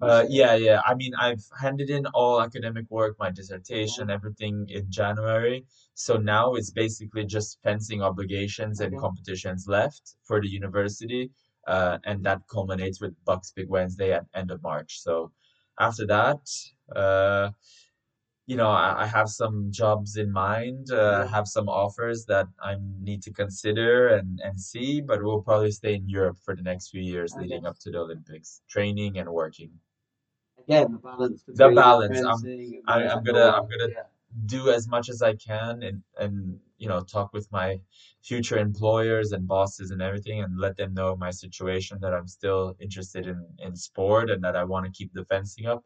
right? 0.00 0.08
Uh, 0.08 0.26
yeah, 0.28 0.54
yeah. 0.54 0.80
I 0.86 0.94
mean, 0.94 1.12
I've 1.18 1.44
handed 1.60 1.90
in 1.90 2.06
all 2.06 2.40
academic 2.40 2.86
work, 2.90 3.16
my 3.18 3.30
dissertation, 3.30 4.08
everything 4.10 4.66
in 4.68 4.86
January. 4.88 5.66
So 5.94 6.16
now 6.16 6.54
it's 6.54 6.70
basically 6.70 7.24
just 7.26 7.58
fencing 7.62 8.02
obligations 8.02 8.80
and 8.80 8.96
competitions 8.98 9.66
left 9.66 10.14
for 10.24 10.40
the 10.40 10.48
university. 10.48 11.30
Uh, 11.66 11.98
and 12.04 12.22
that 12.24 12.42
culminates 12.48 13.00
with 13.00 13.14
BUCS 13.24 13.52
Big 13.56 13.68
Wednesday 13.70 14.12
at 14.12 14.26
end 14.34 14.50
of 14.50 14.62
March. 14.62 15.00
So 15.00 15.32
after 15.80 16.06
that, 16.06 16.40
uh, 16.94 17.50
you 18.46 18.56
know, 18.56 18.68
I, 18.70 19.02
I 19.04 19.06
have 19.06 19.28
some 19.28 19.70
jobs 19.70 20.16
in 20.16 20.30
mind, 20.30 20.90
uh, 20.90 21.26
have 21.28 21.46
some 21.48 21.68
offers 21.68 22.26
that 22.26 22.46
I 22.62 22.76
need 23.00 23.22
to 23.22 23.32
consider 23.32 24.08
and, 24.08 24.40
and 24.44 24.60
see, 24.60 25.00
but 25.00 25.22
we'll 25.22 25.40
probably 25.42 25.70
stay 25.70 25.94
in 25.94 26.08
Europe 26.08 26.38
for 26.44 26.54
the 26.54 26.62
next 26.62 26.88
few 26.90 27.00
years 27.02 27.32
Okay. 27.32 27.42
leading 27.42 27.66
up 27.66 27.78
to 27.80 27.90
the 27.90 27.98
Olympics, 27.98 28.60
training 28.68 29.18
and 29.18 29.28
working. 29.30 29.70
Again, 30.58 30.92
the 30.92 30.98
balance 30.98 31.42
The 31.46 31.70
balance, 31.70 32.18
I'm- 32.22 32.82
I- 32.86 33.08
I'm 33.08 33.22
gonna- 33.24 33.50
I'm 33.56 33.68
gonna- 33.68 33.88
yeah. 33.90 34.04
do 34.46 34.70
as 34.70 34.88
much 34.88 35.08
as 35.08 35.22
I 35.22 35.34
can 35.36 35.82
and 35.84 36.02
and 36.18 36.58
you 36.78 36.88
know 36.88 37.00
talk 37.04 37.32
with 37.32 37.46
my 37.52 37.80
future 38.22 38.58
employers 38.58 39.30
and 39.30 39.46
bosses 39.46 39.92
and 39.92 40.02
everything 40.02 40.42
and 40.42 40.58
let 40.58 40.76
them 40.76 40.92
know 40.92 41.14
my 41.16 41.30
situation 41.30 42.00
that 42.00 42.12
I'm 42.12 42.26
still 42.26 42.74
interested 42.80 43.26
in 43.28 43.38
in 43.66 43.76
sport 43.76 44.30
and 44.30 44.42
that 44.42 44.56
I 44.56 44.64
want 44.64 44.86
to 44.86 44.92
keep 44.98 45.12
the 45.14 45.24
fencing 45.26 45.66
up. 45.66 45.84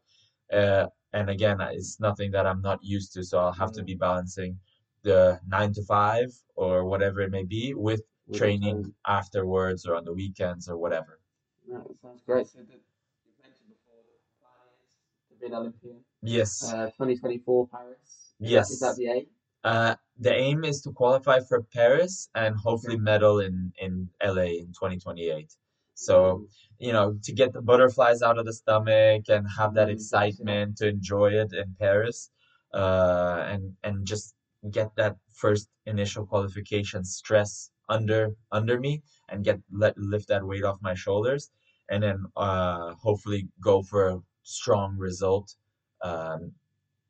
Uh, 0.50 0.86
and 1.12 1.30
again, 1.30 1.60
it's 1.60 1.98
nothing 2.00 2.30
that 2.32 2.46
I'm 2.46 2.60
not 2.62 2.78
used 2.82 3.12
to, 3.14 3.24
so 3.24 3.38
I'll 3.38 3.52
have 3.52 3.72
to 3.72 3.82
Mm. 3.82 3.86
be 3.86 3.94
balancing 3.94 4.58
the 5.02 5.40
nine 5.46 5.72
to 5.74 5.82
five 5.84 6.30
or 6.56 6.84
whatever 6.84 7.20
it 7.20 7.30
may 7.30 7.44
be 7.44 7.72
with 7.74 8.02
With 8.26 8.38
training 8.38 8.74
training. 8.82 8.94
afterwards 9.06 9.86
or 9.86 9.94
on 9.94 10.04
the 10.04 10.12
weekends 10.12 10.68
or 10.68 10.76
whatever. 10.76 11.20
No, 11.66 11.78
that 11.86 12.00
sounds 12.00 12.22
great. 12.22 12.46
So 12.48 12.58
the, 12.58 12.74
you 12.74 13.32
mentioned 13.42 13.68
before 13.68 14.00
the 14.04 14.16
plan 14.40 14.68
is 14.84 15.28
to 15.30 15.34
be 15.40 15.46
an 15.46 15.54
Olympian. 15.54 16.04
Yes. 16.22 16.64
Uh, 16.64 16.86
2024 16.86 17.68
Paris. 17.68 17.98
Is 18.04 18.34
Yes. 18.38 18.70
Is 18.70 18.80
that 18.80 18.96
the 18.96 19.06
aim? 19.06 19.26
Uh, 19.64 19.94
the 20.18 20.32
aim 20.34 20.64
is 20.64 20.80
to 20.82 20.92
qualify 20.92 21.40
for 21.40 21.62
Paris 21.62 22.28
and 22.34 22.56
hopefully 22.56 22.96
medal 22.98 23.40
in, 23.40 23.72
in 23.80 24.08
LA 24.22 24.50
in 24.62 24.66
2028. 24.72 25.54
So, 25.98 26.46
you 26.78 26.92
know, 26.92 27.18
to 27.24 27.32
get 27.32 27.52
the 27.52 27.60
butterflies 27.60 28.22
out 28.22 28.38
of 28.38 28.46
the 28.46 28.52
stomach 28.52 29.24
and 29.28 29.44
have 29.58 29.74
that 29.74 29.90
excitement 29.90 30.76
to 30.78 30.86
enjoy 30.86 31.30
it 31.32 31.52
in 31.52 31.74
Paris, 31.78 32.30
uh, 32.72 33.42
and 33.52 33.74
and 33.82 34.06
just 34.06 34.34
get 34.70 34.94
that 34.96 35.16
first 35.34 35.68
initial 35.86 36.24
qualification 36.24 37.04
stress 37.04 37.70
under 37.88 38.36
under 38.52 38.78
me 38.78 39.02
and 39.28 39.44
get 39.44 39.58
let 39.72 39.98
lift 39.98 40.28
that 40.28 40.46
weight 40.46 40.64
off 40.64 40.78
my 40.80 40.94
shoulders, 40.94 41.50
and 41.90 42.02
then 42.04 42.18
uh, 42.36 42.94
hopefully 42.94 43.48
go 43.60 43.82
for 43.82 44.08
a 44.08 44.18
strong 44.44 44.96
result, 44.98 45.56
um, 46.02 46.52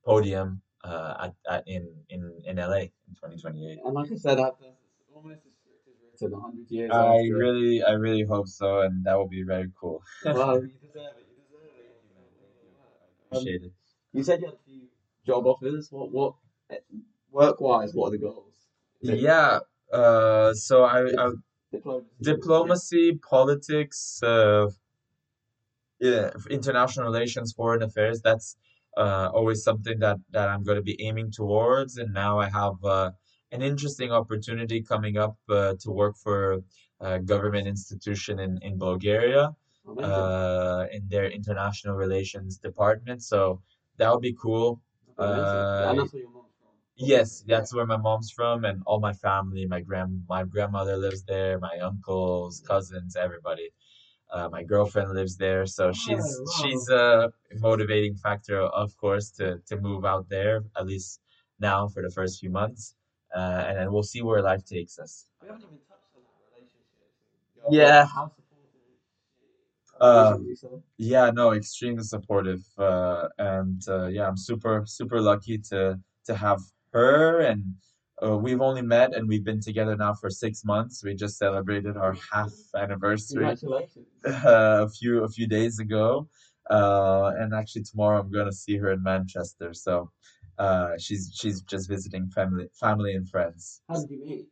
podium 0.02 0.62
uh, 0.82 1.14
at, 1.24 1.34
at 1.54 1.62
in 1.66 1.84
in 2.08 2.22
in 2.46 2.56
LA 2.56 2.88
in 3.06 3.12
2028. 3.20 3.80
And 3.84 3.94
like 3.94 4.10
I 4.10 4.16
said, 4.16 4.38
that, 4.38 4.54
almost 5.14 5.42
as 6.22 6.28
strict 6.28 6.34
100 6.34 6.70
years 6.70 6.90
I 6.92 7.06
after. 7.16 7.36
really, 7.36 7.82
I 7.82 7.92
really 7.92 8.24
hope 8.24 8.48
so, 8.48 8.80
and 8.80 9.04
that 9.04 9.16
will 9.16 9.28
be 9.28 9.42
very 9.42 9.70
cool. 9.80 10.02
Well, 10.24 10.60
you 10.62 10.68
deserve 10.80 11.16
it. 11.18 11.26
You 11.30 11.42
deserve 11.44 11.70
it. 11.78 13.32
Um, 13.32 13.38
Appreciate 13.38 13.62
it. 13.62 13.72
you 14.12 14.22
said 14.22 14.40
you 14.40 14.46
had 14.46 14.54
a 14.54 14.58
few 14.64 14.82
job 15.26 15.46
offers. 15.46 15.88
What, 15.90 16.10
what, 16.12 16.34
work 17.30 17.60
wise, 17.60 17.92
what 17.94 18.08
are 18.08 18.10
the 18.12 18.18
goals? 18.18 18.54
Is 19.02 19.20
Yeah. 19.20 19.60
Uh, 19.92 20.52
so 20.54 20.84
I, 20.84 21.00
I 21.18 21.30
Diplomacy. 21.70 22.06
diplomacy, 22.22 23.20
politics, 23.28 24.22
uh, 24.22 24.68
yeah, 26.00 26.30
international 26.50 27.06
relations, 27.06 27.52
foreign 27.52 27.82
affairs. 27.82 28.22
That's 28.22 28.56
uh, 28.96 29.30
always 29.34 29.62
something 29.62 29.98
that 29.98 30.16
that 30.30 30.48
I'm 30.48 30.62
going 30.64 30.76
to 30.76 30.82
be 30.82 30.96
aiming 31.02 31.30
towards. 31.30 31.98
And 31.98 32.14
now 32.14 32.38
I 32.38 32.48
have 32.48 32.82
uh, 32.82 33.10
an 33.52 33.62
interesting 33.62 34.10
opportunity 34.12 34.82
coming 34.82 35.16
up 35.16 35.36
uh, 35.48 35.74
to 35.80 35.90
work 35.90 36.16
for 36.16 36.62
a 37.00 37.18
government 37.32 37.66
institution 37.68 38.38
in 38.46 38.52
in 38.62 38.78
Bulgaria. 38.78 39.44
Uh, 40.10 40.86
in 40.92 41.02
their 41.08 41.28
international 41.38 41.96
relations 41.96 42.58
department. 42.58 43.20
So 43.32 43.62
that 43.98 44.08
would 44.12 44.20
be 44.30 44.36
cool. 44.44 44.80
Uh, 45.18 45.88
and 45.88 45.98
that's 45.98 46.12
where 46.12 46.22
your 46.22 46.30
mom's 46.30 46.54
from. 46.60 46.70
Yes, 46.94 47.28
that's 47.52 47.74
where 47.74 47.84
my 47.94 47.96
mom's 47.96 48.30
from, 48.30 48.64
and 48.64 48.76
all 48.86 49.00
my 49.00 49.12
family, 49.12 49.66
my 49.66 49.80
grand, 49.88 50.12
my 50.28 50.42
grandmother 50.44 50.96
lives 50.96 51.22
there, 51.24 51.58
my 51.58 51.76
uncles, 51.90 52.52
cousins, 52.70 53.16
everybody. 53.16 53.68
Uh, 54.30 54.48
my 54.50 54.62
girlfriend 54.62 55.10
lives 55.14 55.36
there, 55.36 55.64
so 55.66 55.90
she's 55.92 56.26
Oh, 56.38 56.42
wow. 56.44 56.52
she's 56.56 56.88
a 56.90 57.32
motivating 57.68 58.14
factor, 58.26 58.60
of 58.82 58.96
course, 58.96 59.30
to 59.38 59.46
to 59.68 59.74
move 59.88 60.04
out 60.04 60.28
there 60.28 60.56
at 60.78 60.86
least 60.86 61.20
now 61.58 61.88
for 61.88 62.02
the 62.02 62.10
first 62.18 62.38
few 62.40 62.50
months, 62.50 62.94
uh, 63.34 63.64
and 63.68 63.78
then 63.78 63.92
we'll 63.92 64.02
see 64.02 64.22
where 64.22 64.42
life 64.42 64.64
takes 64.64 64.98
us. 64.98 65.26
We 65.42 65.48
haven't 65.48 65.62
even 65.62 65.78
touched 65.88 66.08
on 66.16 66.22
that 66.22 66.56
relationship. 66.56 67.70
Yeah. 67.70 68.06
How 68.06 68.30
supportive 70.00 70.50
is 70.50 70.58
she? 70.60 70.66
Um, 70.66 70.82
Yeah, 70.96 71.30
no, 71.30 71.52
extremely 71.52 72.04
supportive. 72.04 72.62
Uh, 72.78 73.28
and 73.38 73.82
uh, 73.88 74.06
yeah, 74.06 74.28
I'm 74.28 74.36
super, 74.36 74.84
super 74.86 75.20
lucky 75.20 75.58
to 75.70 75.98
to 76.26 76.34
have 76.34 76.60
her. 76.92 77.40
And 77.40 77.74
uh, 78.22 78.36
we've 78.36 78.60
only 78.60 78.82
met 78.82 79.14
and 79.14 79.28
we've 79.28 79.44
been 79.44 79.60
together 79.60 79.96
now 79.96 80.14
for 80.14 80.30
six 80.30 80.64
months. 80.64 81.04
We 81.04 81.14
just 81.14 81.38
celebrated 81.38 81.96
our 81.96 82.16
half 82.32 82.52
anniversary 82.76 83.44
Congratulations. 83.56 84.06
uh, 84.44 84.86
a 84.86 84.88
few 84.88 85.24
a 85.24 85.28
few 85.28 85.46
days 85.46 85.78
ago. 85.78 86.28
Uh, 86.70 87.32
and 87.38 87.54
actually 87.54 87.82
tomorrow 87.82 88.20
I'm 88.20 88.30
gonna 88.30 88.52
see 88.52 88.76
her 88.76 88.92
in 88.92 89.02
Manchester. 89.02 89.72
So 89.72 90.10
uh, 90.58 90.98
she's 90.98 91.30
she's 91.34 91.62
just 91.62 91.88
visiting 91.88 92.28
family 92.28 92.68
family 92.74 93.14
and 93.14 93.28
friends. 93.28 93.80
How 93.88 93.96
did 94.00 94.10
you 94.10 94.24
meet? 94.24 94.46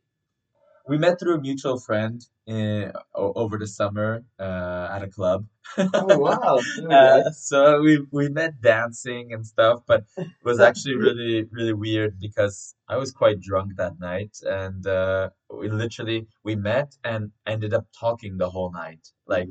We 0.87 0.97
met 0.97 1.19
through 1.19 1.35
a 1.35 1.41
mutual 1.41 1.79
friend 1.79 2.25
in, 2.45 2.93
over 3.13 3.57
the 3.57 3.67
summer 3.67 4.23
uh, 4.39 4.87
at 4.89 5.03
a 5.03 5.07
club. 5.07 5.45
Oh 5.77 6.17
wow! 6.17 6.59
Uh, 6.89 7.29
so 7.31 7.81
we 7.81 8.05
we 8.11 8.29
met 8.29 8.61
dancing 8.61 9.33
and 9.33 9.45
stuff, 9.45 9.81
but 9.85 10.05
it 10.17 10.45
was 10.45 10.61
actually 10.61 10.95
really 11.07 11.45
really 11.51 11.73
weird 11.73 12.17
because 12.19 12.73
I 12.87 12.95
was 12.95 13.11
quite 13.11 13.41
drunk 13.41 13.75
that 13.75 13.99
night, 13.99 14.37
and 14.43 14.87
uh, 14.87 15.29
we 15.53 15.69
literally 15.69 16.27
we 16.45 16.55
met 16.55 16.95
and 17.03 17.31
ended 17.45 17.73
up 17.73 17.85
talking 17.99 18.37
the 18.37 18.49
whole 18.49 18.71
night. 18.71 19.11
Like 19.27 19.49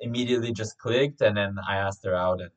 immediately 0.00 0.52
just 0.52 0.78
clicked, 0.78 1.20
and 1.20 1.36
then 1.36 1.56
I 1.66 1.76
asked 1.76 2.04
her 2.04 2.14
out, 2.14 2.40
and 2.40 2.50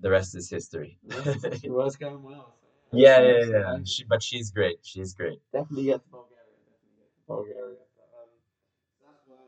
the 0.00 0.10
rest 0.10 0.34
is 0.34 0.50
history. 0.50 0.98
the 1.08 1.68
world's 1.68 1.96
going 1.96 2.22
well. 2.22 2.54
so 2.90 2.96
Yeah, 2.96 3.20
yeah, 3.20 3.32
that's 3.32 3.48
yeah. 3.50 3.78
She, 3.84 4.04
but 4.04 4.22
she's 4.22 4.50
great. 4.50 4.78
She's 4.82 5.14
great. 5.14 5.40
Definitely 5.52 5.84
get 5.84 6.02
to 6.02 6.08
Bulgaria. 6.10 6.40
Definitely 6.66 6.96
get 6.98 7.14
to 7.16 7.22
Bulgaria. 7.26 7.76
But, 7.96 8.08
um, 8.20 8.28
that's 9.02 9.26
work, 9.28 9.38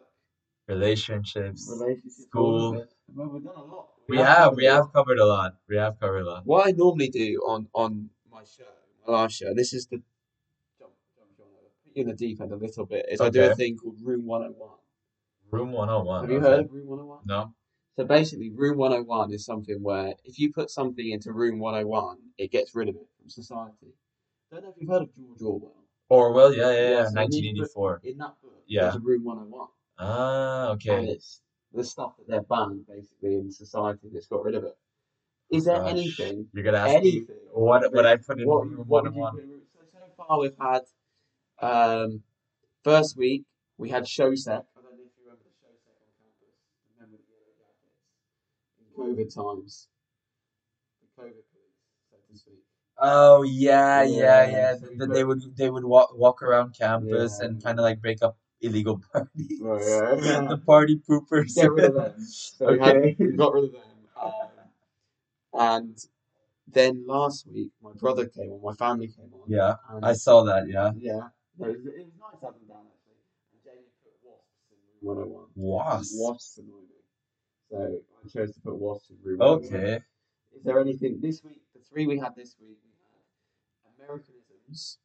Relationships. 0.69 1.69
relationships, 1.71 2.23
School. 2.25 2.61
all 2.61 2.75
of 2.75 2.83
it. 2.83 2.93
Well, 3.15 3.29
we've 3.29 3.45
done 3.45 3.57
a 3.57 3.65
lot. 3.65 3.89
We 4.09 4.19
have 4.19 4.37
covered 4.37 4.57
we 4.57 4.67
a 4.67 4.73
lot. 4.73 4.83
have 4.83 4.93
covered 4.93 5.19
a 5.19 5.27
lot. 5.27 5.55
We 5.69 5.77
have 5.77 6.01
covered 6.01 6.21
a 6.21 6.25
lot. 6.31 6.47
What 6.47 6.69
I 6.69 6.71
normally 6.71 7.09
do 7.09 7.41
on 7.47 7.69
on 7.75 8.11
my 8.31 8.45
show, 8.45 8.65
my 9.07 9.13
last 9.15 9.37
show, 9.37 9.53
this 9.55 9.73
is 9.73 9.87
the 9.87 9.97
jump, 10.79 10.93
jump 11.17 11.31
you, 11.39 11.45
put 11.85 11.97
you 11.97 12.03
in 12.03 12.09
the 12.09 12.15
deep 12.15 12.41
end 12.41 12.53
a 12.53 12.57
little 12.57 12.87
bit. 12.87 13.07
Is 13.11 13.21
I 13.21 13.31
do 13.31 13.43
a 13.51 13.55
thing 13.55 13.77
called 13.77 13.97
Room 14.03 14.27
101. 14.27 14.71
Room 15.51 15.73
101. 15.73 16.23
Have 16.23 16.31
you 16.31 16.39
okay. 16.39 16.47
heard 16.47 16.61
of 16.61 16.73
Room 16.73 16.87
101? 16.87 17.21
No. 17.27 17.55
So 17.97 18.05
basically, 18.05 18.51
Room 18.51 18.77
101 18.77 19.33
is 19.33 19.45
something 19.47 19.83
where 19.83 20.15
if 20.25 20.39
you 20.39 20.53
put 20.53 20.71
something 20.71 21.09
into 21.11 21.33
Room 21.33 21.59
101, 21.59 22.19
it 22.37 22.51
gets 22.51 22.75
rid 22.75 22.89
of 22.91 22.97
it 22.97 23.07
from 23.19 23.31
society. 23.31 23.95
I 24.53 24.57
Don't 24.57 24.65
know 24.65 24.71
if 24.71 24.77
you've 24.79 24.91
heard 24.91 25.03
of 25.03 25.09
George 25.17 25.41
Orwell. 25.43 25.73
Orwell, 26.11 26.55
yeah, 26.55 26.71
yeah, 26.71 26.73
yeah. 26.73 26.89
Yeah, 26.91 27.05
so 27.09 27.15
when 27.15 27.33
you 27.33 27.63
put- 27.63 27.77
1984. 27.77 28.01
In 28.05 28.19
that 28.19 28.35
book, 28.43 28.63
Yeah. 28.67 28.83
there's 28.83 28.97
a 28.97 29.01
Room 29.01 29.25
101. 29.25 29.69
Ah, 29.99 30.71
And 30.73 30.75
okay. 30.77 31.07
it's 31.09 31.41
the 31.73 31.83
stuff 31.85 32.17
that 32.19 32.27
they're 32.29 32.43
banned 32.43 32.87
basically 32.87 33.35
in 33.37 33.51
society 33.51 34.09
that's 34.13 34.27
got 34.29 34.45
rid 34.45 34.55
of 34.55 34.65
it. 34.65 34.77
Is 35.51 35.65
there 35.65 35.79
Gosh. 35.79 35.91
anything, 35.93 36.51
You're 36.53 36.65
gonna 36.65 36.79
ask 36.79 36.91
me 37.03 37.11
anything, 37.19 37.37
what 37.53 37.93
what 37.95 38.05
I 38.05 38.17
put 38.19 38.39
in 38.41 38.47
what, 38.47 38.67
room 38.67 38.77
what 38.87 39.05
would 39.05 39.15
you 39.15 39.21
101. 39.21 39.35
put 39.35 39.43
in 39.45 39.51
room- 39.51 39.63
So, 39.73 39.81
so 39.93 39.99
far 40.17 40.39
we've 40.41 40.57
had, 40.59 40.83
um, 41.61 42.23
first 42.85 43.17
week 43.17 43.47
we 43.79 43.89
had 43.89 44.05
Showsec. 44.05 44.67
I 44.77 44.81
don't 44.83 44.85
know 44.85 45.05
if 45.05 45.17
you 45.17 45.25
remember 45.25 45.45
the 45.45 45.51
Showsec 45.51 45.97
on 46.03 46.11
campus. 46.19 46.55
Remember 46.95 47.17
the 47.17 47.25
yellow 47.31 47.53
jackets 47.57 48.03
in 48.81 48.86
COVID 48.97 49.35
times. 49.35 49.89
The 51.01 51.23
COVID 51.23 51.43
police, 51.51 51.77
so 52.11 52.17
to 52.33 52.39
speak. 52.39 52.55
Oh 52.99 53.43
yeah, 53.43 54.03
yeah, 54.03 54.45
Yeah, 54.45 54.51
yeah. 54.51 54.75
so 54.77 54.89
we 54.99 55.07
They 55.15 55.25
would 55.25 55.57
they 55.57 55.71
would 55.71 55.85
walk 55.85 56.17
walk 56.17 56.43
around 56.43 56.75
campus 56.79 57.39
Yeah. 57.39 57.47
and 57.47 57.63
kind 57.63 57.79
of 57.79 57.83
like 57.83 58.01
break 58.01 58.23
up 58.23 58.37
illegal 58.61 59.01
parties. 59.13 59.61
Oh, 59.63 59.79
yeah. 59.79 60.47
The 60.49 60.59
party 60.65 61.01
poopers. 61.09 61.55
Get 61.55 61.71
rid 61.73 61.85
of 61.87 61.95
them. 61.95 62.15
So 62.25 62.73
we, 62.73 62.79
had, 62.79 62.97
Okay. 62.97 63.17
we 63.19 63.33
got 63.33 63.53
rid 63.53 63.65
of 63.65 63.73
them. 63.73 63.83
Um, 64.23 64.49
and 65.53 65.99
then 66.69 67.07
last 67.07 67.47
week, 67.47 67.71
my 67.83 67.93
brother 67.93 68.27
came 68.27 68.51
on, 68.51 68.61
my 68.63 68.75
family 68.75 69.09
came 69.09 69.31
on. 69.35 69.45
Yeah, 69.47 69.75
and 69.91 70.05
I 70.05 70.15
saw 70.15 70.43
that. 70.45 70.69
Yeah. 70.69 70.93
Yeah, 70.99 71.29
no, 71.59 71.67
it 71.69 71.77
was, 71.77 71.87
it 71.87 72.07
was 72.07 72.15
nice 72.19 72.41
having 72.43 72.61
them 72.61 72.69
down 72.69 72.87
101. 75.01 75.45
Wasp. 75.55 76.13
Wasps 76.17 76.59
annoy 76.59 76.81
me. 76.81 76.96
So 77.71 78.01
I 78.25 78.29
chose 78.29 78.53
to 78.55 78.61
put 78.61 78.77
wasps 78.77 79.11
in 79.11 79.17
room 79.23 79.41
Okay. 79.43 80.01
Is 80.57 80.63
there 80.65 80.81
anything 80.81 81.19
this 81.21 81.43
week? 81.45 81.61
The 81.75 81.81
three 81.91 82.07
we 82.07 82.19
had 82.19 82.35
this 82.37 82.57
week, 82.61 82.79
we 82.85 82.91
had 83.03 84.09
Americanisms. 84.09 84.99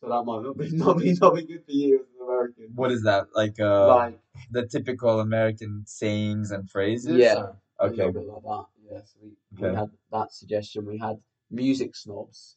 So 0.00 0.08
that 0.08 0.24
might 0.24 0.42
not 0.42 0.56
be 0.58 0.70
not 0.76 0.98
be 0.98 1.12
not 1.20 1.34
be 1.34 1.46
good 1.46 1.64
for 1.64 1.72
you 1.72 2.00
as 2.00 2.06
an 2.18 2.26
American. 2.26 2.64
What 2.74 2.90
is 2.92 3.02
that? 3.04 3.26
Like 3.34 3.58
uh 3.60 3.86
like 3.86 4.18
the 4.50 4.66
typical 4.66 5.20
American 5.20 5.84
sayings 5.86 6.50
and 6.50 6.68
phrases? 6.68 7.16
Yeah. 7.16 7.34
or- 7.36 7.56
a 7.78 7.86
Okay. 7.88 7.96
little 8.06 8.12
bit 8.12 8.26
like 8.26 8.42
that. 8.42 8.64
Yes, 8.90 9.14
we, 9.22 9.28
we 9.60 9.66
Okay. 9.66 9.76
had 9.76 9.90
that 10.10 10.32
suggestion. 10.32 10.86
We 10.86 10.96
had 10.98 11.18
music 11.50 11.94
snobs. 11.94 12.56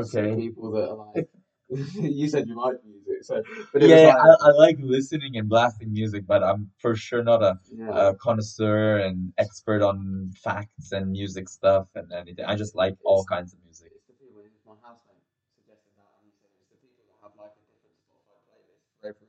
So 0.00 0.20
Okay. 0.20 0.36
people 0.36 0.70
that 0.72 0.90
are 0.90 1.12
like, 1.14 1.28
you 2.00 2.28
said 2.28 2.46
you 2.46 2.54
like 2.56 2.76
music, 2.84 3.03
so 3.24 3.42
but 3.72 3.82
it 3.82 3.88
Yeah, 3.88 4.14
was 4.14 4.36
I, 4.42 4.48
I 4.48 4.50
like 4.52 4.78
listening 4.80 5.36
and 5.36 5.48
blasting 5.48 5.92
music, 5.92 6.26
but 6.26 6.42
I'm 6.42 6.70
for 6.78 6.94
sure 6.94 7.22
not 7.22 7.42
a, 7.42 7.58
yeah, 7.72 8.10
a 8.10 8.14
connoisseur 8.14 8.98
and 8.98 9.32
expert 9.38 9.82
on 9.82 10.30
facts 10.42 10.92
and 10.92 11.10
music 11.10 11.48
stuff 11.48 11.88
and 11.94 12.12
anything. 12.12 12.44
I 12.44 12.54
just 12.56 12.74
like 12.74 12.96
all 13.04 13.24
kinds 13.24 13.52
of 13.54 13.58
music. 13.64 13.90
It's 13.94 14.06
the 14.06 14.14
people. 14.14 14.42
My 14.66 14.74
housemate 14.82 15.24
suggested 15.56 15.92
that, 15.96 16.20
and 16.20 16.30
it's 16.30 16.68
the 16.70 16.76
people 16.80 17.04
that 17.08 17.18
have 17.22 17.32
like 17.38 17.52
a 17.56 17.64
different 17.72 17.96
Spotify 18.04 18.40
playlist 18.48 18.84
for 19.00 19.08
every 19.08 19.28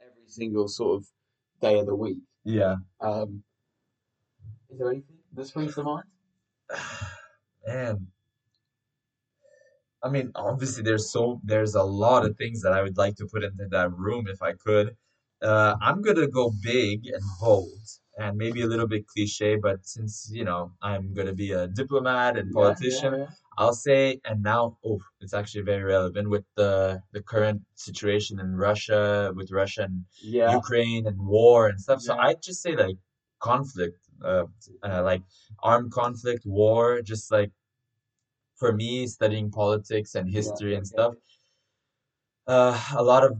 every 0.00 0.28
single 0.28 0.68
sort 0.68 1.00
of 1.00 1.06
day 1.60 1.78
of 1.78 1.86
the 1.86 1.94
week. 1.94 2.18
Yeah. 2.44 2.76
Um, 3.00 3.42
is 4.70 4.78
there 4.78 4.90
anything 4.90 5.16
that 5.34 5.46
springs 5.46 5.74
to 5.74 5.82
mind? 5.82 6.04
Man. 7.66 8.08
I 10.04 10.10
mean, 10.10 10.32
obviously 10.34 10.82
there's 10.84 11.10
so 11.10 11.40
there's 11.44 11.74
a 11.74 11.82
lot 11.82 12.26
of 12.26 12.36
things 12.36 12.62
that 12.62 12.72
I 12.72 12.82
would 12.82 12.96
like 12.98 13.16
to 13.16 13.26
put 13.26 13.42
into 13.44 13.66
that 13.70 13.90
room 13.92 14.26
if 14.28 14.42
I 14.42 14.52
could. 14.52 14.96
Uh, 15.42 15.76
I'm 15.80 16.02
gonna 16.02 16.28
go 16.28 16.52
big 16.62 17.06
and 17.06 17.22
bold 17.40 17.80
and 18.18 18.36
maybe 18.36 18.62
a 18.62 18.66
little 18.66 18.86
bit 18.86 19.06
cliche, 19.08 19.56
but 19.56 19.86
since, 19.86 20.30
you 20.32 20.44
know, 20.44 20.72
I'm 20.82 21.14
gonna 21.14 21.34
be 21.34 21.52
a 21.52 21.66
diplomat 21.66 22.36
and 22.36 22.52
politician, 22.52 23.14
I'll 23.58 23.72
say, 23.88 24.20
and 24.24 24.42
now, 24.42 24.78
oh, 24.84 25.00
it's 25.20 25.34
actually 25.34 25.62
very 25.64 25.82
relevant 25.84 26.28
with 26.30 26.44
the 26.56 27.02
the 27.12 27.22
current 27.22 27.62
situation 27.74 28.38
in 28.40 28.56
Russia, 28.56 29.32
with 29.34 29.50
Russia 29.50 29.82
and 29.88 30.04
Yeah, 30.20 30.50
Ukraine 30.60 31.06
and 31.06 31.18
war 31.34 31.68
and 31.68 31.80
stuff. 31.80 32.00
So 32.02 32.12
I'd 32.24 32.42
just 32.42 32.60
say 32.62 32.76
like 32.76 32.98
conflict, 33.40 33.98
uh, 34.24 34.46
uh, 34.82 35.02
like 35.10 35.22
armed 35.62 35.92
conflict, 35.92 36.42
war, 36.46 37.02
just 37.02 37.30
like 37.30 37.52
for 38.64 38.72
me, 38.72 39.06
studying 39.06 39.50
politics 39.50 40.14
and 40.14 40.26
history 40.40 40.74
and 40.74 40.86
okay. 40.86 40.94
stuff, 40.94 41.14
uh, 42.46 42.76
a 42.96 43.02
lot 43.02 43.22
of 43.28 43.32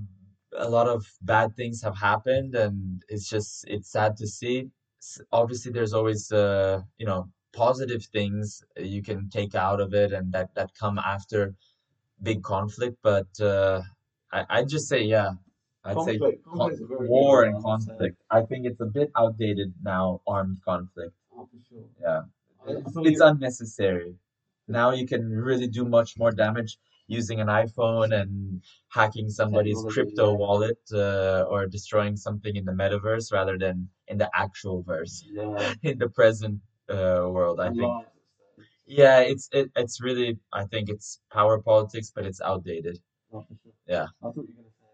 a 0.66 0.68
lot 0.68 0.86
of 0.86 1.00
bad 1.22 1.56
things 1.56 1.82
have 1.82 1.96
happened, 1.96 2.54
and 2.54 3.02
it's 3.08 3.28
just 3.34 3.64
it's 3.74 3.90
sad 3.90 4.16
to 4.18 4.26
see. 4.26 4.68
Obviously, 5.32 5.72
there's 5.72 5.94
always 5.94 6.30
uh, 6.30 6.82
you 6.98 7.06
know 7.06 7.20
positive 7.52 8.02
things 8.16 8.62
you 8.94 9.02
can 9.02 9.30
take 9.30 9.54
out 9.54 9.80
of 9.80 9.94
it, 9.94 10.12
and 10.12 10.26
that 10.34 10.48
that 10.56 10.70
come 10.82 10.98
after 10.98 11.54
big 12.22 12.42
conflict. 12.42 12.96
But 13.02 13.30
uh, 13.40 13.80
I 14.30 14.44
I'd 14.54 14.68
just 14.68 14.88
say 14.92 15.00
yeah, 15.16 15.30
I'd 15.84 16.02
say 16.08 16.18
Conflict. 16.18 16.44
con- 16.44 16.58
Conflict's 16.58 16.82
a 16.82 16.86
very 16.86 17.00
good 17.00 17.08
war 17.08 17.44
and 17.44 17.56
I 17.56 17.60
must 17.60 17.86
say. 17.86 17.92
conflict. 17.92 18.16
I 18.30 18.42
think 18.42 18.66
it's 18.66 18.80
a 18.88 18.90
bit 18.98 19.10
outdated 19.16 19.72
now, 19.82 20.20
armed 20.26 20.58
conflict. 20.70 21.14
Oh, 21.32 21.48
for 21.50 21.60
sure. 21.68 21.86
Yeah. 22.00 22.22
I, 22.66 22.70
I 22.72 23.08
It's 23.10 23.20
unnecessary. 23.20 24.14
Now 24.68 24.92
you 24.92 25.06
can 25.06 25.30
really 25.30 25.68
do 25.68 25.84
much 25.84 26.16
more 26.16 26.30
damage 26.32 26.78
using 27.06 27.40
an 27.40 27.48
iPhone 27.48 28.18
and 28.18 28.62
hacking 28.88 29.28
somebody's 29.28 29.76
Technology, 29.76 29.94
crypto 29.94 30.30
yeah. 30.30 30.38
wallet 30.38 30.78
uh, 30.92 31.44
or 31.50 31.66
destroying 31.66 32.16
something 32.16 32.56
in 32.56 32.64
the 32.64 32.72
metaverse 32.72 33.32
rather 33.32 33.58
than 33.58 33.88
in 34.08 34.18
the 34.18 34.30
actual 34.34 34.82
verse, 34.82 35.22
yeah. 35.30 35.74
in 35.82 35.98
the 35.98 36.08
present 36.08 36.60
uh, 36.88 37.28
world. 37.30 37.60
I 37.60 37.68
think. 37.68 37.82
lives 37.82 38.06
and 38.06 38.06
stuff. 38.54 38.66
Yeah, 38.86 39.20
it's 39.20 39.48
it, 39.52 39.70
it's 39.76 40.00
really 40.00 40.38
I 40.52 40.64
think 40.64 40.88
it's 40.88 41.20
power 41.32 41.60
politics, 41.60 42.10
but 42.14 42.24
it's 42.26 42.40
outdated. 42.40 42.98
Oh, 43.32 43.44
sure. 43.48 43.72
Yeah. 43.86 44.06
I 44.22 44.26
thought 44.26 44.36
you 44.36 44.42
were 44.42 44.62
gonna 44.62 44.68
say. 44.70 44.86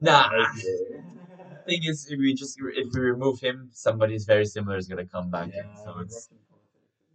Nah. 0.00 0.28
Thing 1.66 1.82
is, 1.84 2.06
if 2.10 2.18
we 2.18 2.32
just 2.32 2.58
if 2.60 2.94
we 2.94 3.00
remove 3.00 3.40
him, 3.40 3.70
somebody's 3.72 4.24
very 4.24 4.44
similar 4.44 4.76
is 4.76 4.86
gonna 4.86 5.06
come 5.06 5.30
back 5.30 5.48
in. 5.48 5.64
Yeah, 5.66 5.84
So 5.84 5.98
it's 6.00 6.28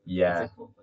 yeah. 0.05 0.43
It's 0.43 0.51
a 0.51 0.55
complex 0.55 0.75
field. 0.75 0.80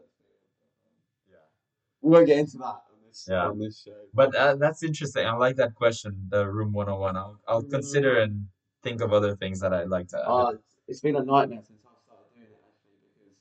Yeah. 2.03 2.09
We 2.09 2.15
won't 2.15 2.27
get 2.27 2.39
into 2.39 2.59
that 2.59 2.65
on 2.65 2.99
this 3.07 3.27
Yeah. 3.29 3.47
on 3.49 3.59
this 3.59 3.83
show. 3.83 3.97
But 4.15 4.35
uh, 4.35 4.57
that's 4.57 4.83
interesting. 4.83 5.27
I 5.27 5.33
like 5.35 5.57
that 5.57 5.75
question, 5.75 6.29
the 6.31 6.49
room 6.49 6.73
101. 6.73 7.17
I'll 7.17 7.41
I'll 7.47 7.61
Room 7.63 7.71
consider 7.71 8.19
and 8.21 8.47
think 8.83 9.01
of 9.01 9.13
other 9.13 9.35
things 9.37 9.61
that 9.61 9.73
I'd 9.73 9.89
like 9.89 10.09
to 10.09 10.19
add. 10.19 10.29
Uh, 10.29 10.51
it's- 10.87 11.01
been 11.01 11.17
a 11.17 11.23
nightmare 11.23 11.61
since 11.63 11.81
I 11.85 11.93
started 12.07 12.25
doing 12.35 12.47
it 12.49 12.61
actually 12.67 12.97
because 13.13 13.35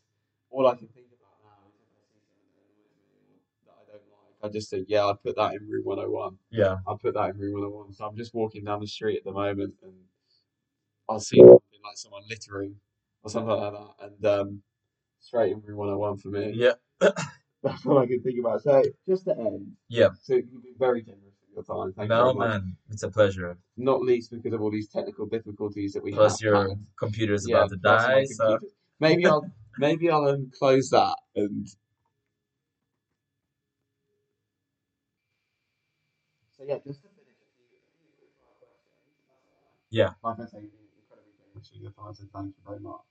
all 0.50 0.68
I 0.68 0.76
can 0.76 0.88
think 0.90 1.08
about 1.08 1.38
now 1.44 1.68
is 1.70 1.76
if 1.80 1.88
I 1.88 2.20
see 2.20 2.44
something 2.44 2.52
that 2.58 2.68
annoys 2.68 3.08
me 3.24 3.40
or 3.64 3.72
that 3.72 3.78
I 3.80 3.86
don't 3.88 4.10
like, 4.12 4.36
I 4.44 4.50
just 4.52 4.70
think, 4.70 4.88
yeah, 4.90 5.06
I'd 5.06 5.22
put 5.24 5.36
that 5.38 5.54
in 5.54 5.68
room 5.70 5.86
101. 5.86 6.38
Yeah. 6.52 6.78
I'll 6.86 6.98
put 6.98 7.14
that 7.14 7.30
in 7.30 7.38
room 7.38 7.54
101. 7.54 7.94
So 7.94 8.06
I'm 8.06 8.18
just 8.18 8.34
walking 8.34 8.66
down 8.66 8.82
the 8.82 8.88
street 8.88 9.18
at 9.18 9.24
the 9.24 9.32
moment 9.32 9.76
and 9.84 9.94
I'll 11.08 11.20
see 11.22 11.38
something 11.38 11.82
like 11.86 11.96
someone 11.98 12.24
littering 12.30 12.76
or 13.24 13.30
something 13.30 13.56
like 13.56 13.72
that. 13.74 14.06
And 14.06 14.26
um, 14.26 14.62
straight 15.22 15.54
in 15.54 15.62
room 15.62 15.78
101 15.78 16.18
for 16.18 16.28
me. 16.30 16.52
Yeah. 16.54 16.74
That's 17.64 17.86
all 17.86 17.98
I 17.98 18.06
can 18.06 18.22
think 18.22 18.40
about. 18.40 18.62
So 18.62 18.84
just 19.08 19.26
to 19.26 19.38
end, 19.38 19.74
Yeah. 19.90 20.10
so 20.22 20.36
you've 20.36 20.52
been 20.64 20.76
very 20.78 21.02
generous 21.02 21.34
with 21.42 21.56
your 21.56 21.64
time. 21.64 21.94
Thank 21.94 22.10
you 22.10 22.16
No, 22.16 22.24
very 22.26 22.36
much. 22.36 22.50
man, 22.62 22.78
it's 22.92 23.04
a 23.04 23.10
pleasure. 23.10 23.58
Not 23.78 24.02
least 24.02 24.32
because 24.32 24.54
of 24.54 24.62
all 24.62 24.72
these 24.72 24.90
technical 24.90 25.26
difficulties 25.26 25.94
that 25.94 26.04
we 26.04 26.12
Plus, 26.12 26.34
have 26.34 26.40
Plus 26.40 26.42
your 26.42 26.70
had. 26.70 26.86
computer's 26.98 27.48
Yeah, 27.48 27.58
about 27.58 27.70
to 27.70 27.78
die, 27.78 28.24
so. 28.26 28.60
Maybe 29.00 29.26
I'll 29.26 29.50
maybe 29.80 30.10
I'll 30.10 30.28
um, 30.28 30.52
close 30.58 30.90
that 30.92 31.16
and. 31.36 31.68
So 36.58 36.64
yeah, 36.66 36.78
just 36.86 37.02
to 37.04 37.10
finish 37.10 37.38
a 37.38 37.50
few, 37.54 37.66
a 37.70 37.94
few 38.02 38.10
quick 38.18 38.34
fire 38.38 38.58
questions. 38.58 39.14
Yeah. 39.92 40.14
Like 40.24 40.40
I 40.40 40.50
say, 40.50 40.62
you've 40.66 40.74
been 40.74 40.90
incredibly 40.98 41.34
generous 41.38 41.70
with 41.72 41.82
your 41.82 41.92
time, 41.92 42.14
so 42.16 42.24
thank 42.34 42.56
you 42.58 42.64
very 42.66 42.80
much. 42.80 43.06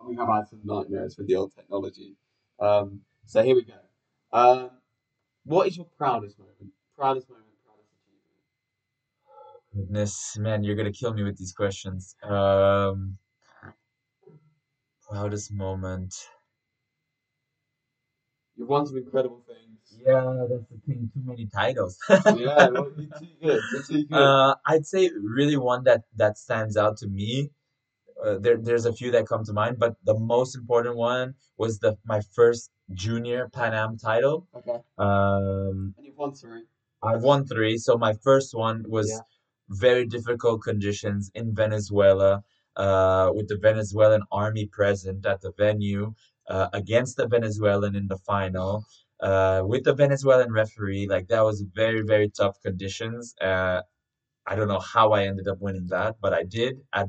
And 0.00 0.08
we 0.08 0.16
have 0.16 0.26
had 0.28 0.48
some 0.48 0.60
nightmares 0.64 1.16
with 1.16 1.28
the 1.28 1.36
old 1.36 1.54
technology. 1.54 2.16
Um, 2.58 3.02
so 3.26 3.42
here 3.42 3.54
we 3.54 3.64
go. 3.64 3.74
Um, 4.32 4.70
what 5.44 5.66
is 5.68 5.76
your 5.76 5.86
proudest 5.96 6.38
moment? 6.38 6.72
Proudest 6.96 7.28
moment, 7.28 7.46
proudest 7.64 7.90
achievement. 9.74 9.88
goodness, 9.88 10.36
man, 10.38 10.62
you're 10.64 10.76
gonna 10.76 10.92
kill 10.92 11.12
me 11.12 11.22
with 11.22 11.38
these 11.38 11.52
questions. 11.52 12.14
Um, 12.22 13.18
proudest 15.08 15.52
moment. 15.52 16.14
You've 18.56 18.68
won 18.68 18.86
some 18.86 18.98
incredible 18.98 19.42
things. 19.46 20.02
Yeah, 20.06 20.46
that's 20.48 20.68
the 20.70 20.78
thing. 20.86 21.10
Too 21.14 21.22
many 21.24 21.46
titles. 21.46 21.98
yeah, 22.10 22.68
you're 22.68 22.90
too 22.90 23.08
good. 23.42 23.60
You're 23.72 23.82
too 23.82 24.04
good. 24.04 24.12
Uh, 24.12 24.54
I'd 24.66 24.86
say 24.86 25.10
really 25.22 25.56
one 25.56 25.84
that 25.84 26.02
that 26.16 26.36
stands 26.36 26.76
out 26.76 26.98
to 26.98 27.08
me. 27.08 27.50
Uh, 28.24 28.38
there, 28.38 28.58
there's 28.58 28.86
a 28.86 28.92
few 28.92 29.10
that 29.12 29.26
come 29.26 29.44
to 29.44 29.52
mind, 29.52 29.78
but 29.78 29.94
the 30.04 30.18
most 30.18 30.54
important 30.56 30.96
one 30.96 31.34
was 31.58 31.78
the 31.78 31.96
my 32.04 32.20
first 32.34 32.70
junior 32.92 33.48
Pan 33.52 33.72
Am 33.74 33.96
title. 33.96 34.46
okay. 34.54 34.78
Um, 34.98 35.94
And 35.96 36.06
you've 36.06 36.16
won 36.16 36.32
three. 36.34 36.64
I've 37.02 37.22
won 37.22 37.46
three. 37.46 37.78
So 37.78 37.96
my 37.96 38.14
first 38.28 38.54
one 38.54 38.84
was 38.88 39.08
Yeah. 39.10 39.20
very 39.86 40.04
difficult 40.06 40.62
conditions 40.62 41.30
in 41.34 41.54
Venezuela, 41.54 42.42
uh, 42.76 43.30
with 43.36 43.48
the 43.48 43.56
Venezuelan 43.56 44.22
army 44.32 44.66
present 44.66 45.24
at 45.26 45.40
the 45.40 45.52
venue, 45.64 46.12
uh, 46.48 46.68
against 46.72 47.16
the 47.16 47.26
Venezuelan 47.26 47.94
in 48.00 48.06
the 48.08 48.18
final, 48.18 48.84
uh, 49.20 49.62
with 49.72 49.84
the 49.84 49.94
Venezuelan 49.94 50.52
referee. 50.52 51.06
Like 51.14 51.28
that 51.28 51.42
was 51.50 51.62
very, 51.82 52.02
very 52.02 52.28
tough 52.40 52.56
conditions. 52.60 53.34
Uh, 53.40 53.82
I 54.46 54.56
don't 54.56 54.68
know 54.68 54.80
how 54.94 55.12
I 55.12 55.24
ended 55.26 55.48
up 55.48 55.58
winning 55.60 55.86
that, 55.88 56.16
but 56.20 56.32
I 56.34 56.44
did 56.44 56.80
at 56.92 57.08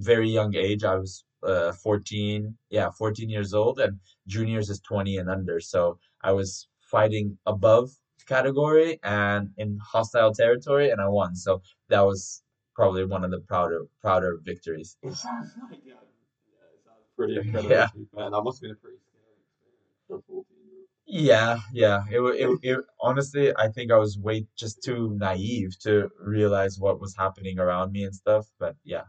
very 0.00 0.28
young 0.30 0.54
age. 0.54 0.84
I 0.84 0.96
was 0.96 1.24
uh 1.42 1.72
14, 1.72 2.56
yeah, 2.70 2.90
14 2.98 3.30
years 3.30 3.54
old, 3.54 3.80
and 3.80 3.98
juniors 4.26 4.68
is 4.70 4.80
20 4.80 5.16
and 5.18 5.30
under. 5.30 5.60
So 5.60 5.98
I 6.22 6.32
was 6.32 6.68
fighting 6.80 7.38
above 7.46 7.90
category 8.26 8.98
and 9.02 9.50
in 9.56 9.78
hostile 9.92 10.32
territory, 10.32 10.90
and 10.90 11.00
I 11.00 11.08
won. 11.08 11.34
So 11.36 11.62
that 11.88 12.02
was 12.02 12.42
probably 12.74 13.04
one 13.04 13.24
of 13.24 13.30
the 13.30 13.40
prouder 13.40 13.82
prouder 14.00 14.38
victories. 14.42 14.96
It 15.02 15.14
sounds 15.26 15.50
like 15.70 15.80
yeah, 15.84 15.94
yeah, 15.94 16.66
it 16.74 16.80
sounds 16.84 17.06
pretty 17.16 17.36
incredible. 17.36 17.70
Yeah. 17.70 17.86
to 17.86 17.98
be 17.98 18.06
fair. 18.14 18.30
That 18.30 18.42
must 18.42 18.58
have 18.58 18.62
been 18.62 18.70
a 18.72 18.76
pretty 18.76 18.98
scary 19.08 19.34
experience 19.42 19.90
for 20.08 20.16
a 20.18 20.22
14 20.22 20.56
year 20.66 20.78
old. 20.80 20.88
Yeah, 21.06 21.58
yeah. 21.72 22.04
It, 22.10 22.20
it, 22.42 22.58
it 22.62 22.84
honestly, 23.00 23.52
I 23.56 23.68
think 23.68 23.90
I 23.92 23.98
was 23.98 24.18
way 24.18 24.46
just 24.56 24.82
too 24.82 25.16
naive 25.18 25.78
to 25.80 26.10
realize 26.20 26.78
what 26.78 27.00
was 27.00 27.16
happening 27.16 27.58
around 27.58 27.92
me 27.92 28.04
and 28.04 28.14
stuff. 28.14 28.46
But 28.58 28.76
yeah. 28.84 29.04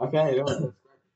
Okay, 0.00 0.36
that's 0.36 0.58
great. 0.58 0.72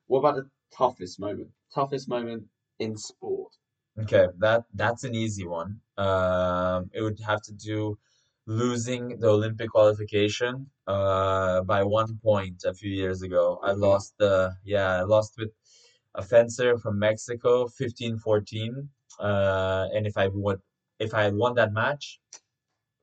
What 0.07 0.19
about 0.21 0.37
the 0.37 0.51
toughest 0.77 1.19
moment? 1.19 1.51
Toughest 1.75 2.09
moment 2.09 2.45
in 2.79 2.97
sport. 2.97 3.53
Okay, 3.99 4.27
that 4.39 4.65
that's 4.75 5.05
an 5.05 5.15
easy 5.15 5.47
one. 5.47 5.81
Um, 5.97 6.91
it 6.93 7.01
would 7.01 7.19
have 7.21 7.43
to 7.43 7.53
do 7.53 7.99
losing 8.47 9.19
the 9.19 9.29
Olympic 9.29 9.71
qualification 9.71 10.71
uh, 10.87 11.63
by 11.63 11.83
one 11.83 12.19
point 12.23 12.63
a 12.65 12.75
few 12.75 12.91
years 12.91 13.23
ago. 13.23 13.59
I 13.63 13.73
lost 13.73 14.15
the 14.19 14.55
yeah, 14.65 15.01
I 15.01 15.03
lost 15.03 15.35
with 15.39 15.51
a 16.15 16.23
fencer 16.23 16.79
from 16.79 16.99
Mexico, 16.99 17.69
15-14. 17.69 18.89
Uh, 19.19 19.89
and 19.95 20.07
if 20.07 20.17
I 20.17 20.29
would 20.29 20.61
if 20.99 21.15
I 21.15 21.25
had 21.25 21.35
won 21.35 21.55
that 21.55 21.73
match, 21.73 22.21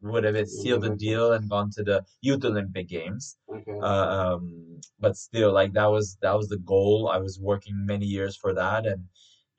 would 0.04 0.24
have 0.26 0.36
it 0.36 0.50
sealed 0.50 0.84
the 0.84 0.96
deal 0.96 1.34
and 1.34 1.50
gone 1.50 1.70
to 1.72 1.84
the 1.84 2.04
Youth 2.22 2.44
Olympic 2.46 2.88
Games. 2.88 3.38
Okay. 3.50 3.78
Uh, 3.82 4.36
um, 4.36 4.80
but 5.00 5.16
still, 5.18 5.52
like 5.54 5.74
that 5.74 5.88
was 5.88 6.18
that 6.22 6.36
was 6.36 6.48
the 6.50 6.60
goal. 6.60 7.10
I 7.10 7.18
was 7.18 7.40
working 7.40 7.86
many 7.86 8.06
years 8.06 8.36
for 8.38 8.54
that, 8.54 8.86
and 8.86 9.08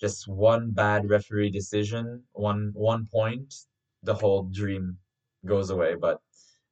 just 0.00 0.28
one 0.28 0.72
bad 0.72 1.08
referee 1.08 1.50
decision, 1.50 2.24
one 2.32 2.72
one 2.74 3.06
point, 3.06 3.54
the 4.02 4.14
whole 4.14 4.44
dream 4.44 4.98
goes 5.46 5.70
away. 5.70 5.94
But 5.94 6.20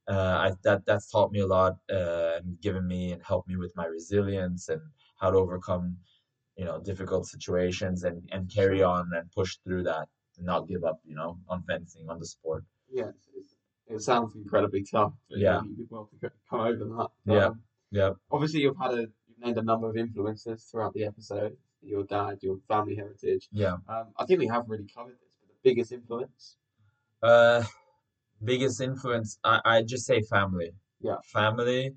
uh, 0.08 0.36
I 0.46 0.52
that 0.64 0.84
that's 0.86 1.10
taught 1.10 1.32
me 1.32 1.40
a 1.40 1.46
lot, 1.46 1.74
uh, 1.90 2.38
and 2.38 2.60
given 2.60 2.86
me 2.86 3.12
and 3.12 3.22
helped 3.22 3.48
me 3.48 3.56
with 3.56 3.72
my 3.76 3.86
resilience 3.86 4.68
and 4.68 4.80
how 5.20 5.30
to 5.30 5.38
overcome, 5.38 5.96
you 6.56 6.64
know, 6.64 6.80
difficult 6.80 7.26
situations 7.26 8.04
and 8.04 8.28
and 8.32 8.50
carry 8.52 8.82
on 8.82 9.10
and 9.14 9.30
push 9.32 9.56
through 9.64 9.84
that 9.84 10.08
and 10.36 10.46
not 10.46 10.68
give 10.68 10.84
up, 10.84 11.00
you 11.04 11.14
know, 11.14 11.38
on 11.48 11.62
fencing, 11.64 12.08
on 12.08 12.18
the 12.18 12.26
sport. 12.26 12.64
Yes, 12.90 13.14
it's, 13.34 13.51
it 13.94 14.00
sounds 14.00 14.34
incredibly 14.34 14.82
tough. 14.84 15.12
but 15.28 15.38
Yeah. 15.38 15.62
You 15.62 15.74
did 15.76 15.90
well 15.90 16.06
to 16.10 16.16
co- 16.28 16.36
come 16.50 16.60
over 16.60 16.84
that. 16.96 17.08
Yeah. 17.26 17.46
Um, 17.46 17.62
Yeah. 17.90 18.12
Obviously, 18.30 18.60
you've 18.60 18.78
had 18.78 18.92
a 18.94 19.02
you've 19.26 19.38
named 19.38 19.58
a 19.58 19.62
number 19.62 19.88
of 19.88 19.96
influences 19.96 20.64
throughout 20.64 20.94
the 20.94 21.04
episode. 21.04 21.56
Your 21.82 22.04
dad, 22.04 22.38
your 22.42 22.58
family 22.68 22.94
heritage. 22.96 23.48
Yeah. 23.52 23.76
Um, 23.88 24.06
I 24.16 24.24
think 24.26 24.38
we 24.40 24.46
have 24.46 24.68
really 24.68 24.86
covered 24.86 25.18
this. 25.20 25.34
But 25.40 25.48
the 25.48 25.60
biggest 25.68 25.92
influence. 25.92 26.56
Uh, 27.22 27.64
biggest 28.44 28.80
influence, 28.80 29.38
I 29.44 29.60
I 29.64 29.82
just 29.82 30.06
say 30.06 30.22
family. 30.22 30.72
Yeah. 31.00 31.16
Family, 31.24 31.94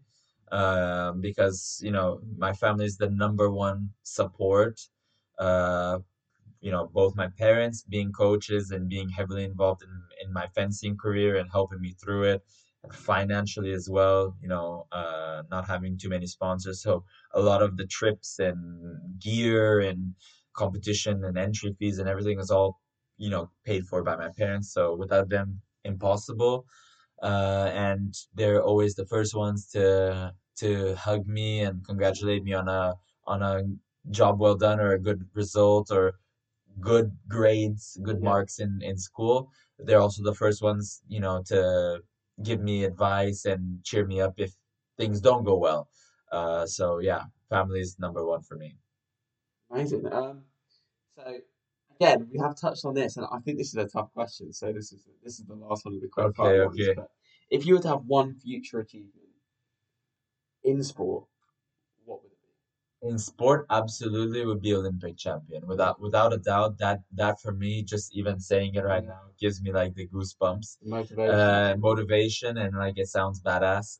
um, 0.51 1.21
because 1.21 1.79
you 1.83 1.91
know 1.91 2.19
my 2.37 2.53
family 2.53 2.85
is 2.85 2.97
the 2.97 3.09
number 3.09 3.49
one 3.51 3.89
support. 4.03 4.79
Uh, 5.37 5.99
you 6.61 6.71
know, 6.71 6.87
both 6.87 7.15
my 7.15 7.27
parents 7.37 7.83
being 7.87 8.11
coaches 8.11 8.71
and 8.71 8.89
being 8.89 9.09
heavily 9.09 9.43
involved 9.43 9.83
in 9.83 9.89
in 10.23 10.33
my 10.33 10.47
fencing 10.55 10.97
career 10.97 11.35
and 11.37 11.49
helping 11.51 11.81
me 11.81 11.93
through 12.01 12.23
it, 12.23 12.41
financially 12.91 13.71
as 13.71 13.87
well. 13.89 14.35
You 14.41 14.49
know, 14.49 14.85
uh, 14.91 15.43
not 15.49 15.67
having 15.67 15.97
too 15.97 16.09
many 16.09 16.27
sponsors, 16.27 16.81
so 16.81 17.03
a 17.33 17.41
lot 17.41 17.61
of 17.61 17.77
the 17.77 17.87
trips 17.87 18.39
and 18.39 19.19
gear 19.19 19.79
and 19.79 20.15
competition 20.53 21.23
and 21.23 21.37
entry 21.37 21.73
fees 21.79 21.99
and 21.99 22.07
everything 22.07 22.39
is 22.39 22.49
all 22.49 22.77
you 23.17 23.29
know 23.29 23.49
paid 23.65 23.83
for 23.85 24.03
by 24.03 24.15
my 24.15 24.29
parents 24.37 24.71
so 24.73 24.95
without 24.95 25.27
them 25.29 25.61
impossible 25.83 26.65
uh, 27.23 27.71
and 27.73 28.13
they're 28.33 28.63
always 28.63 28.95
the 28.95 29.05
first 29.07 29.35
ones 29.35 29.69
to 29.69 30.33
to 30.57 30.95
hug 30.95 31.27
me 31.27 31.61
and 31.61 31.85
congratulate 31.85 32.43
me 32.43 32.53
on 32.53 32.67
a 32.69 32.93
on 33.25 33.41
a 33.41 33.63
job 34.11 34.39
well 34.39 34.55
done 34.55 34.79
or 34.79 34.91
a 34.93 34.99
good 34.99 35.29
result 35.33 35.91
or 35.91 36.13
good 36.79 37.17
grades 37.27 37.97
good 38.03 38.21
Yeah. 38.21 38.21
marks 38.21 38.59
in 38.59 38.79
in 38.81 38.97
school 38.97 39.51
they're 39.79 40.01
also 40.01 40.23
the 40.23 40.35
first 40.35 40.61
ones 40.61 41.01
you 41.07 41.19
know 41.19 41.43
to 41.45 42.01
give 42.43 42.61
me 42.61 42.83
advice 42.83 43.45
and 43.45 43.83
cheer 43.83 44.05
me 44.05 44.21
up 44.21 44.33
if 44.37 44.53
things 44.97 45.21
don't 45.21 45.43
go 45.43 45.57
well 45.57 45.89
uh, 46.31 46.65
so 46.65 46.99
yeah 46.99 47.23
family 47.49 47.79
is 47.79 47.99
number 47.99 48.25
one 48.25 48.41
for 48.43 48.57
me 48.57 48.77
Amazing. 49.69 50.11
Um, 50.11 50.45
so 51.15 51.39
again, 51.95 52.29
we 52.31 52.39
have 52.39 52.59
touched 52.59 52.85
on 52.85 52.93
this, 52.95 53.17
and 53.17 53.25
I 53.31 53.39
think 53.39 53.57
this 53.57 53.69
is 53.69 53.75
a 53.75 53.87
tough 53.87 54.11
question. 54.13 54.53
So 54.53 54.71
this 54.73 54.91
is 54.93 55.07
this 55.23 55.39
is 55.39 55.45
the 55.45 55.55
last 55.55 55.85
one 55.85 55.95
of 55.95 56.01
the 56.01 56.07
quick 56.09 56.27
Okay, 56.27 56.59
ones, 56.61 56.89
okay. 56.89 56.95
If 57.49 57.65
you 57.65 57.75
were 57.75 57.81
to 57.81 57.89
have 57.89 58.05
one 58.05 58.35
future 58.35 58.79
achievement 58.79 59.29
in 60.63 60.83
sport, 60.83 61.27
what 62.05 62.23
would 62.23 62.31
it 62.31 62.41
be? 62.41 62.49
In 63.09 63.17
sport 63.17 63.65
absolutely 63.69 64.45
would 64.45 64.61
be 64.61 64.73
olympic 64.73 65.15
champion 65.17 65.65
without 65.67 65.99
without 66.01 66.33
a 66.33 66.37
doubt 66.37 66.77
that 66.77 66.99
that 67.13 67.39
for 67.41 67.51
me 67.51 67.83
just 67.83 68.15
even 68.15 68.39
saying 68.39 68.73
it 68.75 68.83
right 68.83 69.05
now 69.05 69.21
gives 69.39 69.61
me 69.61 69.71
like 69.71 69.93
the 69.95 70.07
goosebumps 70.07 70.77
motivation. 70.83 71.29
uh 71.35 71.75
motivation 71.79 72.57
and 72.57 72.75
like 72.77 72.97
it 72.97 73.07
sounds 73.07 73.41
badass 73.41 73.97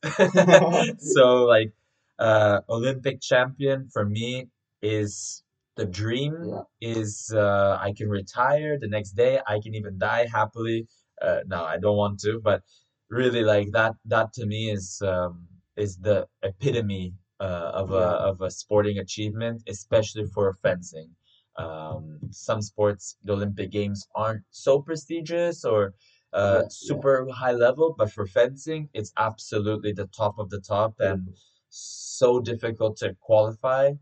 so 0.98 1.44
like 1.44 1.72
uh 2.18 2.60
olympic 2.68 3.20
champion 3.20 3.88
for 3.92 4.04
me 4.04 4.48
is 4.82 5.42
the 5.76 5.84
dream 5.86 6.34
Yeah. 6.44 6.62
is 6.80 7.32
uh 7.34 7.78
i 7.80 7.92
can 7.96 8.08
retire 8.08 8.78
the 8.78 8.88
next 8.88 9.12
day 9.12 9.40
i 9.46 9.60
can 9.62 9.74
even 9.74 9.98
die 9.98 10.26
happily 10.38 10.86
uh 11.22 11.40
no 11.46 11.64
i 11.64 11.76
don't 11.78 11.96
want 11.96 12.18
to 12.20 12.40
but 12.42 12.62
really 13.10 13.42
like 13.42 13.70
that 13.72 13.92
that 14.06 14.32
to 14.34 14.46
me 14.46 14.70
is 14.70 15.00
um 15.02 15.46
is 15.76 15.96
the 15.98 16.26
epitome 16.42 17.14
uh, 17.40 17.70
of 17.82 17.90
a 17.92 18.06
of 18.30 18.40
a 18.40 18.50
sporting 18.50 18.98
achievement 18.98 19.62
especially 19.68 20.24
for 20.34 20.52
fencing 20.62 21.10
um 21.56 22.18
some 22.30 22.60
sports 22.62 23.16
the 23.24 23.32
olympic 23.32 23.70
games 23.70 24.06
aren't 24.14 24.42
so 24.50 24.80
prestigious 24.82 25.64
or 25.64 25.94
uh 26.32 26.38
Yeah, 26.38 26.60
yeah. 26.62 26.68
super 26.68 27.16
high 27.40 27.52
level 27.66 27.94
but 27.98 28.10
for 28.12 28.26
fencing 28.26 28.88
it's 28.92 29.12
absolutely 29.16 29.92
the 29.92 30.06
top 30.20 30.34
of 30.38 30.50
the 30.50 30.60
top 30.60 30.94
and 31.00 31.28
so 31.70 32.40
difficult 32.40 32.96
to 32.98 33.14
qualify 33.20 33.92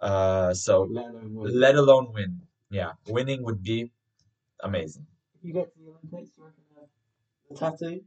uh 0.00 0.52
so 0.54 0.82
Let 0.90 1.06
alone 1.10 1.34
win. 1.34 1.60
let 1.64 1.74
alone 1.76 2.12
win 2.12 2.40
yeah 2.70 2.92
winning 3.08 3.42
would 3.44 3.62
be 3.62 3.90
amazing 4.62 5.06
you 5.42 5.52
get 5.52 5.72
to 5.72 5.78
the 5.80 5.90
Olympics, 5.90 6.36
you 6.36 6.44
reckon 6.44 6.62
the 7.50 7.54
tattoo? 7.56 8.04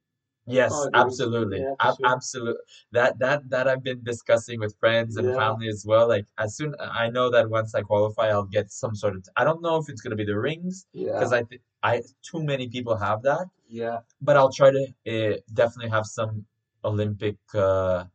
Yes, 0.52 0.72
Oh, 0.74 0.90
absolutely. 0.94 1.60
yeah, 1.60 1.76
Ab- 1.80 1.96
sure. 1.98 2.08
absolutely. 2.16 2.62
That 2.92 3.20
that 3.20 3.50
that 3.50 3.68
I've 3.68 3.84
been 3.84 4.04
discussing 4.04 4.60
with 4.60 4.78
friends 4.80 5.18
and 5.18 5.28
Yeah. 5.28 5.36
family 5.36 5.68
as 5.70 5.86
well. 5.86 6.08
Like 6.08 6.28
as 6.38 6.56
soon 6.58 6.76
I 6.80 7.10
know 7.10 7.30
that 7.32 7.50
once 7.50 7.74
I 7.76 7.82
qualify, 7.82 8.28
I'll 8.30 8.52
get 8.60 8.72
some 8.72 8.96
sort 8.96 9.16
of. 9.16 9.28
I 9.38 9.44
don't 9.44 9.62
know 9.62 9.78
if 9.78 9.90
it's 9.90 10.02
gonna 10.02 10.16
be 10.24 10.26
the 10.26 10.40
rings 10.40 10.86
Yeah. 10.94 11.14
because 11.14 11.32
I 11.34 11.44
think 11.44 11.62
I 11.84 12.02
too 12.30 12.44
many 12.44 12.68
people 12.70 12.96
have 12.98 13.22
that, 13.24 13.48
yeah. 13.70 14.00
but 14.22 14.36
I'll 14.38 14.52
try 14.52 14.72
to 14.72 14.84
uh, 15.14 15.38
definitely 15.54 15.90
have 15.92 16.06
some 16.06 16.46
Olympic 16.84 17.38
uh, 17.54 18.06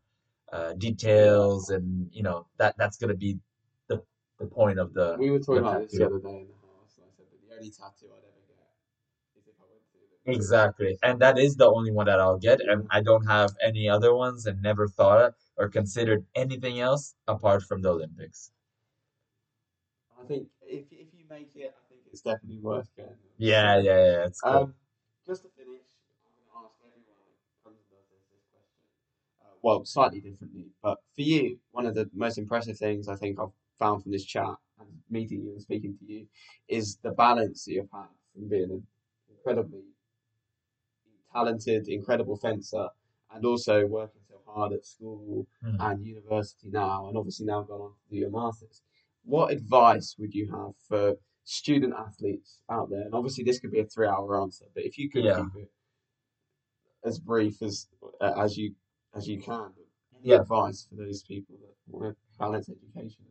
uh, 0.52 0.72
details 0.74 1.70
and 1.70 2.08
you 2.12 2.22
know 2.22 2.46
that 2.58 2.74
that's 2.78 2.96
gonna 2.98 3.14
be 3.26 3.38
the 3.88 4.02
the 4.38 4.46
point 4.46 4.78
of 4.78 4.92
the. 4.94 5.16
We 5.18 5.30
were 5.30 5.38
talking 5.38 5.62
the 5.62 5.68
about 5.68 5.80
this 5.82 5.92
the 5.92 6.06
other 6.06 6.18
day 6.20 6.38
in 6.44 6.48
the 6.48 6.58
house, 6.66 6.92
and 6.98 7.06
I 7.06 7.10
said, 7.16 7.26
but 7.30 7.40
the 7.48 7.54
only 7.56 7.70
tattoo 7.70 8.08
I'd 8.14 8.24
ever 8.30 8.42
get 8.46 8.68
is 9.38 9.46
if 9.46 9.54
I 9.60 9.66
went 9.70 9.84
to 9.92 9.98
the 10.12 10.15
Exactly. 10.26 10.98
And 11.02 11.20
that 11.20 11.38
is 11.38 11.56
the 11.56 11.66
only 11.66 11.90
one 11.90 12.04
that 12.06 12.20
I'll 12.20 12.36
get. 12.38 12.60
And 12.60 12.86
I 12.90 13.00
don't 13.00 13.24
have 13.26 13.56
any 13.62 13.88
other 13.88 14.14
ones 14.14 14.44
and 14.44 14.60
never 14.60 14.88
thought 14.88 15.34
or 15.56 15.68
considered 15.70 16.26
anything 16.34 16.80
else 16.80 17.14
apart 17.26 17.62
from 17.62 17.80
the 17.80 17.88
Olympics. 17.90 18.50
I 20.20 20.24
think 20.26 20.48
if 20.62 20.86
if 20.92 21.08
you 21.14 21.24
make 21.28 21.50
it, 21.54 21.74
I 21.76 21.82
think 21.88 22.00
it's 22.10 22.20
definitely 22.22 22.58
worth 22.60 22.90
going. 22.96 23.16
Yeah, 23.38 23.78
yeah, 23.78 23.82
yeah. 24.12 24.26
It's 24.26 24.40
cool. 24.40 24.52
Um, 24.52 24.74
just 25.26 25.42
to 25.42 25.48
finish, 25.56 25.86
I'm 26.24 26.32
going 26.34 26.48
to 26.50 26.56
ask 26.66 26.74
everyone 26.86 27.22
that 27.26 27.64
comes 27.64 27.78
and 27.80 27.90
does 27.90 28.06
this 28.10 28.24
this 28.32 28.44
question. 28.52 28.86
Uh, 29.42 29.54
well, 29.62 29.84
slightly 29.84 30.20
differently, 30.20 30.66
but 30.82 30.98
for 31.14 31.22
you, 31.22 31.58
one 31.72 31.86
of 31.86 31.94
the 31.94 32.08
most 32.14 32.38
impressive 32.38 32.78
things 32.78 33.08
I 33.08 33.16
think 33.16 33.38
I've 33.38 33.54
found 33.78 34.02
from 34.02 34.12
this 34.12 34.24
chat 34.24 34.54
and 34.80 34.88
meeting 35.10 35.42
you 35.44 35.52
and 35.52 35.62
speaking 35.62 35.96
to 35.98 36.04
you 36.12 36.26
is 36.68 36.96
the 37.02 37.12
balance 37.12 37.64
that 37.64 37.72
you've 37.72 37.90
had 37.92 38.08
from 38.34 38.48
being 38.48 38.70
an 38.70 38.86
incredibly 39.30 39.84
talented, 41.36 41.82
incredible 41.88 42.36
fencer, 42.46 42.86
and 43.32 43.44
also 43.44 43.86
working 43.86 44.22
so 44.30 44.36
hard 44.46 44.72
at 44.72 44.84
school 44.94 45.46
Mhm. 45.62 45.78
and 45.86 46.06
university 46.06 46.68
now, 46.70 47.06
and 47.08 47.16
obviously 47.18 47.46
now 47.46 47.62
gone 47.62 47.80
on 47.86 47.92
to 47.92 48.08
do 48.10 48.16
your 48.24 48.30
masters. 48.30 48.82
What 49.24 49.52
advice 49.52 50.08
would 50.18 50.34
you 50.34 50.46
have 50.56 50.72
for 50.88 51.04
student 51.44 51.94
athletes 52.06 52.50
out 52.76 52.88
there? 52.90 53.02
And 53.06 53.14
obviously, 53.14 53.44
this 53.44 53.60
could 53.60 53.72
be 53.72 53.80
a 53.80 53.86
three-hour 53.86 54.40
answer, 54.42 54.66
but 54.74 54.84
if 54.84 54.94
you 54.98 55.10
could 55.10 55.24
Yeah. 55.24 55.42
keep 55.42 55.54
it 55.64 55.70
as 57.04 57.18
brief 57.18 57.62
as 57.62 57.88
uh, 58.20 58.34
as 58.36 58.56
you 58.56 58.74
as 59.14 59.28
you 59.28 59.40
can, 59.40 59.72
any 60.18 60.30
Yeah. 60.30 60.40
advice 60.40 60.86
for 60.86 60.96
those 60.96 61.22
people 61.22 61.56
that 61.62 61.74
want 61.86 62.16
to 62.16 62.38
balance 62.38 62.68
education? 62.68 63.24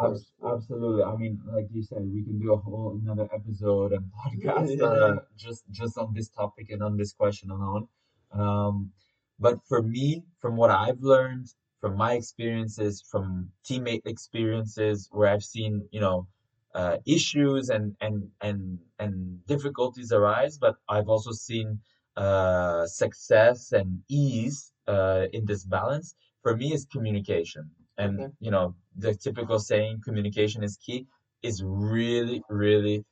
Abs- 0.00 0.32
Absolutely. 0.44 1.02
I 1.02 1.16
mean, 1.16 1.40
like 1.46 1.68
you 1.72 1.82
said, 1.82 2.02
we 2.12 2.22
can 2.24 2.38
do 2.38 2.52
a 2.52 2.56
whole 2.56 2.98
another 3.02 3.28
episode 3.32 3.92
and 3.92 4.10
podcast 4.20 4.82
uh, 4.82 5.20
just 5.36 5.64
just 5.70 5.96
on 5.98 6.12
this 6.14 6.28
topic 6.28 6.70
and 6.70 6.82
on 6.82 6.96
this 6.96 7.12
question 7.12 7.50
alone. 7.50 7.88
Um, 8.32 8.92
but 9.38 9.58
for 9.68 9.82
me, 9.82 10.24
from 10.40 10.56
what 10.56 10.70
I've 10.70 11.00
learned, 11.02 11.46
from 11.80 11.96
my 11.96 12.12
experiences, 12.14 13.02
from 13.10 13.50
teammate 13.68 14.06
experiences, 14.06 15.08
where 15.12 15.28
I've 15.28 15.44
seen, 15.44 15.86
you 15.90 16.00
know, 16.00 16.26
uh, 16.74 16.96
issues 17.06 17.68
and 17.68 17.94
and 18.00 18.30
and 18.40 18.78
and 18.98 19.44
difficulties 19.46 20.10
arise, 20.12 20.58
but 20.58 20.76
I've 20.88 21.08
also 21.08 21.32
seen 21.32 21.80
uh, 22.16 22.86
success 22.86 23.72
and 23.72 24.02
ease 24.08 24.72
uh, 24.88 25.26
in 25.32 25.44
this 25.44 25.64
balance. 25.64 26.14
For 26.42 26.56
me, 26.56 26.72
is 26.72 26.86
communication 26.86 27.70
and 27.98 28.14
Okay. 28.18 28.32
you 28.40 28.50
know 28.50 28.74
the 28.96 29.14
typical 29.14 29.58
saying 29.58 30.00
communication 30.04 30.62
is 30.62 30.76
key 30.76 31.06
is 31.42 31.62
really 31.64 32.42
really 32.48 33.04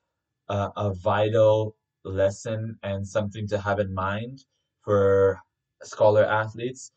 uh, 0.49 0.71
a 0.77 0.93
vital 0.95 1.77
lesson 2.05 2.79
and 2.83 3.07
something 3.07 3.47
to 3.49 3.59
have 3.59 3.79
in 3.79 3.93
mind 3.95 4.45
for 4.83 5.41
scholar 5.83 6.25
athletes, 6.25 6.93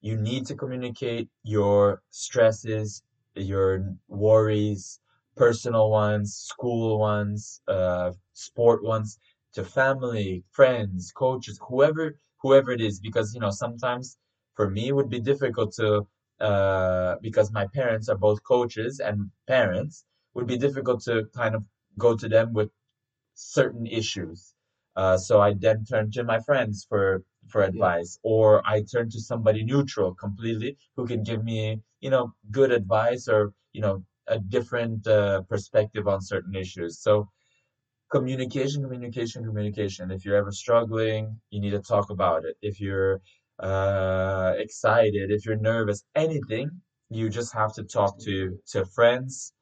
you 0.00 0.16
need 0.16 0.46
to 0.46 0.54
communicate 0.54 1.28
your 1.42 2.02
stresses, 2.10 3.02
your 3.34 3.94
worries, 4.08 5.00
personal 5.36 5.90
ones, 5.90 6.34
school 6.34 6.98
ones, 6.98 7.60
uh, 7.68 8.12
sport 8.32 8.82
ones, 8.84 9.18
to 9.54 9.64
family, 9.64 10.44
friends, 10.52 11.12
coaches, 11.12 11.58
whoever 11.68 12.14
whoever 12.42 12.70
it 12.70 12.80
is, 12.80 13.00
because 13.00 13.34
you 13.34 13.40
know 13.40 13.50
sometimes 13.50 14.18
for 14.54 14.70
me 14.70 14.88
it 14.88 14.92
would 14.94 15.08
be 15.10 15.20
difficult 15.20 15.72
to 15.74 16.06
uh, 16.40 17.16
because 17.20 17.52
my 17.52 17.66
parents 17.74 18.08
are 18.08 18.16
both 18.18 18.42
coaches 18.44 19.00
and 19.00 19.30
parents 19.46 20.04
would 20.34 20.46
be 20.46 20.56
difficult 20.58 21.02
to 21.02 21.26
kind 21.34 21.54
of 21.54 21.64
go 21.98 22.16
to 22.16 22.28
them 22.28 22.52
with 22.52 22.70
certain 23.34 23.86
issues. 23.86 24.54
Uh, 24.96 25.16
so 25.16 25.40
I 25.40 25.54
then 25.54 25.84
turn 25.84 26.10
to 26.12 26.24
my 26.24 26.40
friends 26.40 26.86
for 26.88 27.24
for 27.48 27.62
Yeah. 27.62 27.68
advice, 27.70 28.18
or 28.22 28.66
I 28.66 28.82
turn 28.82 29.08
to 29.10 29.20
somebody 29.20 29.64
neutral 29.64 30.14
completely 30.14 30.76
who 30.96 31.06
can 31.06 31.22
give 31.22 31.42
me, 31.44 31.82
you 32.00 32.10
know, 32.10 32.34
good 32.50 32.72
advice 32.72 33.28
or, 33.28 33.54
you 33.72 33.80
know, 33.80 34.04
a 34.26 34.38
different 34.38 35.06
uh, 35.06 35.42
perspective 35.42 36.06
on 36.08 36.20
certain 36.20 36.54
issues. 36.54 37.00
So 37.00 37.30
communication, 38.10 38.82
communication, 38.82 39.44
communication. 39.44 40.10
If 40.10 40.24
you're 40.24 40.36
ever 40.36 40.52
struggling, 40.52 41.40
you 41.50 41.60
need 41.60 41.70
to 41.70 41.80
talk 41.80 42.10
about 42.10 42.44
it. 42.44 42.56
If 42.62 42.80
you're 42.80 43.20
uh, 43.60 44.54
excited, 44.58 45.30
if 45.30 45.44
you're 45.46 45.56
nervous, 45.56 46.04
anything, 46.14 46.70
you 47.10 47.28
just 47.30 47.52
have 47.54 47.72
to 47.74 47.84
talk 47.84 48.18
to 48.20 48.58
to 48.72 48.84
friends. 48.86 49.52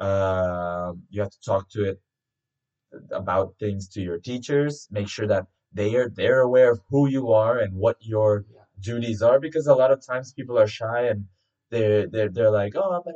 Uh, 0.00 0.92
you 1.10 1.20
have 1.22 1.30
to 1.30 1.40
talk 1.44 1.68
to 1.70 1.84
it 1.84 2.00
about 3.12 3.54
things 3.58 3.88
to 3.88 4.00
your 4.00 4.18
teachers. 4.18 4.88
Make 4.90 5.08
sure 5.08 5.26
that 5.26 5.46
they 5.72 5.94
are 5.96 6.08
they're 6.08 6.40
aware 6.42 6.70
of 6.72 6.80
who 6.90 7.08
you 7.08 7.32
are 7.32 7.58
and 7.58 7.74
what 7.74 7.96
your 8.00 8.44
duties 8.80 9.22
are, 9.22 9.40
because 9.40 9.66
a 9.66 9.74
lot 9.74 9.90
of 9.90 10.04
times 10.06 10.32
people 10.32 10.58
are 10.58 10.66
shy 10.66 11.02
and 11.08 11.24
they're 11.70 12.06
they're 12.08 12.28
they're 12.30 12.50
like, 12.50 12.74
oh, 12.76 13.02
but 13.04 13.14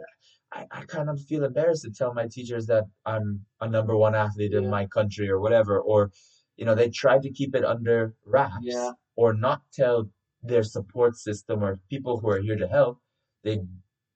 I, 0.53 0.67
I 0.71 0.83
kind 0.87 1.09
of 1.11 1.21
feel 1.23 1.45
embarrassed 1.45 1.85
to 1.85 1.91
tell 1.91 2.15
my 2.15 2.27
teachers 2.27 2.67
that 2.67 2.85
I'm 3.07 3.45
a 3.61 3.69
number 3.69 3.97
one 3.97 4.15
athlete 4.15 4.53
in 4.55 4.69
my 4.71 4.87
country 4.87 5.29
or 5.31 5.41
whatever, 5.41 5.81
or 5.81 6.11
you 6.57 6.65
know, 6.65 6.75
they 6.75 6.91
try 6.91 7.19
to 7.19 7.31
keep 7.31 7.55
it 7.55 7.65
under 7.65 8.15
wraps 8.25 8.57
Yeah. 8.63 8.93
or 9.17 9.33
not 9.35 9.63
tell 9.73 10.09
their 10.49 10.65
support 10.65 11.17
system 11.17 11.63
or 11.65 11.81
people 11.91 12.19
who 12.21 12.31
are 12.31 12.41
here 12.41 12.57
to 12.57 12.69
help. 12.69 12.99
They 13.45 13.61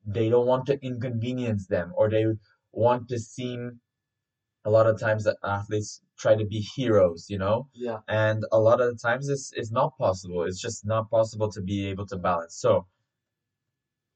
they 0.07 0.28
don't 0.30 0.47
want 0.47 0.66
to 0.66 0.78
inconvenience 0.85 1.66
them 1.68 1.93
or 1.97 2.11
they 2.11 2.26
want 2.72 3.09
to 3.11 3.18
seem 3.20 3.80
a 4.64 4.70
lot 4.70 4.87
of 4.89 4.99
times 5.01 5.24
that 5.24 5.37
athletes 5.45 6.01
try 6.18 6.35
to 6.37 6.45
be 6.47 6.61
heroes, 6.76 7.26
you 7.28 7.39
know, 7.39 7.68
Yeah. 7.74 8.01
and 8.09 8.45
a 8.53 8.59
lot 8.61 8.80
of 8.80 8.89
the 8.93 8.99
times 9.09 9.28
it's 9.28 9.53
it's 9.55 9.72
not 9.72 9.97
possible. 9.99 10.43
It's 10.45 10.61
just 10.61 10.87
not 10.87 11.11
possible 11.11 11.51
to 11.53 11.61
be 11.62 11.87
able 11.89 12.07
to 12.09 12.16
balance. 12.18 12.57
So 12.57 12.87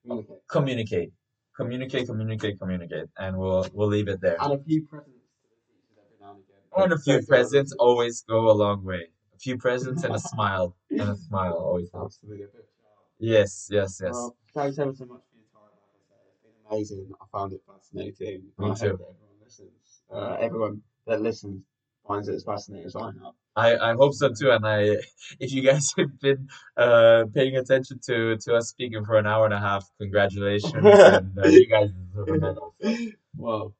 Communicate. 0.02 0.38
communicate, 0.48 1.12
communicate, 1.56 2.06
communicate, 2.06 2.58
communicate, 2.60 3.08
and 3.18 3.36
we'll 3.38 3.66
we'll 3.72 3.88
leave 3.88 4.08
it 4.08 4.20
there. 4.20 4.36
And 4.40 4.52
a 4.52 4.62
few 4.62 4.82
presents 4.86 5.26
to 5.42 5.48
the 5.50 5.58
teachers 5.66 5.98
every 5.98 6.16
now 6.20 6.30
and 6.34 6.42
again. 6.44 6.84
And 6.84 6.92
a 6.92 6.98
few 6.98 7.26
presents 7.26 7.72
always 7.78 8.22
go 8.22 8.50
a 8.50 8.56
long 8.64 8.84
way. 8.84 9.08
A 9.36 9.38
few 9.38 9.58
presents 9.58 10.02
and 10.02 10.14
a 10.14 10.18
smile, 10.18 10.74
and 10.90 11.10
a 11.10 11.16
smile 11.28 11.52
always 11.52 11.90
helps. 11.92 12.16
Absolutely 12.22 12.44
a 12.44 12.48
bit. 12.48 12.68
Yes, 13.18 13.68
yes, 13.70 14.00
yes. 14.02 14.12
Well, 14.12 14.36
thanks 14.54 14.78
ever 14.78 14.94
so 14.94 15.04
much 15.04 15.20
for 15.30 15.36
your 15.36 15.46
time. 15.52 15.72
Like 15.76 15.92
I 15.94 16.00
say, 16.08 16.16
it's 16.30 16.40
been 16.42 16.98
amazing. 16.98 17.12
I 17.20 17.24
found 17.30 17.52
it 17.52 17.60
fascinating. 17.66 18.44
Me 18.58 18.70
I 18.70 18.74
too. 18.74 18.88
hope 18.88 18.98
that 18.98 19.08
everyone 19.14 19.38
listens. 19.44 20.02
Uh, 20.10 20.36
everyone 20.40 20.82
that 21.06 21.20
listens 21.20 21.62
finds 22.08 22.28
it 22.28 22.34
as 22.34 22.44
fascinating 22.44 22.86
as 22.86 22.96
I 22.96 23.06
have. 23.06 23.34
I, 23.56 23.90
I 23.90 23.94
hope 23.94 24.14
so 24.14 24.30
too. 24.32 24.50
And 24.50 24.66
I, 24.66 24.96
if 25.40 25.52
you 25.52 25.62
guys 25.62 25.92
have 25.98 26.18
been 26.20 26.48
uh, 26.76 27.24
paying 27.34 27.56
attention 27.56 28.00
to, 28.06 28.36
to 28.38 28.54
us 28.54 28.68
speaking 28.68 29.04
for 29.04 29.16
an 29.18 29.26
hour 29.26 29.44
and 29.44 29.54
a 29.54 29.60
half, 29.60 29.86
congratulations. 30.00 30.72
and 30.72 31.38
uh, 31.38 31.46
you 31.48 31.66
guys 31.68 31.90
deserve 31.90 32.28
a 32.28 32.38
medal. 32.38 32.74
Well, 33.36 33.74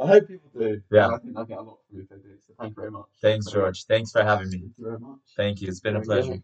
I 0.00 0.06
hope 0.06 0.28
people 0.28 0.50
do. 0.58 0.80
Yeah. 0.90 1.08
I 1.08 1.18
think 1.18 1.36
I 1.36 1.44
get 1.44 1.58
a 1.58 1.62
lot 1.62 1.78
from 1.88 1.98
it 1.98 2.02
if 2.02 2.08
they 2.08 2.16
do. 2.16 2.34
So 2.46 2.54
thank 2.58 2.70
you 2.70 2.82
very 2.82 2.90
much. 2.90 3.06
Thanks, 3.20 3.50
George. 3.50 3.84
Thanks 3.84 4.12
for 4.12 4.22
having 4.22 4.48
me. 4.50 4.58
Thank 4.58 4.72
you 4.78 4.84
very 4.84 4.98
much. 4.98 5.18
Thank 5.36 5.60
you. 5.60 5.68
It's 5.68 5.80
been 5.80 5.96
a 5.96 6.00
pleasure. 6.00 6.32
good. 6.32 6.42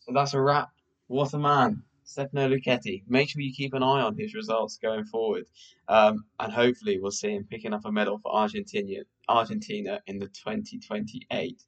So 0.00 0.12
that's 0.12 0.34
a 0.34 0.40
wrap. 0.40 0.70
What 1.06 1.34
a 1.34 1.38
man. 1.38 1.82
Stefano 2.02 2.48
Lucchetti. 2.48 3.02
Make 3.06 3.28
sure 3.28 3.42
you 3.42 3.52
keep 3.52 3.74
an 3.74 3.82
eye 3.82 4.00
on 4.00 4.16
his 4.16 4.34
results 4.34 4.78
going 4.78 5.04
forward. 5.04 5.44
Um, 5.88 6.24
and 6.40 6.52
hopefully 6.52 6.98
we'll 6.98 7.10
see 7.10 7.32
him 7.32 7.46
picking 7.48 7.74
up 7.74 7.84
a 7.84 7.92
medal 7.92 8.18
for 8.18 8.34
Argentina, 8.34 9.02
Argentina 9.28 10.00
in 10.06 10.18
the 10.18 10.26
2028 10.28 11.62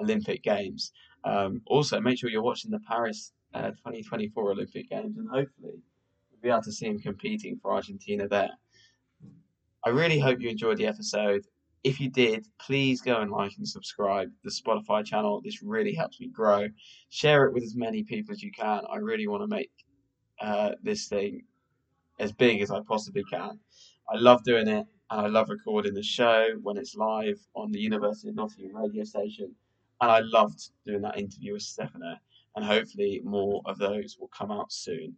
Olympic 0.00 0.42
Games. 0.42 0.92
Um, 1.22 1.62
also, 1.66 2.00
make 2.00 2.18
sure 2.18 2.28
you're 2.28 2.42
watching 2.42 2.70
the 2.72 2.80
Paris 2.80 3.32
uh, 3.54 3.70
2024 3.70 4.50
Olympic 4.50 4.90
Games 4.90 5.16
and 5.16 5.28
hopefully 5.28 5.74
we'll 6.30 6.40
be 6.42 6.48
able 6.48 6.62
to 6.62 6.72
see 6.72 6.86
him 6.86 6.98
competing 6.98 7.56
for 7.56 7.72
Argentina 7.72 8.26
there. 8.26 8.50
I 9.84 9.90
really 9.90 10.18
hope 10.18 10.40
you 10.40 10.48
enjoyed 10.48 10.78
the 10.78 10.86
episode. 10.86 11.46
If 11.82 12.00
you 12.00 12.08
did, 12.08 12.46
please 12.58 13.02
go 13.02 13.20
and 13.20 13.30
like 13.30 13.52
and 13.58 13.68
subscribe 13.68 14.30
the 14.42 14.50
Spotify 14.50 15.04
channel. 15.04 15.42
This 15.44 15.62
really 15.62 15.94
helps 15.94 16.18
me 16.20 16.28
grow. 16.28 16.68
Share 17.10 17.44
it 17.44 17.52
with 17.52 17.62
as 17.62 17.76
many 17.76 18.02
people 18.02 18.32
as 18.32 18.42
you 18.42 18.50
can. 18.50 18.80
I 18.90 18.96
really 18.96 19.26
want 19.26 19.42
to 19.42 19.46
make 19.46 19.70
uh, 20.40 20.72
this 20.82 21.08
thing 21.08 21.42
as 22.18 22.32
big 22.32 22.62
as 22.62 22.70
I 22.70 22.80
possibly 22.80 23.24
can. 23.24 23.58
I 24.08 24.16
love 24.16 24.42
doing 24.44 24.68
it 24.68 24.86
and 25.10 25.20
I 25.20 25.26
love 25.26 25.50
recording 25.50 25.92
the 25.92 26.02
show 26.02 26.48
when 26.62 26.78
it's 26.78 26.94
live 26.94 27.38
on 27.54 27.70
the 27.70 27.80
University 27.80 28.30
of 28.30 28.36
Nottingham 28.36 28.74
radio 28.74 29.04
station. 29.04 29.54
And 30.00 30.10
I 30.10 30.20
loved 30.20 30.70
doing 30.86 31.02
that 31.02 31.18
interview 31.18 31.52
with 31.52 31.62
Stefano, 31.62 32.16
and 32.56 32.64
hopefully 32.64 33.20
more 33.24 33.62
of 33.64 33.78
those 33.78 34.16
will 34.18 34.28
come 34.28 34.50
out 34.50 34.72
soon. 34.72 35.16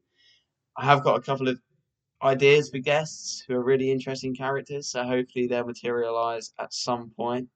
I 0.76 0.84
have 0.84 1.02
got 1.02 1.16
a 1.16 1.22
couple 1.22 1.48
of 1.48 1.58
ideas 2.22 2.70
for 2.70 2.78
guests 2.78 3.44
who 3.46 3.54
are 3.54 3.62
really 3.62 3.90
interesting 3.90 4.34
characters, 4.34 4.90
so 4.90 5.04
hopefully 5.04 5.46
they'll 5.46 5.66
materialize 5.66 6.52
at 6.58 6.72
some 6.72 7.10
point. 7.16 7.48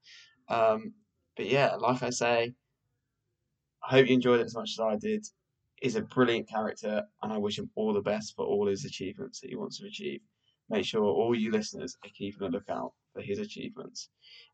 Um, 0.48 0.92
but 1.36 1.46
yeah, 1.46 1.76
like 1.76 2.02
I 2.02 2.10
say, 2.10 2.52
I 3.82 3.90
hope 3.90 4.08
you 4.08 4.14
enjoyed 4.14 4.40
it 4.40 4.46
as 4.46 4.54
much 4.54 4.72
as 4.72 4.80
I 4.80 4.96
did. 4.96 5.24
He's 5.80 5.96
a 5.96 6.02
brilliant 6.02 6.48
character, 6.48 7.02
and 7.22 7.32
I 7.32 7.38
wish 7.38 7.58
him 7.58 7.70
all 7.74 7.94
the 7.94 8.02
best 8.02 8.34
for 8.36 8.44
all 8.44 8.66
his 8.66 8.84
achievements 8.84 9.40
that 9.40 9.48
he 9.48 9.56
wants 9.56 9.78
to 9.78 9.86
achieve. 9.86 10.20
Make 10.68 10.84
sure 10.84 11.02
all 11.04 11.34
you 11.34 11.50
listeners 11.50 11.96
are 12.04 12.10
keeping 12.10 12.46
a 12.46 12.50
lookout 12.50 12.92
for 13.14 13.22
his 13.22 13.38
achievements. 13.38 14.10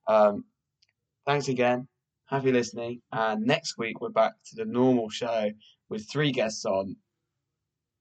Um, 0.06 0.44
thanks 1.26 1.48
again. 1.48 1.88
Happy 2.26 2.52
listening. 2.52 3.02
And 3.12 3.44
next 3.44 3.76
week, 3.78 4.00
we're 4.00 4.08
back 4.10 4.32
to 4.46 4.56
the 4.56 4.64
normal 4.64 5.10
show 5.10 5.50
with 5.88 6.08
three 6.08 6.30
guests 6.32 6.64
on, 6.64 6.96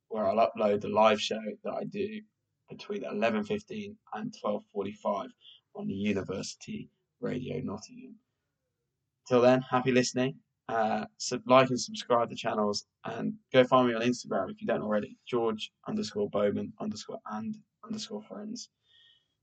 where 0.09 0.27
I'll 0.27 0.49
upload 0.49 0.81
the 0.81 0.89
live 0.89 1.19
show 1.19 1.41
that 1.63 1.73
I 1.73 1.83
do 1.85 2.21
between 2.69 3.03
11.15 3.03 3.95
and 4.13 4.33
12.45 4.43 5.27
on 5.75 5.87
the 5.87 5.93
University 5.93 6.89
Radio 7.19 7.59
Nottingham. 7.63 8.15
Till 9.27 9.41
then, 9.41 9.61
happy 9.61 9.91
listening. 9.91 10.35
Uh, 10.67 11.05
sub- 11.17 11.47
like 11.47 11.69
and 11.69 11.79
subscribe 11.79 12.29
to 12.29 12.35
channels 12.35 12.85
and 13.03 13.33
go 13.53 13.63
find 13.63 13.87
me 13.87 13.93
on 13.93 14.01
Instagram 14.01 14.49
if 14.49 14.61
you 14.61 14.67
don't 14.67 14.81
already. 14.81 15.17
George 15.27 15.71
underscore 15.87 16.29
Bowman 16.29 16.73
underscore 16.79 17.19
and 17.31 17.55
underscore 17.83 18.23
friends. 18.23 18.69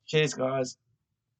Cheers, 0.07 0.35
guys. 0.35 0.77